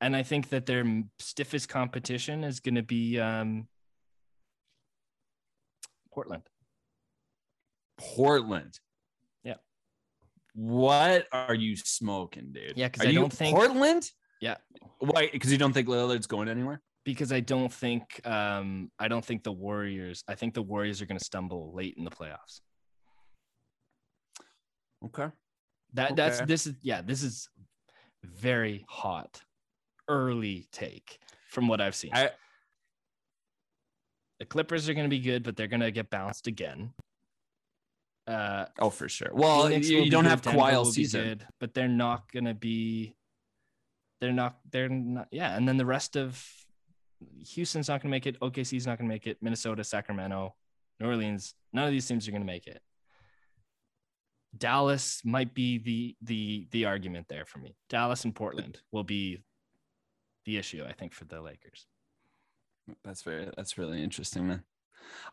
And 0.00 0.14
I 0.14 0.22
think 0.22 0.50
that 0.50 0.66
their 0.66 0.84
stiffest 1.18 1.68
competition 1.68 2.44
is 2.44 2.60
going 2.60 2.74
to 2.74 2.82
be 2.82 3.18
um, 3.18 3.66
Portland. 6.12 6.42
Portland. 7.98 8.78
Yeah. 9.42 9.54
What 10.54 11.26
are 11.32 11.54
you 11.54 11.76
smoking, 11.76 12.52
dude? 12.52 12.74
Yeah, 12.76 12.88
because 12.88 13.06
I 13.06 13.12
don't 13.12 13.32
think- 13.32 13.56
Portland. 13.56 14.10
Yeah. 14.40 14.56
Why? 14.98 15.28
Because 15.32 15.50
you 15.50 15.58
don't 15.58 15.72
think 15.72 15.88
Lillard's 15.88 16.26
going 16.26 16.48
anywhere? 16.48 16.82
Because 17.04 17.32
I 17.32 17.40
don't 17.40 17.72
think 17.72 18.20
um, 18.26 18.90
I 18.98 19.08
don't 19.08 19.24
think 19.24 19.44
the 19.44 19.52
Warriors. 19.52 20.22
I 20.28 20.34
think 20.34 20.54
the 20.54 20.62
Warriors 20.62 21.00
are 21.00 21.06
going 21.06 21.18
to 21.18 21.24
stumble 21.24 21.72
late 21.74 21.94
in 21.96 22.04
the 22.04 22.10
playoffs. 22.10 22.60
Okay. 25.06 25.28
That 25.94 26.16
that's 26.16 26.40
this 26.42 26.66
is 26.66 26.74
yeah 26.82 27.00
this 27.00 27.22
is 27.22 27.48
very 28.22 28.84
hot 28.88 29.40
early 30.08 30.68
take 30.72 31.18
from 31.48 31.68
what 31.68 31.80
I've 31.80 31.94
seen. 31.94 32.10
I 32.12 32.30
the 34.38 34.44
Clippers 34.44 34.88
are 34.88 34.94
going 34.94 35.06
to 35.06 35.10
be 35.10 35.20
good, 35.20 35.42
but 35.42 35.56
they're 35.56 35.66
going 35.66 35.80
to 35.80 35.90
get 35.90 36.10
bounced 36.10 36.46
again. 36.46 36.92
Uh, 38.26 38.66
oh 38.80 38.90
for 38.90 39.08
sure. 39.08 39.30
Well, 39.32 39.70
you, 39.70 40.02
you 40.02 40.10
don't 40.10 40.24
have 40.24 40.42
Denver 40.42 40.58
Kawhi 40.58 40.72
all 40.74 40.84
season. 40.84 41.22
good, 41.22 41.46
but 41.60 41.74
they're 41.74 41.86
not 41.86 42.30
gonna 42.32 42.54
be. 42.54 43.14
They're 44.20 44.32
not. 44.32 44.58
They're 44.70 44.88
not. 44.88 45.28
Yeah, 45.30 45.56
and 45.56 45.68
then 45.68 45.76
the 45.76 45.86
rest 45.86 46.16
of 46.16 46.44
Houston's 47.50 47.88
not 47.88 48.02
gonna 48.02 48.10
make 48.10 48.26
it. 48.26 48.38
OKC's 48.40 48.84
not 48.84 48.98
gonna 48.98 49.08
make 49.08 49.28
it. 49.28 49.38
Minnesota, 49.40 49.84
Sacramento, 49.84 50.56
New 50.98 51.06
Orleans. 51.06 51.54
None 51.72 51.84
of 51.84 51.92
these 51.92 52.06
teams 52.06 52.26
are 52.26 52.32
gonna 52.32 52.44
make 52.44 52.66
it. 52.66 52.82
Dallas 54.58 55.22
might 55.24 55.54
be 55.54 55.78
the 55.78 56.16
the 56.22 56.68
the 56.70 56.84
argument 56.84 57.26
there 57.28 57.44
for 57.44 57.58
me. 57.58 57.76
Dallas 57.88 58.24
and 58.24 58.34
Portland 58.34 58.80
will 58.92 59.04
be 59.04 59.42
the 60.44 60.56
issue, 60.56 60.84
I 60.86 60.92
think, 60.92 61.12
for 61.12 61.24
the 61.24 61.40
Lakers. 61.40 61.86
That's 63.04 63.22
very. 63.22 63.48
That's 63.56 63.78
really 63.78 64.02
interesting, 64.02 64.48
man. 64.48 64.62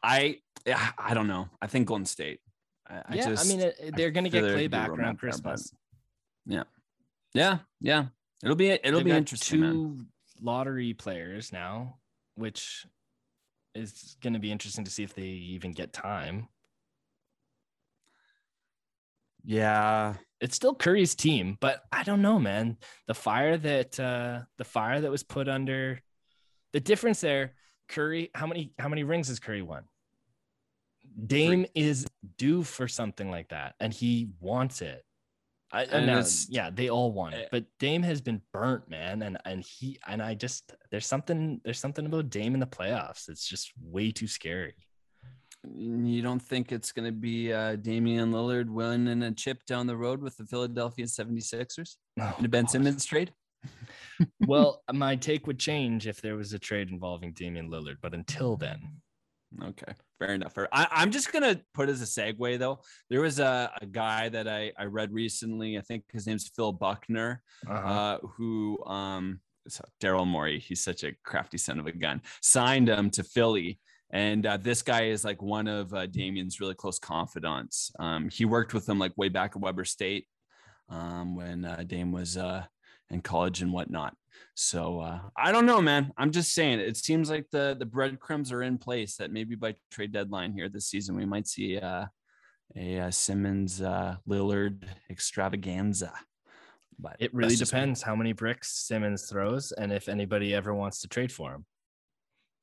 I 0.01 0.39
yeah, 0.65 0.91
I 0.97 1.13
don't 1.13 1.27
know. 1.27 1.49
I 1.61 1.67
think 1.67 1.87
Golden 1.87 2.05
State. 2.05 2.39
I, 2.87 2.95
I 2.95 3.15
yeah, 3.15 3.29
just, 3.29 3.45
I 3.45 3.47
mean, 3.49 3.61
it, 3.61 3.95
they're 3.95 4.11
gonna 4.11 4.29
get 4.29 4.41
there 4.41 4.53
Clay 4.53 4.67
back 4.67 4.89
around 4.89 4.99
out 4.99 5.05
there, 5.05 5.29
Christmas. 5.31 5.71
yeah, 6.45 6.63
yeah. 7.33 7.59
Yeah. 7.79 8.05
It'll 8.43 8.55
be 8.55 8.69
it'll 8.69 8.99
They've 8.99 9.05
be 9.05 9.11
interesting, 9.11 9.61
two 9.61 9.65
man. 9.65 10.07
lottery 10.41 10.93
players 10.93 11.53
now, 11.53 11.97
which 12.35 12.85
is 13.73 14.17
going 14.21 14.33
to 14.33 14.39
be 14.39 14.51
interesting 14.51 14.83
to 14.83 14.91
see 14.91 15.03
if 15.03 15.13
they 15.15 15.23
even 15.23 15.71
get 15.71 15.93
time. 15.93 16.49
Yeah, 19.43 20.15
It's 20.39 20.55
still 20.55 20.75
Curry's 20.75 21.15
team, 21.15 21.57
but 21.59 21.81
I 21.91 22.03
don't 22.03 22.21
know, 22.21 22.39
man. 22.39 22.77
The 23.07 23.13
fire 23.13 23.57
that 23.57 23.99
uh, 23.99 24.41
the 24.57 24.63
fire 24.63 25.01
that 25.01 25.11
was 25.11 25.23
put 25.23 25.47
under 25.47 25.99
the 26.71 26.79
difference 26.79 27.21
there, 27.21 27.53
Curry. 27.89 28.29
How 28.33 28.47
many 28.47 28.73
how 28.79 28.89
many 28.89 29.03
rings 29.03 29.27
has 29.27 29.39
Curry 29.39 29.61
won? 29.61 29.83
Dame 31.25 31.65
is 31.75 32.07
due 32.37 32.63
for 32.63 32.87
something 32.87 33.29
like 33.29 33.49
that, 33.49 33.75
and 33.79 33.93
he 33.93 34.29
wants 34.39 34.81
it. 34.81 35.03
I, 35.71 35.83
And 35.85 36.05
it's- 36.09 36.47
yeah, 36.49 36.69
they 36.69 36.89
all 36.89 37.11
want 37.11 37.33
eh, 37.33 37.39
it, 37.39 37.49
but 37.51 37.65
Dame 37.79 38.03
has 38.03 38.21
been 38.21 38.41
burnt, 38.51 38.89
man, 38.89 39.23
and 39.23 39.37
and 39.43 39.63
he 39.63 39.99
and 40.07 40.21
I 40.21 40.35
just 40.35 40.73
there's 40.91 41.05
something 41.07 41.61
there's 41.63 41.79
something 41.79 42.05
about 42.05 42.29
Dame 42.29 42.53
in 42.53 42.59
the 42.59 42.67
playoffs. 42.67 43.27
It's 43.27 43.47
just 43.47 43.71
way 43.81 44.11
too 44.11 44.27
scary. 44.27 44.75
You 45.71 46.21
don't 46.21 46.41
think 46.41 46.71
it's 46.71 46.91
going 46.91 47.05
to 47.05 47.17
be 47.17 47.53
uh, 47.53 47.77
Damian 47.77 48.31
Lillard 48.31 48.69
winning 48.69 49.23
a 49.23 49.31
chip 49.31 49.65
down 49.65 49.87
the 49.87 49.95
road 49.95 50.21
with 50.21 50.35
the 50.35 50.45
Philadelphia 50.45 51.05
76ers 51.05 51.95
Oh, 52.19 52.35
in 52.37 52.45
a 52.45 52.49
Ben. 52.49 52.67
Simmons 52.67 53.05
trade? 53.05 53.33
well, 54.45 54.83
my 54.91 55.15
take 55.15 55.47
would 55.47 55.59
change 55.59 56.05
if 56.05 56.21
there 56.21 56.35
was 56.35 56.51
a 56.51 56.59
trade 56.59 56.89
involving 56.89 57.31
Damian 57.31 57.69
Lillard, 57.69 57.97
but 58.01 58.13
until 58.13 58.57
then, 58.57 58.79
Okay, 59.61 59.93
fair 60.19 60.33
enough. 60.33 60.57
I, 60.71 60.87
I'm 60.91 61.11
just 61.11 61.31
gonna 61.31 61.59
put 61.73 61.89
as 61.89 62.01
a 62.01 62.05
segue 62.05 62.59
though. 62.59 62.79
There 63.09 63.21
was 63.21 63.39
a, 63.39 63.71
a 63.81 63.85
guy 63.85 64.29
that 64.29 64.47
I, 64.47 64.71
I 64.77 64.85
read 64.85 65.11
recently. 65.11 65.77
I 65.77 65.81
think 65.81 66.05
his 66.11 66.27
name's 66.27 66.49
Phil 66.55 66.73
Beckner, 66.73 67.39
uh-huh. 67.67 67.87
uh, 67.87 68.17
who 68.35 68.83
um 68.85 69.39
so 69.67 69.83
Daryl 70.01 70.27
Morey. 70.27 70.59
He's 70.59 70.83
such 70.83 71.03
a 71.03 71.13
crafty 71.23 71.57
son 71.57 71.79
of 71.79 71.87
a 71.87 71.91
gun. 71.91 72.21
Signed 72.41 72.89
him 72.89 73.09
to 73.11 73.23
Philly, 73.23 73.79
and 74.13 74.45
uh, 74.45 74.57
this 74.57 74.83
guy 74.83 75.05
is 75.05 75.25
like 75.25 75.41
one 75.41 75.67
of 75.67 75.91
uh, 75.91 76.05
Damian's 76.05 76.59
really 76.59 76.75
close 76.75 76.99
confidants. 76.99 77.91
Um, 77.97 78.29
he 78.29 78.45
worked 78.45 78.73
with 78.73 78.87
him 78.87 78.99
like 78.99 79.11
way 79.17 79.27
back 79.27 79.53
at 79.55 79.61
Weber 79.61 79.85
State 79.85 80.27
um, 80.87 81.35
when 81.35 81.65
uh, 81.65 81.83
Dame 81.85 82.11
was 82.11 82.37
uh, 82.37 82.63
in 83.09 83.21
college 83.21 83.63
and 83.63 83.73
whatnot. 83.73 84.15
So 84.53 84.99
uh, 84.99 85.19
I 85.35 85.51
don't 85.51 85.65
know, 85.65 85.81
man. 85.81 86.11
I'm 86.15 86.31
just 86.31 86.53
saying 86.53 86.79
it 86.79 86.95
seems 86.95 87.27
like 87.27 87.47
the 87.51 87.75
the 87.77 87.87
breadcrumbs 87.87 88.51
are 88.51 88.61
in 88.61 88.77
place 88.77 89.15
that 89.17 89.31
maybe 89.31 89.55
by 89.55 89.73
trade 89.89 90.11
deadline 90.11 90.53
here 90.53 90.69
this 90.69 90.87
season 90.87 91.15
we 91.15 91.25
might 91.25 91.47
see 91.47 91.79
uh, 91.79 92.05
a, 92.75 93.11
Simmons 93.11 93.81
uh, 93.81 94.17
Lillard 94.29 94.83
extravaganza. 95.09 96.13
But 96.99 97.15
it 97.19 97.33
really 97.33 97.49
that's 97.49 97.59
just 97.59 97.73
me. 97.73 97.79
depends 97.79 98.03
how 98.03 98.15
many 98.15 98.33
bricks 98.33 98.71
Simmons 98.87 99.27
throws 99.27 99.71
and 99.71 99.91
if 99.91 100.07
anybody 100.07 100.53
ever 100.53 100.75
wants 100.75 101.01
to 101.01 101.07
trade 101.07 101.31
for 101.31 101.51
him. 101.51 101.65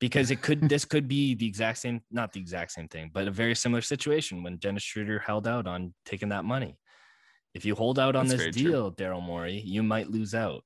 Because 0.01 0.31
it 0.31 0.41
could 0.41 0.59
this 0.69 0.83
could 0.83 1.07
be 1.07 1.35
the 1.35 1.47
exact 1.47 1.77
same, 1.77 2.01
not 2.11 2.33
the 2.33 2.41
exact 2.41 2.71
same 2.73 2.89
thing, 2.89 3.09
but 3.13 3.29
a 3.29 3.31
very 3.31 3.55
similar 3.55 3.81
situation 3.81 4.43
when 4.43 4.57
Dennis 4.57 4.83
Schroeder 4.83 5.19
held 5.19 5.47
out 5.47 5.65
on 5.67 5.93
taking 6.05 6.29
that 6.29 6.43
money. 6.43 6.77
If 7.53 7.63
you 7.63 7.75
hold 7.75 7.97
out 7.99 8.15
on 8.17 8.27
That's 8.27 8.43
this 8.43 8.55
deal, 8.55 8.91
Daryl 8.91 9.21
Morey, 9.23 9.59
you 9.59 9.83
might 9.83 10.09
lose 10.09 10.33
out. 10.35 10.63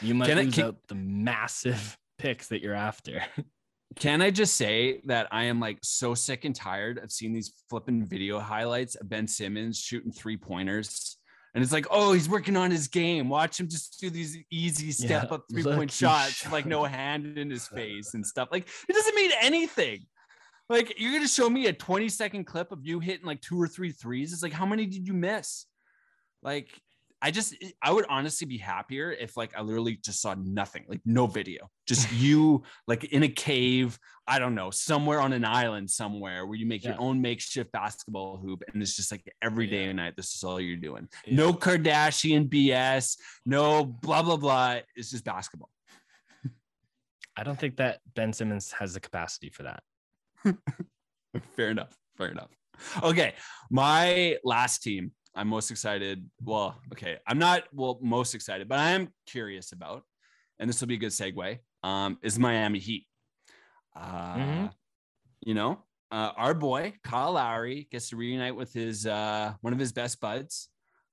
You 0.00 0.14
might 0.14 0.28
Can 0.28 0.38
I- 0.38 0.42
lose 0.42 0.54
can- 0.54 0.64
out 0.64 0.76
the 0.88 0.94
massive 0.96 1.96
picks 2.18 2.48
that 2.48 2.60
you're 2.62 2.74
after. 2.74 3.22
Can 3.96 4.22
I 4.22 4.30
just 4.30 4.56
say 4.56 5.02
that 5.04 5.28
I 5.30 5.44
am 5.44 5.60
like 5.60 5.76
so 5.82 6.14
sick 6.14 6.46
and 6.46 6.56
tired 6.56 6.96
of 6.96 7.12
seeing 7.12 7.34
these 7.34 7.52
flipping 7.68 8.06
video 8.06 8.38
highlights 8.40 8.94
of 8.94 9.06
Ben 9.06 9.26
Simmons 9.26 9.78
shooting 9.78 10.10
three 10.10 10.38
pointers. 10.38 11.18
And 11.54 11.62
it's 11.62 11.72
like, 11.72 11.86
oh, 11.90 12.12
he's 12.12 12.28
working 12.28 12.56
on 12.56 12.70
his 12.70 12.88
game. 12.88 13.28
Watch 13.28 13.60
him 13.60 13.68
just 13.68 14.00
do 14.00 14.08
these 14.08 14.38
easy 14.50 14.90
step 14.90 15.24
Yeah, 15.28 15.34
up 15.34 15.44
three 15.50 15.62
point 15.62 15.90
shots, 15.90 16.50
like 16.52 16.64
no 16.64 16.84
hand 16.84 17.36
in 17.36 17.50
his 17.50 17.68
face 17.68 18.14
and 18.14 18.26
stuff. 18.26 18.48
Like, 18.50 18.66
it 18.88 18.92
doesn't 18.92 19.14
mean 19.14 19.30
anything. 19.40 20.06
Like, 20.70 20.94
you're 20.98 21.10
going 21.10 21.22
to 21.22 21.28
show 21.28 21.50
me 21.50 21.66
a 21.66 21.72
20 21.72 22.08
second 22.08 22.44
clip 22.44 22.72
of 22.72 22.78
you 22.86 23.00
hitting 23.00 23.26
like 23.26 23.42
two 23.42 23.60
or 23.60 23.68
three 23.68 23.92
threes. 23.92 24.32
It's 24.32 24.42
like, 24.42 24.54
how 24.54 24.64
many 24.64 24.86
did 24.86 25.06
you 25.06 25.12
miss? 25.12 25.66
Like, 26.42 26.70
I 27.24 27.30
just, 27.30 27.54
I 27.80 27.92
would 27.92 28.04
honestly 28.08 28.48
be 28.48 28.58
happier 28.58 29.12
if 29.12 29.36
like 29.36 29.56
I 29.56 29.62
literally 29.62 29.94
just 30.04 30.20
saw 30.20 30.34
nothing, 30.42 30.84
like 30.88 31.00
no 31.04 31.28
video, 31.28 31.70
just 31.86 32.12
you 32.14 32.64
like 32.88 33.04
in 33.04 33.22
a 33.22 33.28
cave, 33.28 33.96
I 34.26 34.40
don't 34.40 34.56
know, 34.56 34.70
somewhere 34.72 35.20
on 35.20 35.32
an 35.32 35.44
island 35.44 35.88
somewhere 35.88 36.44
where 36.46 36.56
you 36.56 36.66
make 36.66 36.84
your 36.84 36.96
own 36.98 37.20
makeshift 37.22 37.70
basketball 37.70 38.38
hoop. 38.38 38.64
And 38.72 38.82
it's 38.82 38.96
just 38.96 39.12
like 39.12 39.22
every 39.40 39.68
day 39.68 39.84
Yeah. 39.84 39.90
and 39.90 39.96
night, 39.98 40.14
this 40.16 40.34
is 40.34 40.42
all 40.42 40.60
you're 40.60 40.76
doing. 40.76 41.08
Yeah. 41.24 41.36
No 41.36 41.52
Kardashian 41.52 42.48
BS, 42.48 43.16
no 43.46 43.84
blah, 43.84 44.22
blah, 44.22 44.36
blah. 44.36 44.78
It's 44.96 45.12
just 45.12 45.24
basketball. 45.24 45.70
I 47.36 47.44
don't 47.44 47.58
think 47.58 47.76
that 47.76 48.00
Ben 48.14 48.32
Simmons 48.32 48.72
has 48.72 48.94
the 48.94 49.00
capacity 49.00 49.48
for 49.50 49.62
that. 49.62 49.82
Fair 51.56 51.70
enough. 51.70 51.96
Fair 52.18 52.28
enough. 52.32 52.50
Okay. 53.00 53.34
My 53.70 54.38
last 54.44 54.82
team 54.82 55.12
I'm 55.34 55.48
most 55.48 55.70
excited. 55.70 56.28
Well, 56.42 56.78
okay. 56.92 57.18
I'm 57.26 57.38
not 57.38 57.64
well 57.72 57.98
most 58.02 58.34
excited, 58.34 58.68
but 58.68 58.78
I 58.78 58.90
am 58.90 59.08
curious 59.26 59.72
about, 59.72 60.04
and 60.58 60.68
this 60.68 60.80
will 60.80 60.88
be 60.88 60.94
a 60.94 60.98
good 60.98 61.10
segue. 61.12 61.58
Um, 61.82 62.18
is 62.22 62.38
Miami 62.38 62.78
Heat. 62.78 63.06
Uh 63.94 64.36
Mhm. 64.36 64.72
you 65.40 65.54
know, 65.54 65.84
uh, 66.10 66.32
our 66.36 66.54
boy 66.54 66.94
Kyle 67.02 67.32
Lowry 67.32 67.88
gets 67.90 68.10
to 68.10 68.16
reunite 68.16 68.56
with 68.56 68.72
his 68.72 69.06
uh 69.06 69.54
one 69.60 69.72
of 69.72 69.78
his 69.78 69.92
best 69.92 70.20
buds, 70.20 70.68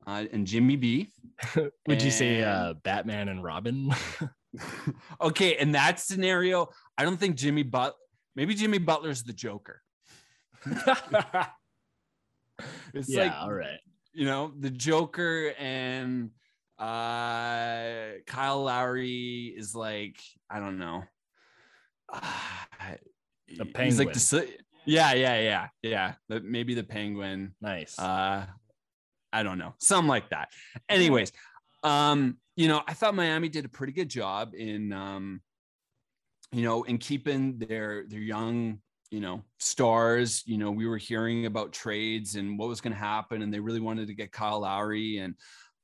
uh, 0.07 0.25
and 0.31 0.45
Jimmy 0.47 0.75
B. 0.75 1.11
Would 1.87 2.01
you 2.01 2.11
say 2.11 2.43
uh, 2.43 2.73
Batman 2.73 3.29
and 3.29 3.43
Robin? 3.43 3.91
okay, 5.21 5.59
in 5.59 5.73
that 5.73 5.99
scenario, 5.99 6.69
I 6.97 7.03
don't 7.03 7.17
think 7.19 7.35
Jimmy 7.35 7.63
but 7.63 7.95
Maybe 8.35 8.55
Jimmy 8.55 8.77
Butler's 8.77 9.23
the 9.23 9.33
Joker. 9.33 9.81
It's 12.93 13.09
yeah, 13.09 13.23
like 13.23 13.33
all 13.33 13.51
right. 13.53 13.79
You 14.13 14.25
know 14.25 14.51
the 14.59 14.69
Joker 14.69 15.53
and 15.57 16.31
uh 16.77 18.19
Kyle 18.25 18.63
Lowry 18.63 19.53
is 19.55 19.75
like 19.75 20.17
I 20.49 20.59
don't 20.59 20.77
know. 20.79 21.03
Uh, 22.11 22.21
The 23.57 23.63
he's 23.65 23.97
like 23.97 24.13
penguin. 24.13 24.13
the 24.13 24.47
yeah 24.85 25.13
yeah 25.13 25.39
yeah 25.39 25.67
yeah 25.81 26.13
the, 26.27 26.39
maybe 26.39 26.75
the 26.75 26.83
penguin 26.83 27.55
Nice. 27.59 27.97
uh 27.97 28.45
i 29.33 29.43
don't 29.43 29.57
know 29.57 29.73
something 29.79 30.07
like 30.07 30.29
that 30.29 30.49
anyways 30.87 31.31
um 31.83 32.37
you 32.55 32.67
know 32.67 32.81
i 32.87 32.93
thought 32.93 33.15
miami 33.15 33.49
did 33.49 33.65
a 33.65 33.69
pretty 33.69 33.93
good 33.93 34.07
job 34.09 34.53
in 34.55 34.93
um 34.93 35.41
you 36.51 36.61
know 36.63 36.83
in 36.83 36.97
keeping 36.99 37.57
their 37.57 38.05
their 38.07 38.19
young 38.19 38.79
you 39.11 39.19
know 39.19 39.41
stars 39.57 40.43
you 40.45 40.57
know 40.57 40.71
we 40.71 40.87
were 40.87 40.97
hearing 40.97 41.45
about 41.45 41.71
trades 41.71 42.35
and 42.35 42.59
what 42.59 42.69
was 42.69 42.81
going 42.81 42.93
to 42.93 42.99
happen 42.99 43.41
and 43.41 43.53
they 43.53 43.59
really 43.59 43.79
wanted 43.79 44.07
to 44.07 44.13
get 44.13 44.31
kyle 44.31 44.61
lowry 44.61 45.17
and 45.17 45.35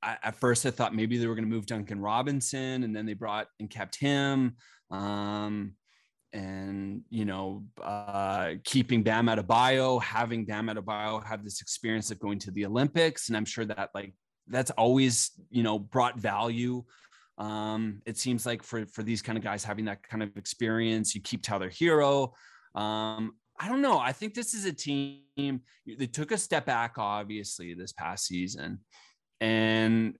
I, 0.03 0.17
at 0.23 0.35
first 0.35 0.65
i 0.65 0.71
thought 0.71 0.95
maybe 0.95 1.17
they 1.17 1.27
were 1.27 1.35
going 1.35 1.49
to 1.49 1.53
move 1.53 1.65
duncan 1.65 1.99
robinson 1.99 2.83
and 2.83 2.95
then 2.95 3.05
they 3.05 3.13
brought 3.13 3.47
and 3.59 3.69
kept 3.69 3.95
him 3.95 4.55
um 4.91 5.73
and 6.35 7.01
you 7.09 7.23
know 7.23 7.63
uh, 7.81 8.55
keeping 8.65 9.01
Bam 9.01 9.27
Adebayo, 9.27 10.01
having 10.01 10.45
Bam 10.45 10.67
Adebayo 10.67 11.25
have 11.25 11.43
this 11.43 11.61
experience 11.61 12.11
of 12.11 12.19
going 12.19 12.39
to 12.39 12.51
the 12.51 12.65
Olympics, 12.65 13.29
and 13.29 13.37
I'm 13.37 13.45
sure 13.45 13.65
that 13.65 13.89
like 13.95 14.13
that's 14.47 14.71
always 14.71 15.31
you 15.49 15.63
know 15.63 15.79
brought 15.79 16.19
value. 16.19 16.83
Um, 17.37 18.01
it 18.05 18.17
seems 18.17 18.45
like 18.45 18.63
for 18.63 18.85
for 18.85 19.01
these 19.01 19.21
kind 19.21 19.37
of 19.37 19.43
guys 19.43 19.63
having 19.63 19.85
that 19.85 20.03
kind 20.03 20.21
of 20.21 20.35
experience, 20.35 21.15
you 21.15 21.21
keep 21.21 21.41
Tyler 21.41 21.69
Herro. 21.69 22.33
Um, 22.75 23.33
I 23.59 23.69
don't 23.69 23.81
know. 23.81 23.97
I 23.97 24.11
think 24.11 24.33
this 24.33 24.53
is 24.53 24.65
a 24.65 24.73
team. 24.73 25.21
They 25.37 26.07
took 26.07 26.31
a 26.31 26.37
step 26.37 26.65
back, 26.65 26.95
obviously, 26.97 27.73
this 27.73 27.93
past 27.93 28.25
season, 28.25 28.79
and 29.39 30.15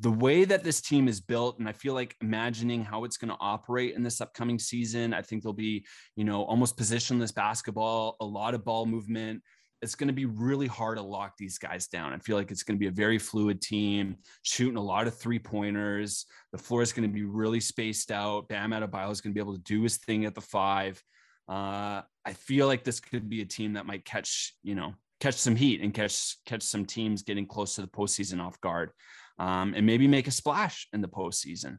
the 0.00 0.10
way 0.10 0.44
that 0.44 0.62
this 0.62 0.80
team 0.80 1.08
is 1.08 1.20
built 1.20 1.58
and 1.58 1.68
i 1.68 1.72
feel 1.72 1.94
like 1.94 2.14
imagining 2.20 2.84
how 2.84 3.02
it's 3.02 3.16
going 3.16 3.28
to 3.28 3.36
operate 3.40 3.96
in 3.96 4.04
this 4.04 4.20
upcoming 4.20 4.56
season 4.56 5.12
i 5.12 5.20
think 5.20 5.42
there'll 5.42 5.52
be 5.52 5.84
you 6.14 6.24
know 6.24 6.44
almost 6.44 6.76
positionless 6.76 7.34
basketball 7.34 8.16
a 8.20 8.24
lot 8.24 8.54
of 8.54 8.64
ball 8.64 8.86
movement. 8.86 9.42
It's 9.82 9.96
going 9.96 10.08
to 10.08 10.14
be 10.14 10.24
really 10.24 10.66
hard 10.66 10.96
to 10.96 11.02
lock 11.02 11.34
these 11.36 11.58
guys 11.58 11.88
down. 11.88 12.14
I 12.14 12.18
feel 12.18 12.38
like 12.38 12.50
it's 12.50 12.62
going 12.62 12.76
to 12.76 12.80
be 12.80 12.86
a 12.86 12.92
very 12.92 13.18
fluid 13.18 13.60
team 13.60 14.16
shooting 14.42 14.78
a 14.78 14.82
lot 14.82 15.06
of 15.06 15.14
three 15.14 15.38
pointers 15.38 16.24
the 16.52 16.58
floor 16.58 16.80
is 16.80 16.92
going 16.92 17.06
to 17.06 17.12
be 17.12 17.24
really 17.24 17.60
spaced 17.60 18.10
out. 18.10 18.48
Bam 18.48 18.70
Adebayo 18.70 19.10
is 19.10 19.20
going 19.20 19.32
to 19.32 19.34
be 19.34 19.40
able 19.40 19.56
to 19.56 19.62
do 19.62 19.82
his 19.82 19.98
thing 19.98 20.24
at 20.24 20.34
the 20.34 20.40
five 20.40 21.02
uh, 21.48 22.02
i 22.24 22.32
feel 22.32 22.66
like 22.66 22.84
this 22.84 23.00
could 23.00 23.28
be 23.28 23.42
a 23.42 23.46
team 23.46 23.74
that 23.74 23.86
might 23.86 24.04
catch 24.04 24.54
you 24.62 24.74
know 24.74 24.94
catch 25.20 25.34
some 25.34 25.56
heat 25.56 25.80
and 25.80 25.94
catch 25.94 26.36
catch 26.46 26.62
some 26.62 26.84
teams 26.84 27.22
getting 27.22 27.46
close 27.46 27.74
to 27.74 27.80
the 27.80 27.88
postseason 27.88 28.40
off 28.40 28.60
guard 28.60 28.90
um, 29.38 29.74
and 29.74 29.86
maybe 29.86 30.06
make 30.06 30.26
a 30.26 30.32
splash 30.32 30.88
in 30.92 31.00
the 31.00 31.08
postseason. 31.08 31.78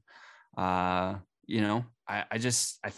Uh, 0.57 1.15
you 1.45 1.61
know, 1.61 1.85
I, 2.07 2.23
I 2.31 2.37
just, 2.37 2.79
I, 2.83 2.91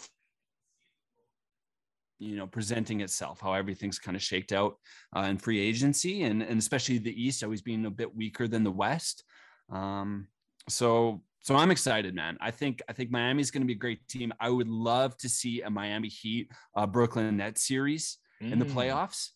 you 2.18 2.36
know, 2.36 2.46
presenting 2.46 3.00
itself, 3.00 3.40
how 3.40 3.52
everything's 3.52 3.98
kind 3.98 4.16
of 4.16 4.22
shaked 4.22 4.52
out 4.52 4.76
uh, 5.16 5.20
in 5.22 5.38
free 5.38 5.60
agency 5.60 6.22
and, 6.24 6.42
and 6.42 6.58
especially 6.58 6.98
the 6.98 7.22
East 7.22 7.44
always 7.44 7.62
being 7.62 7.86
a 7.86 7.90
bit 7.90 8.14
weaker 8.14 8.48
than 8.48 8.64
the 8.64 8.70
West. 8.70 9.22
Um, 9.70 10.28
so, 10.68 11.22
so 11.40 11.56
I'm 11.56 11.70
excited, 11.70 12.14
man. 12.14 12.36
I 12.40 12.50
think, 12.50 12.82
I 12.88 12.92
think 12.92 13.10
Miami's 13.10 13.50
going 13.50 13.62
to 13.62 13.66
be 13.66 13.72
a 13.74 13.76
great 13.76 14.06
team. 14.08 14.32
I 14.40 14.50
would 14.50 14.68
love 14.68 15.16
to 15.18 15.28
see 15.28 15.62
a 15.62 15.70
Miami 15.70 16.08
Heat, 16.08 16.50
uh, 16.74 16.86
Brooklyn 16.86 17.36
Nets 17.36 17.66
series 17.66 18.18
in 18.40 18.58
the 18.58 18.64
Mm. 18.66 18.74
playoffs. 18.74 19.30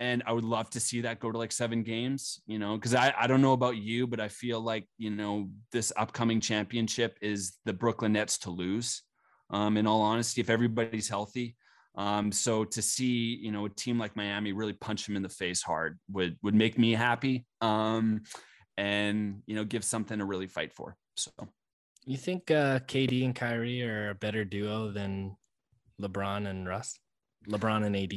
And 0.00 0.24
I 0.26 0.32
would 0.32 0.44
love 0.44 0.68
to 0.70 0.80
see 0.80 1.02
that 1.02 1.20
go 1.20 1.30
to 1.30 1.38
like 1.38 1.52
seven 1.52 1.84
games, 1.84 2.40
you 2.46 2.58
know, 2.58 2.74
because 2.74 2.94
I, 2.94 3.14
I 3.16 3.26
don't 3.28 3.40
know 3.40 3.52
about 3.52 3.76
you, 3.76 4.06
but 4.08 4.18
I 4.18 4.28
feel 4.28 4.60
like, 4.60 4.88
you 4.98 5.10
know, 5.10 5.48
this 5.70 5.92
upcoming 5.96 6.40
championship 6.40 7.16
is 7.22 7.58
the 7.64 7.72
Brooklyn 7.72 8.12
Nets 8.12 8.38
to 8.38 8.50
lose. 8.50 9.02
Um, 9.50 9.76
in 9.76 9.86
all 9.86 10.02
honesty, 10.02 10.40
if 10.40 10.50
everybody's 10.50 11.08
healthy. 11.08 11.56
Um, 11.96 12.32
so 12.32 12.64
to 12.64 12.82
see, 12.82 13.36
you 13.40 13.52
know, 13.52 13.66
a 13.66 13.70
team 13.70 13.98
like 13.98 14.16
Miami 14.16 14.52
really 14.52 14.72
punch 14.72 15.06
them 15.06 15.16
in 15.16 15.22
the 15.22 15.28
face 15.28 15.62
hard 15.62 15.98
would 16.10 16.36
would 16.42 16.54
make 16.54 16.76
me 16.76 16.92
happy. 16.92 17.46
Um, 17.60 18.22
and 18.76 19.42
you 19.46 19.54
know, 19.54 19.64
give 19.64 19.84
something 19.84 20.18
to 20.18 20.24
really 20.24 20.48
fight 20.48 20.72
for. 20.72 20.96
So 21.16 21.30
You 22.06 22.16
think 22.16 22.50
uh, 22.50 22.80
KD 22.80 23.24
and 23.24 23.34
Kyrie 23.34 23.82
are 23.82 24.10
a 24.10 24.14
better 24.14 24.44
duo 24.44 24.90
than 24.90 25.36
LeBron 26.00 26.46
and 26.48 26.68
Russ? 26.68 26.98
LeBron 27.48 27.84
and 27.84 27.96
AD? 27.96 28.12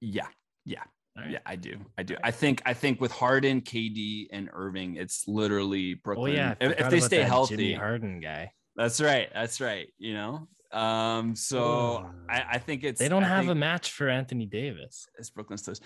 yeah, 0.00 0.26
yeah. 0.64 0.82
Right. 1.16 1.30
Yeah, 1.30 1.38
I 1.46 1.56
do. 1.56 1.78
I 1.96 2.02
do. 2.02 2.14
I 2.22 2.30
think 2.30 2.60
I 2.66 2.74
think 2.74 3.00
with 3.00 3.10
Harden, 3.10 3.62
KD, 3.62 4.26
and 4.32 4.50
Irving, 4.52 4.96
it's 4.96 5.26
literally 5.26 5.94
Brooklyn. 5.94 6.32
Oh 6.32 6.34
yeah, 6.34 6.54
if, 6.60 6.78
if 6.78 6.90
they 6.90 7.00
stay 7.00 7.22
healthy, 7.22 7.56
Jimmy 7.56 7.72
Harden 7.72 8.20
guy. 8.20 8.52
that's 8.74 9.00
right. 9.00 9.30
That's 9.32 9.58
right. 9.58 9.88
You 9.98 10.12
know. 10.12 10.48
Um. 10.72 11.34
So 11.34 12.10
I, 12.28 12.44
I 12.52 12.58
think 12.58 12.84
it's. 12.84 12.98
They 12.98 13.08
don't 13.08 13.24
I 13.24 13.28
have 13.28 13.48
a 13.48 13.54
match 13.54 13.92
for 13.92 14.10
Anthony 14.10 14.44
Davis. 14.44 15.08
It's 15.18 15.30
Brooklyn 15.30 15.58
Steelers. 15.58 15.80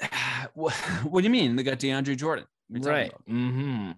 what, 0.54 0.72
what 1.04 1.20
do 1.20 1.24
you 1.24 1.30
mean? 1.30 1.54
They 1.56 1.62
got 1.62 1.78
DeAndre 1.78 2.16
Jordan. 2.16 2.46
What 2.68 2.86
are 2.86 3.02
you 3.02 3.08
talking 3.10 3.34
Right. 3.36 3.36
Mm-hmm. 3.36 3.90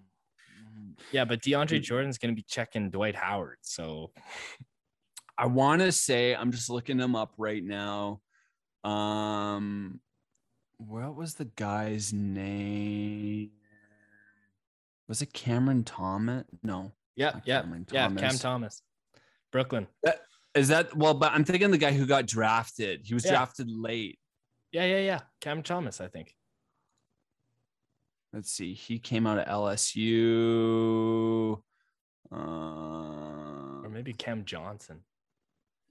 Yeah, 1.11 1.25
but 1.25 1.41
DeAndre 1.41 1.81
Jordan's 1.81 2.17
going 2.17 2.33
to 2.33 2.35
be 2.35 2.45
checking 2.47 2.89
Dwight 2.89 3.15
Howard. 3.15 3.57
So 3.61 4.11
I 5.37 5.45
want 5.47 5.81
to 5.81 5.91
say 5.91 6.35
I'm 6.35 6.51
just 6.51 6.69
looking 6.69 6.97
them 6.97 7.15
up 7.15 7.33
right 7.37 7.63
now. 7.63 8.21
Um, 8.83 9.99
what 10.77 11.15
was 11.15 11.35
the 11.35 11.45
guy's 11.45 12.13
name? 12.13 13.51
Was 15.07 15.21
it 15.21 15.33
Cameron 15.33 15.83
Thomas? 15.83 16.45
No. 16.63 16.93
yeah, 17.15 17.39
yeah, 17.43 17.61
Cameron 17.61 17.85
yeah. 17.91 18.07
Cam 18.07 18.15
Thomas. 18.17 18.39
Thomas, 18.39 18.81
Brooklyn. 19.51 19.87
Is 20.55 20.67
that 20.69 20.95
well? 20.95 21.13
But 21.13 21.31
I'm 21.33 21.43
thinking 21.43 21.71
the 21.71 21.77
guy 21.77 21.91
who 21.91 22.05
got 22.05 22.25
drafted. 22.25 23.01
He 23.05 23.13
was 23.13 23.25
Yeah. 23.25 23.31
drafted 23.31 23.69
late. 23.69 24.19
Yeah, 24.71 24.85
yeah, 24.85 24.99
yeah. 24.99 25.19
Cam 25.41 25.63
Thomas, 25.63 25.99
I 25.99 26.07
think. 26.07 26.35
Let's 28.33 28.51
see. 28.51 28.73
He 28.73 28.99
came 28.99 29.25
out 29.25 29.39
of 29.39 29.47
LSU. 29.47 31.59
Uh, 32.31 33.81
Or 33.83 33.89
maybe 33.89 34.13
Cam 34.13 34.45
Johnson. 34.45 35.01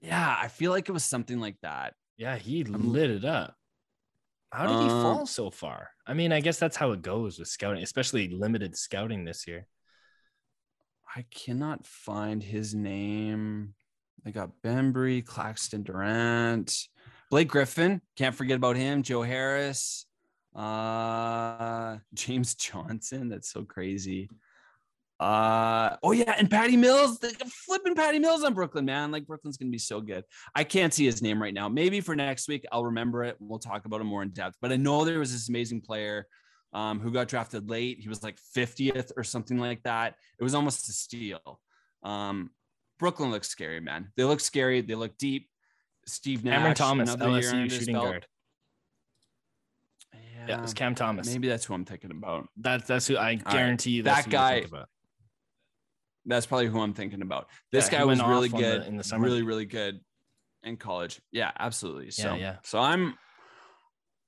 yeah, 0.01 0.37
I 0.41 0.47
feel 0.47 0.71
like 0.71 0.87
it 0.89 0.93
was 0.93 1.03
something 1.03 1.39
like 1.39 1.57
that. 1.61 1.93
Yeah, 2.17 2.37
he 2.37 2.63
lit 2.63 3.09
it 3.09 3.25
up. 3.25 3.55
How 4.51 4.65
did 4.67 4.83
he 4.83 4.89
Um, 4.89 5.01
fall 5.03 5.25
so 5.25 5.51
far? 5.51 5.89
I 6.07 6.13
mean, 6.13 6.31
I 6.31 6.39
guess 6.41 6.57
that's 6.57 6.77
how 6.77 6.91
it 6.93 7.01
goes 7.01 7.37
with 7.39 7.49
scouting, 7.49 7.83
especially 7.83 8.29
limited 8.29 8.75
scouting 8.77 9.25
this 9.25 9.45
year. 9.47 9.67
I 11.15 11.25
cannot 11.31 11.85
find 11.85 12.41
his 12.41 12.73
name. 12.73 13.75
They 14.23 14.31
got 14.31 14.51
Bembry, 14.63 15.25
Claxton 15.25 15.83
Durant, 15.83 16.75
Blake 17.29 17.47
Griffin. 17.47 18.01
Can't 18.15 18.35
forget 18.35 18.57
about 18.57 18.75
him. 18.75 19.03
Joe 19.03 19.21
Harris, 19.23 20.05
uh, 20.55 21.97
James 22.13 22.55
Johnson. 22.55 23.29
That's 23.29 23.51
so 23.51 23.63
crazy. 23.63 24.29
Uh 25.19 25.97
oh 26.01 26.13
yeah, 26.13 26.33
and 26.37 26.49
Patty 26.49 26.77
Mills, 26.77 27.19
flipping 27.65 27.93
Patty 27.93 28.19
Mills 28.19 28.41
on 28.43 28.53
Brooklyn, 28.53 28.85
man. 28.85 29.11
Like 29.11 29.27
Brooklyn's 29.27 29.57
gonna 29.57 29.69
be 29.69 29.77
so 29.77 29.99
good. 29.99 30.23
I 30.55 30.63
can't 30.63 30.93
see 30.93 31.03
his 31.03 31.21
name 31.21 31.41
right 31.41 31.53
now. 31.53 31.67
Maybe 31.67 31.99
for 31.99 32.15
next 32.15 32.47
week 32.47 32.65
I'll 32.71 32.85
remember 32.85 33.25
it. 33.25 33.35
We'll 33.39 33.59
talk 33.59 33.83
about 33.83 33.99
him 33.99 34.07
more 34.07 34.23
in 34.23 34.29
depth. 34.29 34.55
But 34.61 34.71
I 34.71 34.77
know 34.77 35.03
there 35.03 35.19
was 35.19 35.33
this 35.33 35.49
amazing 35.49 35.81
player 35.81 36.25
um, 36.71 37.01
who 37.01 37.11
got 37.11 37.27
drafted 37.27 37.69
late. 37.69 37.99
He 37.99 38.07
was 38.07 38.23
like 38.23 38.37
50th 38.55 39.11
or 39.17 39.25
something 39.25 39.57
like 39.57 39.83
that. 39.83 40.15
It 40.39 40.43
was 40.43 40.55
almost 40.55 40.87
a 40.87 40.93
steal. 40.93 41.59
Um, 42.01 42.51
Brooklyn 42.97 43.31
looks 43.31 43.49
scary, 43.49 43.81
man. 43.81 44.13
They 44.15 44.23
look 44.23 44.39
scary. 44.39 44.81
They 44.81 44.95
look 44.95 45.17
deep. 45.17 45.49
Steve 46.05 46.43
Nash, 46.43 46.55
Cameron 46.55 46.75
Thomas, 46.75 47.13
another 47.13 47.39
year 47.39 47.49
under 47.49 47.65
LSU 47.65 47.79
shooting 47.79 47.95
guard. 47.95 48.25
Yeah, 50.49 50.57
Yeah, 50.57 50.63
it's 50.63 50.73
Cam 50.73 50.95
Thomas. 50.95 51.27
maybe 51.27 51.47
that's 51.47 51.63
who 51.65 51.73
I'm 51.75 51.85
thinking 51.85 52.11
about. 52.11 52.49
That's 52.57 52.87
that's 52.87 53.07
who 53.07 53.17
I 53.17 53.35
guarantee 53.35 53.91
you. 53.91 54.03
That's 54.03 54.25
That 54.25 54.31
who 54.51 54.55
you 54.55 54.61
think 54.61 54.71
guy- 54.71 54.85
That's 56.25 56.45
probably 56.45 56.67
who 56.67 56.79
I'm 56.81 56.93
thinking 56.93 57.21
about. 57.21 57.49
This 57.71 57.85
Yeah, 57.91 57.99
guy 57.99 58.05
was 58.05 58.19
really 58.21 58.49
on 58.49 58.55
the- 58.55 58.57
good 58.61 58.87
in 58.87 58.97
the 58.97 59.03
summer 59.03 59.23
really, 59.23 59.43
really 59.43 59.65
good 59.65 59.99
in 60.63 60.77
college. 60.77 61.21
Yeah, 61.31 61.51
absolutely. 61.57 62.11
So, 62.11 62.35
yeah. 62.35 62.57
so 62.63 62.79
I'm. 62.79 63.17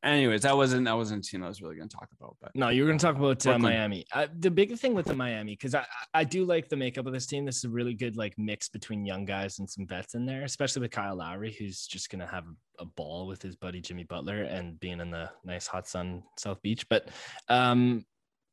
Anyways, 0.04 0.42
that 0.42 0.58
wasn't 0.58 0.86
that 0.86 0.96
wasn't 0.98 1.24
a 1.26 1.30
team 1.30 1.44
I 1.44 1.48
was 1.48 1.62
really 1.62 1.76
going 1.76 1.88
to 1.88 1.96
talk 1.96 2.10
about, 2.20 2.36
but 2.42 2.52
No, 2.56 2.70
you 2.70 2.82
were 2.82 2.88
going 2.88 2.98
to 2.98 3.06
talk 3.06 3.18
about 3.18 3.46
uh, 3.46 3.60
Miami. 3.60 4.04
Uh, 4.12 4.26
the 4.40 4.50
big 4.50 4.76
thing 4.80 4.96
with 4.96 5.06
the 5.06 5.14
Miami, 5.14 5.54
because 5.54 5.76
I, 5.76 5.86
I 6.14 6.24
do 6.24 6.44
like 6.44 6.70
the 6.70 6.76
makeup 6.76 7.06
of 7.06 7.14
this 7.14 7.28
team. 7.28 7.46
This 7.46 7.58
is 7.58 7.66
a 7.66 7.70
really 7.70 7.94
good 7.94 8.18
like 8.18 8.36
mix 8.40 8.68
between 8.68 9.06
young 9.06 9.26
guys 9.26 9.60
and 9.60 9.70
some 9.70 9.86
vets 9.86 10.16
in 10.16 10.26
there, 10.26 10.44
especially 10.44 10.82
with 10.82 10.92
Kyle 10.92 11.16
Lowry, 11.16 11.52
who's 11.54 11.86
just 11.86 12.10
going 12.10 12.20
to 12.22 12.26
have 12.26 12.46
a 12.80 12.86
ball 12.86 13.28
with 13.28 13.44
his 13.44 13.56
buddy 13.56 13.80
Jimmy 13.80 14.04
Butler 14.04 14.42
and 14.42 14.80
being 14.80 15.00
in 15.02 15.12
the 15.12 15.30
nice 15.44 15.68
hot 15.68 15.88
sun 15.88 16.24
South 16.36 16.60
Beach. 16.64 16.90
But 16.90 17.10
um, 17.48 18.04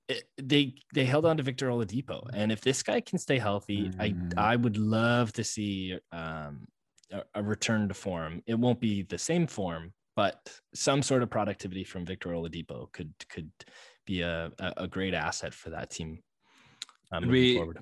it, 0.07 0.25
they 0.37 0.75
they 0.93 1.07
held 1.07 1.25
on 1.25 1.39
to 1.39 1.43
Victor 1.43 1.69
Oladipo, 1.69 2.29
and 2.35 2.53
if 2.53 2.61
this 2.61 2.83
guy 2.83 3.01
can 3.01 3.19
stay 3.19 3.39
healthy, 3.39 3.89
Mhm. 3.89 4.35
I 4.39 4.53
I 4.53 4.57
would 4.57 4.77
love 4.77 5.33
to 5.35 5.45
see 5.45 5.99
um 6.13 6.67
a, 7.11 7.23
a 7.37 7.43
return 7.43 7.89
to 7.89 7.95
form. 7.95 8.43
It 8.47 8.59
won't 8.59 8.81
be 8.81 9.03
the 9.03 9.17
same 9.19 9.47
form, 9.47 9.95
but 10.19 10.51
some 10.75 11.01
sort 11.01 11.23
of 11.23 11.31
productivity 11.31 11.85
from 11.85 12.05
Victor 12.05 12.31
Oladipo 12.31 12.91
could 12.91 13.15
could 13.31 13.53
be 14.05 14.23
a, 14.23 14.51
a, 14.59 14.89
great 14.89 15.15
asset 15.15 15.55
for 15.55 15.71
that 15.71 15.91
team. 15.91 16.19
Uh, 17.13 17.21
moving 17.21 17.33
we- 17.33 17.57
forward. 17.57 17.79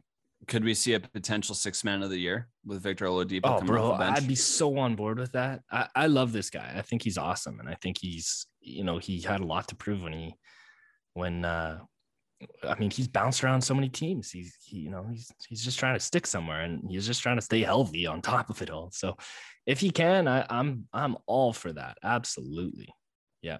Could 0.47 0.63
we 0.63 0.75
see 0.75 0.93
a 0.93 1.01
potential 1.01 1.55
six 1.55 1.83
man 1.83 2.03
of 2.03 2.11
the 2.11 2.19
year 2.19 2.49
with 2.63 2.83
Victor 2.83 3.07
Oladipo? 3.07 3.41
Oh, 3.45 3.55
coming 3.55 3.67
bro, 3.67 3.85
off 3.85 3.99
the 3.99 4.05
bench? 4.05 4.19
I'd 4.19 4.29
be 4.29 4.35
so 4.35 4.77
on 4.77 4.97
board 4.97 5.19
with 5.19 5.33
that. 5.33 5.63
I, 5.73 5.89
I 5.97 6.07
love 6.09 6.31
this 6.33 6.51
guy. 6.51 6.75
I 6.77 6.83
think 6.83 7.03
he's 7.03 7.17
awesome, 7.17 7.59
and 7.59 7.71
I 7.71 7.75
think 7.75 7.97
he's 7.99 8.47
you 8.61 8.85
know 8.85 8.99
he 8.99 9.23
had 9.23 9.41
a 9.41 9.47
lot 9.47 9.69
to 9.69 9.75
prove 9.75 10.03
when 10.03 10.13
he 10.13 10.35
when 11.15 11.43
uh 11.43 11.79
I 12.63 12.79
mean 12.79 12.91
he's 12.91 13.09
bounced 13.09 13.43
around 13.43 13.63
so 13.63 13.75
many 13.75 13.89
teams. 13.89 14.31
He's 14.31 14.55
he 14.63 14.81
you 14.81 14.91
know 14.91 15.07
he's 15.11 15.33
he's 15.49 15.65
just 15.65 15.79
trying 15.79 15.95
to 15.95 16.01
stick 16.01 16.27
somewhere, 16.27 16.61
and 16.61 16.83
he's 16.87 17.07
just 17.07 17.23
trying 17.23 17.39
to 17.39 17.49
stay 17.51 17.63
healthy 17.63 18.07
on 18.07 18.21
top 18.21 18.51
of 18.51 18.61
it 18.61 18.69
all. 18.69 18.91
So 18.93 19.17
if 19.67 19.81
he 19.81 19.91
can, 19.91 20.29
I, 20.29 20.47
I'm 20.49 20.87
I'm 20.93 21.17
all 21.27 21.53
for 21.53 21.73
that. 21.73 21.99
Absolutely. 22.03 22.89
Yeah. 23.43 23.59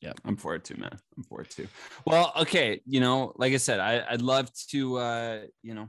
Yeah. 0.00 0.12
I'm 0.24 0.36
for 0.36 0.54
it 0.54 0.64
too, 0.64 0.76
man. 0.76 0.98
I'm 1.16 1.22
for 1.22 1.40
it 1.42 1.50
too. 1.50 1.68
Well, 2.04 2.32
okay. 2.40 2.80
You 2.84 3.00
know, 3.00 3.32
like 3.36 3.52
I 3.52 3.56
said, 3.56 3.80
I, 3.80 4.04
I'd 4.08 4.22
love 4.22 4.50
to, 4.70 4.96
uh, 4.98 5.40
you 5.62 5.74
know, 5.74 5.88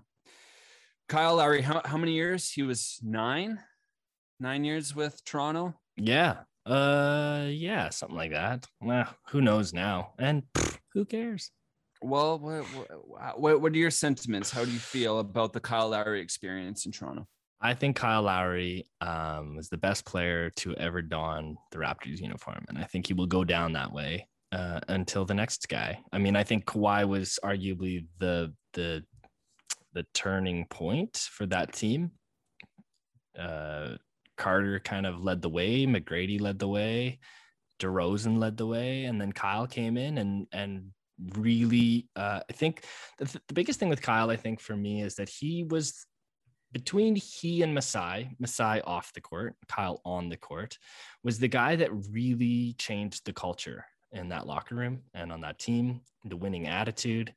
Kyle 1.10 1.36
Lowry, 1.36 1.62
how, 1.62 1.82
how 1.84 1.98
many 1.98 2.14
years? 2.14 2.50
He 2.50 2.64
was 2.64 3.00
nine, 3.04 3.60
nine 4.40 4.64
years 4.64 4.96
with 4.96 5.24
Toronto. 5.26 5.74
Yeah. 5.98 6.38
Uh 6.66 7.46
yeah, 7.48 7.90
something 7.90 8.18
like 8.18 8.32
that. 8.32 8.66
Well, 8.82 9.08
who 9.30 9.42
knows 9.42 9.74
now? 9.74 10.14
And 10.20 10.44
pff, 10.54 10.78
who 10.94 11.06
cares? 11.06 11.50
Well, 12.02 12.38
what, 12.40 12.64
what, 12.66 13.40
what, 13.40 13.62
what 13.62 13.74
are 13.74 13.78
your 13.78 13.90
sentiments? 13.90 14.52
How 14.52 14.66
do 14.66 14.72
you 14.72 14.78
feel 14.78 15.20
about 15.20 15.54
the 15.54 15.60
Kyle 15.60 15.90
Lowry 15.90 16.22
experience 16.22 16.86
in 16.86 16.92
Toronto? 16.92 17.26
I 17.60 17.74
think 17.74 17.96
Kyle 17.96 18.22
Lowry 18.22 18.86
um, 19.02 19.56
was 19.56 19.70
the 19.70 19.78
best 19.78 20.06
player 20.06 20.52
to 20.58 20.76
ever 20.76 21.02
don 21.02 21.58
the 21.72 21.80
Raptors 21.80 22.20
uniform, 22.20 22.64
and 22.68 22.78
I 22.78 22.84
think 22.84 23.08
he 23.08 23.14
will 23.14 23.26
go 23.26 23.44
down 23.44 23.74
that 23.74 23.92
way 23.92 24.28
uh, 24.52 24.80
until 24.88 25.26
the 25.26 25.34
next 25.34 25.68
guy. 25.68 26.00
I 26.12 26.20
mean, 26.20 26.36
I 26.36 26.44
think 26.44 26.66
Kawhi 26.66 27.08
was 27.08 27.40
arguably 27.44 28.06
the 28.20 28.54
the 28.74 29.04
the 29.94 30.06
turning 30.14 30.68
point 30.68 31.18
for 31.32 31.48
that 31.48 31.74
team. 31.74 32.12
Uh, 33.38 33.96
Carter 34.38 34.80
kind 34.80 35.08
of 35.08 35.24
led 35.24 35.42
the 35.42 35.50
way, 35.50 35.88
McGrady 35.88 36.40
led 36.40 36.60
the 36.60 36.68
way, 36.68 37.20
DeRozan 37.80 38.38
led 38.38 38.58
the 38.58 38.68
way, 38.68 39.06
and 39.06 39.20
then 39.20 39.32
Kyle 39.32 39.66
came 39.66 39.98
in 39.98 40.20
and 40.20 40.48
and 40.52 40.92
really, 41.36 42.08
uh, 42.16 42.42
I 42.48 42.54
think 42.54 42.84
the, 43.18 43.26
the 43.48 43.54
biggest 43.54 43.80
thing 43.80 43.90
with 43.90 44.04
Kyle, 44.04 44.30
I 44.30 44.36
think 44.36 44.60
for 44.60 44.76
me, 44.76 45.02
is 45.02 45.16
that 45.16 45.30
he 45.30 45.64
was 45.64 46.06
between 46.72 47.16
he 47.16 47.62
and 47.62 47.74
Masai, 47.74 48.36
Masai 48.40 48.82
off 48.82 49.14
the 49.14 49.22
court, 49.22 49.56
Kyle 49.68 50.02
on 50.06 50.30
the 50.30 50.38
court, 50.38 50.78
was 51.24 51.40
the 51.40 51.48
guy 51.48 51.76
that 51.78 51.92
really 52.12 52.74
changed 52.78 53.26
the 53.26 53.34
culture 53.34 53.86
in 54.12 54.30
that 54.30 54.48
locker 54.48 54.76
room 54.76 55.04
and 55.14 55.32
on 55.32 55.42
that 55.42 55.60
team, 55.60 56.02
the 56.26 56.38
winning 56.38 56.68
attitude. 56.68 57.34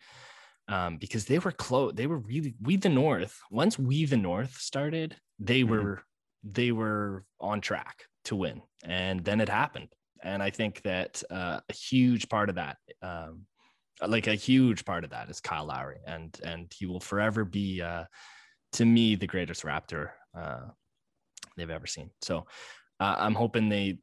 Um, 0.69 0.99
because 0.99 1.25
they 1.25 1.41
were 1.41 1.51
close, 1.51 1.95
they 1.95 2.07
were 2.07 2.19
really 2.19 2.55
we 2.61 2.77
the 2.77 2.89
North. 2.89 3.41
Once 3.51 3.77
we 3.79 4.05
the 4.05 4.17
North 4.17 4.57
started, 4.57 5.17
they 5.39 5.63
Mhm. 5.63 5.69
were 5.69 6.03
they 6.45 6.73
were 6.73 7.25
on 7.41 7.61
track 7.61 8.05
to 8.25 8.37
win, 8.37 8.63
and 8.85 9.25
then 9.25 9.41
it 9.41 9.49
happened. 9.49 9.89
And 10.23 10.43
I 10.43 10.51
think 10.51 10.83
that 10.83 11.23
uh, 11.31 11.61
a 11.69 11.73
huge 11.73 12.29
part 12.29 12.49
of 12.51 12.55
that, 12.55 12.79
um, 13.03 13.47
like 14.07 14.27
a 14.29 14.35
huge 14.35 14.85
part 14.85 15.03
of 15.05 15.11
that, 15.11 15.29
is 15.29 15.41
Kyle 15.41 15.67
Lowry, 15.67 16.01
and 16.07 16.39
and 16.45 16.73
he 16.73 16.87
will 16.87 17.01
forever 17.01 17.45
be. 17.45 17.83
Uh, 17.83 18.05
to 18.73 18.85
me 18.85 19.15
the 19.17 19.27
greatest 19.27 19.63
Raptor 19.63 20.11
uh, 20.39 20.61
they've 21.57 21.71
ever 21.71 21.87
seen. 21.87 22.11
So 22.23 22.47
uh, 23.01 23.17
I'm 23.19 23.35
hoping 23.35 23.69
they, 23.69 23.99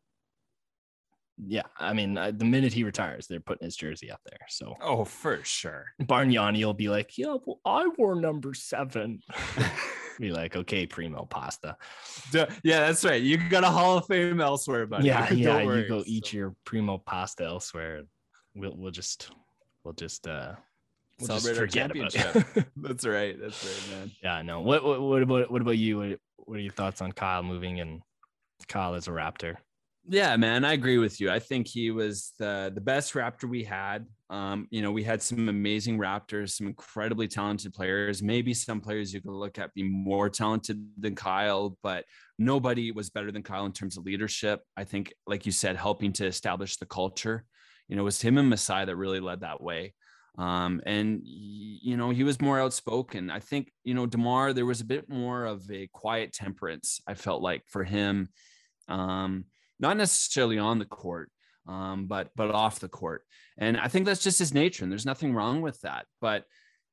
yeah, 1.45 1.63
I 1.79 1.93
mean, 1.93 2.17
uh, 2.17 2.31
the 2.35 2.45
minute 2.45 2.73
he 2.73 2.83
retires, 2.83 3.27
they're 3.27 3.39
putting 3.39 3.65
his 3.65 3.75
jersey 3.75 4.09
up 4.11 4.21
there. 4.25 4.39
So 4.49 4.75
Oh, 4.81 5.05
for 5.05 5.43
sure. 5.43 5.85
Bargnani 6.01 6.63
will 6.65 6.73
be 6.73 6.89
like, 6.89 7.17
yeah, 7.17 7.35
well, 7.45 7.59
I 7.65 7.87
wore 7.97 8.19
number 8.19 8.53
seven. 8.53 9.21
be 10.19 10.31
like, 10.31 10.55
okay, 10.55 10.85
primo 10.87 11.25
pasta. 11.29 11.77
Yeah, 12.33 12.47
that's 12.63 13.05
right. 13.05 13.21
You 13.21 13.37
got 13.49 13.63
a 13.63 13.69
Hall 13.69 13.97
of 13.97 14.07
Fame 14.07 14.41
elsewhere, 14.41 14.87
buddy. 14.87 15.07
yeah, 15.07 15.29
yeah, 15.31 15.63
worry. 15.63 15.83
you 15.83 15.87
go 15.87 16.03
eat 16.05 16.33
your 16.33 16.55
primo 16.65 16.97
pasta 16.97 17.43
elsewhere. 17.43 18.01
We'll 18.55 18.75
we'll 18.75 18.91
just 18.91 19.29
we'll 19.83 19.93
just 19.93 20.27
uh 20.27 20.53
we'll 21.19 21.39
Celebrate 21.39 21.59
our 21.59 21.67
championship. 21.67 22.45
That's 22.77 23.05
right. 23.05 23.35
That's 23.39 23.65
right, 23.65 23.99
man. 23.99 24.11
yeah, 24.23 24.41
no. 24.41 24.61
What, 24.61 24.83
what 24.83 25.01
what 25.01 25.21
about 25.21 25.51
what 25.51 25.61
about 25.61 25.77
you? 25.77 25.97
What, 25.97 26.19
what 26.37 26.57
are 26.57 26.61
your 26.61 26.73
thoughts 26.73 27.01
on 27.01 27.11
Kyle 27.11 27.43
moving 27.43 27.79
and 27.79 28.01
Kyle 28.67 28.95
as 28.95 29.07
a 29.07 29.11
Raptor? 29.11 29.55
Yeah, 30.09 30.37
man, 30.37 30.63
I 30.63 30.71
agree 30.71 30.99
with 30.99 31.19
you. 31.19 31.29
I 31.29 31.39
think 31.39 31.67
he 31.67 31.91
was 31.91 32.31
the 32.39 32.71
the 32.73 32.81
best 32.81 33.13
Raptor 33.13 33.49
we 33.49 33.63
had. 33.63 34.05
Um, 34.29 34.67
you 34.71 34.81
know, 34.81 34.91
we 34.91 35.03
had 35.03 35.21
some 35.21 35.49
amazing 35.49 35.97
Raptors, 35.97 36.51
some 36.51 36.67
incredibly 36.67 37.27
talented 37.27 37.73
players. 37.73 38.23
Maybe 38.23 38.53
some 38.53 38.79
players 38.79 39.13
you 39.13 39.21
could 39.21 39.31
look 39.31 39.57
at 39.57 39.73
be 39.73 39.83
more 39.83 40.29
talented 40.29 40.85
than 40.97 41.15
Kyle, 41.15 41.77
but 41.83 42.05
nobody 42.39 42.91
was 42.91 43.09
better 43.09 43.31
than 43.31 43.43
Kyle 43.43 43.65
in 43.65 43.73
terms 43.73 43.97
of 43.97 44.05
leadership. 44.05 44.61
I 44.77 44.85
think, 44.85 45.13
like 45.25 45.45
you 45.45 45.51
said, 45.51 45.75
helping 45.75 46.13
to 46.13 46.25
establish 46.25 46.77
the 46.77 46.85
culture. 46.85 47.43
You 47.89 47.95
know, 47.95 48.03
it 48.03 48.05
was 48.05 48.21
him 48.21 48.37
and 48.37 48.49
Masai 48.49 48.85
that 48.85 48.95
really 48.95 49.19
led 49.21 49.41
that 49.41 49.61
way. 49.61 49.93
Um, 50.37 50.81
and 50.85 51.21
you 51.23 51.97
know, 51.97 52.11
he 52.11 52.23
was 52.23 52.39
more 52.39 52.59
outspoken. 52.59 53.31
I 53.31 53.39
think, 53.39 53.71
you 53.83 53.93
know, 53.93 54.05
DeMar, 54.05 54.53
there 54.53 54.65
was 54.65 54.81
a 54.81 54.85
bit 54.85 55.09
more 55.09 55.45
of 55.45 55.63
a 55.71 55.87
quiet 55.87 56.33
temperance, 56.33 57.01
I 57.07 57.15
felt 57.15 57.41
like 57.41 57.63
for 57.67 57.83
him. 57.83 58.29
Um, 58.87 59.45
not 59.79 59.97
necessarily 59.97 60.57
on 60.57 60.79
the 60.79 60.85
court, 60.85 61.31
um, 61.67 62.07
but 62.07 62.29
but 62.35 62.51
off 62.51 62.79
the 62.79 62.89
court. 62.89 63.23
And 63.57 63.77
I 63.77 63.87
think 63.87 64.05
that's 64.05 64.23
just 64.23 64.39
his 64.39 64.53
nature, 64.53 64.83
and 64.83 64.91
there's 64.91 65.05
nothing 65.05 65.33
wrong 65.33 65.61
with 65.61 65.79
that. 65.81 66.05
But 66.21 66.45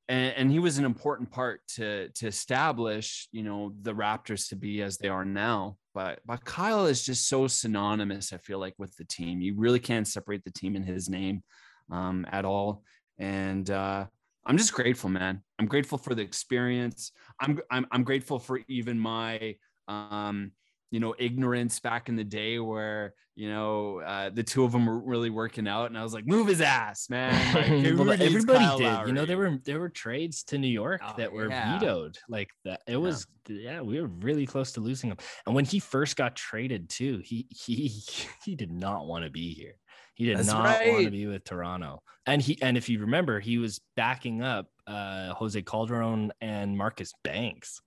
and, 0.09 0.35
and 0.37 0.51
he 0.51 0.59
was 0.59 0.79
an 0.79 0.85
important 0.85 1.31
part 1.31 1.61
to 1.77 2.09
to 2.11 2.27
establish, 2.27 3.29
you 3.33 3.43
know, 3.43 3.75
the 3.83 3.95
Raptors 3.95 4.49
to 4.49 4.57
be 4.57 4.83
as 4.83 4.99
they 4.99 5.09
are 5.09 5.25
now. 5.25 5.77
But 5.95 6.21
but 6.27 6.45
Kyle 6.45 6.87
is 6.87 7.05
just 7.05 7.29
so 7.29 7.47
synonymous. 7.47 8.33
I 8.33 8.39
feel 8.39 8.59
like 8.59 8.75
with 8.79 8.97
the 8.97 9.05
team, 9.05 9.41
you 9.41 9.55
really 9.57 9.81
can't 9.81 10.09
separate 10.09 10.45
the 10.45 10.51
team 10.51 10.77
in 10.77 10.83
his 10.83 11.09
name 11.09 11.43
um, 11.91 12.27
at 12.31 12.45
all. 12.45 12.83
And 13.19 13.69
uh, 13.71 14.07
I'm 14.47 14.59
just 14.59 14.73
grateful, 14.73 15.11
man. 15.11 15.43
I'm 15.59 15.67
grateful 15.67 15.99
for 15.99 16.15
the 16.15 16.23
experience. 16.23 17.13
I'm 17.41 17.61
I'm, 17.71 17.87
I'm 17.91 18.05
grateful 18.05 18.39
for 18.39 18.61
even 18.69 18.99
my 18.99 19.57
um, 19.89 20.53
you 20.91 21.01
know 21.01 21.15
ignorance 21.19 21.81
back 21.81 22.09
in 22.09 22.17
the 22.17 22.25
day 22.25 22.59
where 22.59 23.15
you 23.35 23.49
know 23.49 24.01
uh, 24.01 24.31
the 24.31 24.43
two 24.43 24.65
of 24.65 24.71
them 24.73 24.87
were 24.87 25.01
really 25.01 25.29
working 25.29 25.67
out 25.67 25.87
and 25.87 25.99
i 25.99 26.05
was 26.05 26.15
like 26.15 26.25
move 26.25 26.47
his 26.47 26.61
ass 26.61 27.11
man 27.11 27.33
like, 27.53 27.67
Well, 27.99 28.13
everybody 28.13 28.65
did. 28.79 29.09
You 29.09 29.13
know, 29.13 29.27
there 29.27 29.37
were 29.37 29.59
there 29.65 29.81
were 29.81 29.89
trades 29.89 30.45
to 30.45 30.59
New 30.59 30.69
York 30.69 31.01
Oh, 31.05 31.15
that 31.19 31.33
were 31.33 31.49
yeah. 31.49 31.79
vetoed. 31.79 32.17
Like 32.29 32.51
that, 32.65 32.83
it 32.87 32.97
was 32.97 33.27
yeah, 33.49 33.81
we 33.81 34.01
were 34.01 34.07
really 34.07 34.47
close 34.47 34.73
to 34.73 34.81
losing 34.81 35.11
him. 35.11 35.17
And 35.47 35.55
when 35.55 35.65
he 35.65 35.81
first 35.81 36.17
got 36.17 36.37
traded 36.37 36.89
too, 36.89 37.21
he 37.25 37.47
he 37.51 37.89
he 38.45 38.55
did 38.55 38.71
not 38.71 39.07
want 39.07 39.25
to 39.25 39.31
be 39.31 39.53
here. 39.53 39.75
He 40.15 40.27
did 40.27 40.39
That's 40.39 40.49
not 40.49 40.87
want 40.87 41.05
to 41.05 41.11
be 41.11 41.27
with 41.27 41.45
Toronto. 41.45 42.03
And 42.27 42.41
he 42.41 42.59
and 42.63 42.77
if 42.77 42.89
you 42.89 43.01
remember, 43.01 43.41
he 43.41 43.59
was 43.59 43.81
backing 43.97 44.43
up 44.43 44.69
uh 44.87 45.35
Jose 45.35 45.61
Calderon 45.63 46.33
and 46.41 46.77
Marcus 46.77 47.13
Banks. 47.23 47.81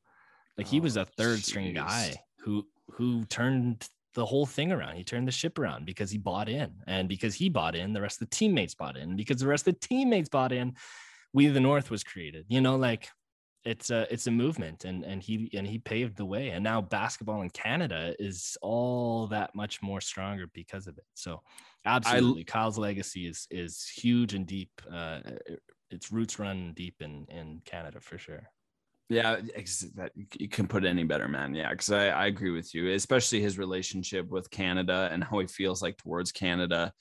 Like 0.57 0.67
he 0.67 0.79
was 0.79 0.97
Oh, 0.97 1.01
a 1.01 1.05
third 1.05 1.39
string 1.43 1.73
guy 1.73 2.13
who 2.39 2.67
who 2.91 3.25
turned 3.25 3.87
the 4.17 4.25
whole 4.25 4.47
thing 4.47 4.71
around. 4.71 4.95
He 4.95 5.03
turned 5.03 5.27
the 5.27 5.31
ship 5.31 5.59
around 5.59 5.85
because 5.85 6.09
he 6.09 6.17
bought 6.17 6.49
in. 6.49 6.73
And 6.87 7.07
because 7.07 7.35
he 7.35 7.49
bought 7.49 7.75
in, 7.75 7.93
the 7.93 8.01
rest 8.01 8.19
of 8.19 8.29
the 8.29 8.35
teammates 8.35 8.73
bought 8.73 8.97
in. 8.97 9.15
Because 9.15 9.39
the 9.39 9.47
rest 9.47 9.67
of 9.67 9.75
the 9.75 9.87
teammates 9.87 10.27
bought 10.27 10.51
in, 10.51 10.75
We 11.33 11.47
the 11.47 11.59
North 11.59 11.91
was 11.91 12.03
created. 12.03 12.45
You 12.47 12.61
know, 12.61 12.77
like 12.77 13.09
it's 13.67 13.89
a 13.89 14.11
it's 14.11 14.27
a 14.27 14.31
movement 14.31 14.85
and 14.85 15.03
and 15.03 15.21
he 15.21 15.49
and 15.53 15.67
he 15.67 15.77
paved 15.77 16.15
the 16.15 16.25
way. 16.25 16.49
And 16.49 16.63
now 16.63 16.81
basketball 16.81 17.41
in 17.41 17.49
Canada 17.49 18.15
is 18.19 18.57
all 18.61 19.27
that 19.27 19.53
much 19.53 19.81
more 19.81 20.01
stronger 20.01 20.45
because 20.53 20.87
of 20.87 20.97
it. 20.97 21.05
So 21.15 21.41
absolutely 21.85 22.43
Kyle's 22.43 22.77
legacy 22.77 23.27
is 23.27 23.47
is 23.51 23.85
huge 23.87 24.33
and 24.33 24.47
deep. 24.47 24.71
Uh 24.91 25.19
its 25.89 26.11
roots 26.11 26.39
run 26.39 26.73
deep 26.75 26.95
in 27.01 27.25
in 27.29 27.61
Canada 27.65 27.99
for 27.99 28.17
sure. 28.17 28.49
Yeah, 29.09 29.37
that 29.95 30.11
you 30.37 30.49
can 30.49 30.67
put 30.67 30.83
it 30.83 30.89
any 30.89 31.05
better, 31.05 31.29
man. 31.29 31.55
Yeah, 31.55 31.69
because 31.69 31.91
I, 31.91 32.07
I 32.07 32.25
agree 32.25 32.51
with 32.51 32.75
you, 32.75 32.91
especially 32.93 33.39
his 33.41 33.57
relationship 33.57 34.27
with 34.27 34.49
Canada 34.51 35.07
and 35.11 35.23
how 35.23 35.39
he 35.39 35.47
feels 35.47 35.81
like 35.81 35.95
towards 35.95 36.33
Canada. 36.33 36.91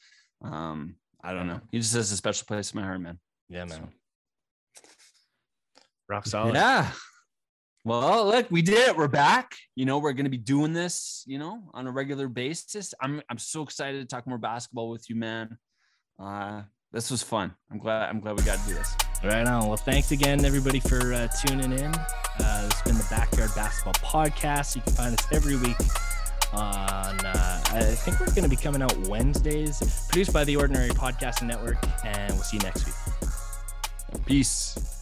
Um, 0.40 0.96
I 1.24 1.32
don't 1.32 1.48
know. 1.48 1.60
He 1.72 1.78
just 1.80 1.94
has 1.94 2.12
a 2.12 2.16
special 2.16 2.46
place 2.46 2.72
in 2.72 2.80
my 2.80 2.86
heart, 2.86 3.00
man. 3.00 3.18
Yeah, 3.48 3.66
So- 3.66 3.80
man. 3.80 3.92
Rock 6.08 6.26
solid. 6.26 6.54
Yeah. 6.54 6.90
Well, 7.84 8.26
look, 8.26 8.50
we 8.50 8.62
did 8.62 8.88
it. 8.88 8.96
We're 8.96 9.08
back. 9.08 9.54
You 9.76 9.84
know, 9.84 9.98
we're 9.98 10.12
going 10.12 10.24
to 10.24 10.30
be 10.30 10.38
doing 10.38 10.72
this, 10.72 11.22
you 11.26 11.38
know, 11.38 11.70
on 11.72 11.86
a 11.86 11.90
regular 11.92 12.28
basis. 12.28 12.92
I'm 13.00 13.22
I'm 13.30 13.38
so 13.38 13.62
excited 13.62 14.00
to 14.00 14.06
talk 14.06 14.26
more 14.26 14.38
basketball 14.38 14.90
with 14.90 15.08
you, 15.08 15.16
man. 15.16 15.58
Uh, 16.18 16.62
this 16.92 17.10
was 17.10 17.22
fun. 17.22 17.54
I'm 17.70 17.78
glad 17.78 18.08
I'm 18.08 18.20
glad 18.20 18.38
we 18.38 18.44
got 18.44 18.58
to 18.58 18.68
do 18.68 18.74
this. 18.74 18.96
Right 19.22 19.46
on. 19.46 19.68
Well, 19.68 19.76
thanks 19.76 20.10
again, 20.10 20.44
everybody, 20.44 20.80
for 20.80 21.12
uh, 21.12 21.28
tuning 21.44 21.72
in. 21.72 21.94
Uh, 21.94 22.68
it's 22.70 22.82
been 22.82 22.96
the 22.96 23.06
Backyard 23.10 23.50
Basketball 23.54 23.94
Podcast. 23.94 24.76
You 24.76 24.82
can 24.82 24.92
find 24.92 25.14
us 25.18 25.26
every 25.32 25.56
week 25.56 25.76
on, 26.52 27.26
uh, 27.26 27.60
I 27.66 27.82
think 27.82 28.20
we're 28.20 28.26
going 28.26 28.42
to 28.42 28.48
be 28.48 28.56
coming 28.56 28.82
out 28.82 28.96
Wednesdays, 29.08 30.06
produced 30.08 30.32
by 30.32 30.44
the 30.44 30.56
Ordinary 30.56 30.90
Podcasting 30.90 31.46
Network. 31.46 31.78
And 32.04 32.32
we'll 32.34 32.42
see 32.42 32.56
you 32.56 32.62
next 32.62 32.86
week. 32.86 34.24
Peace. 34.26 34.95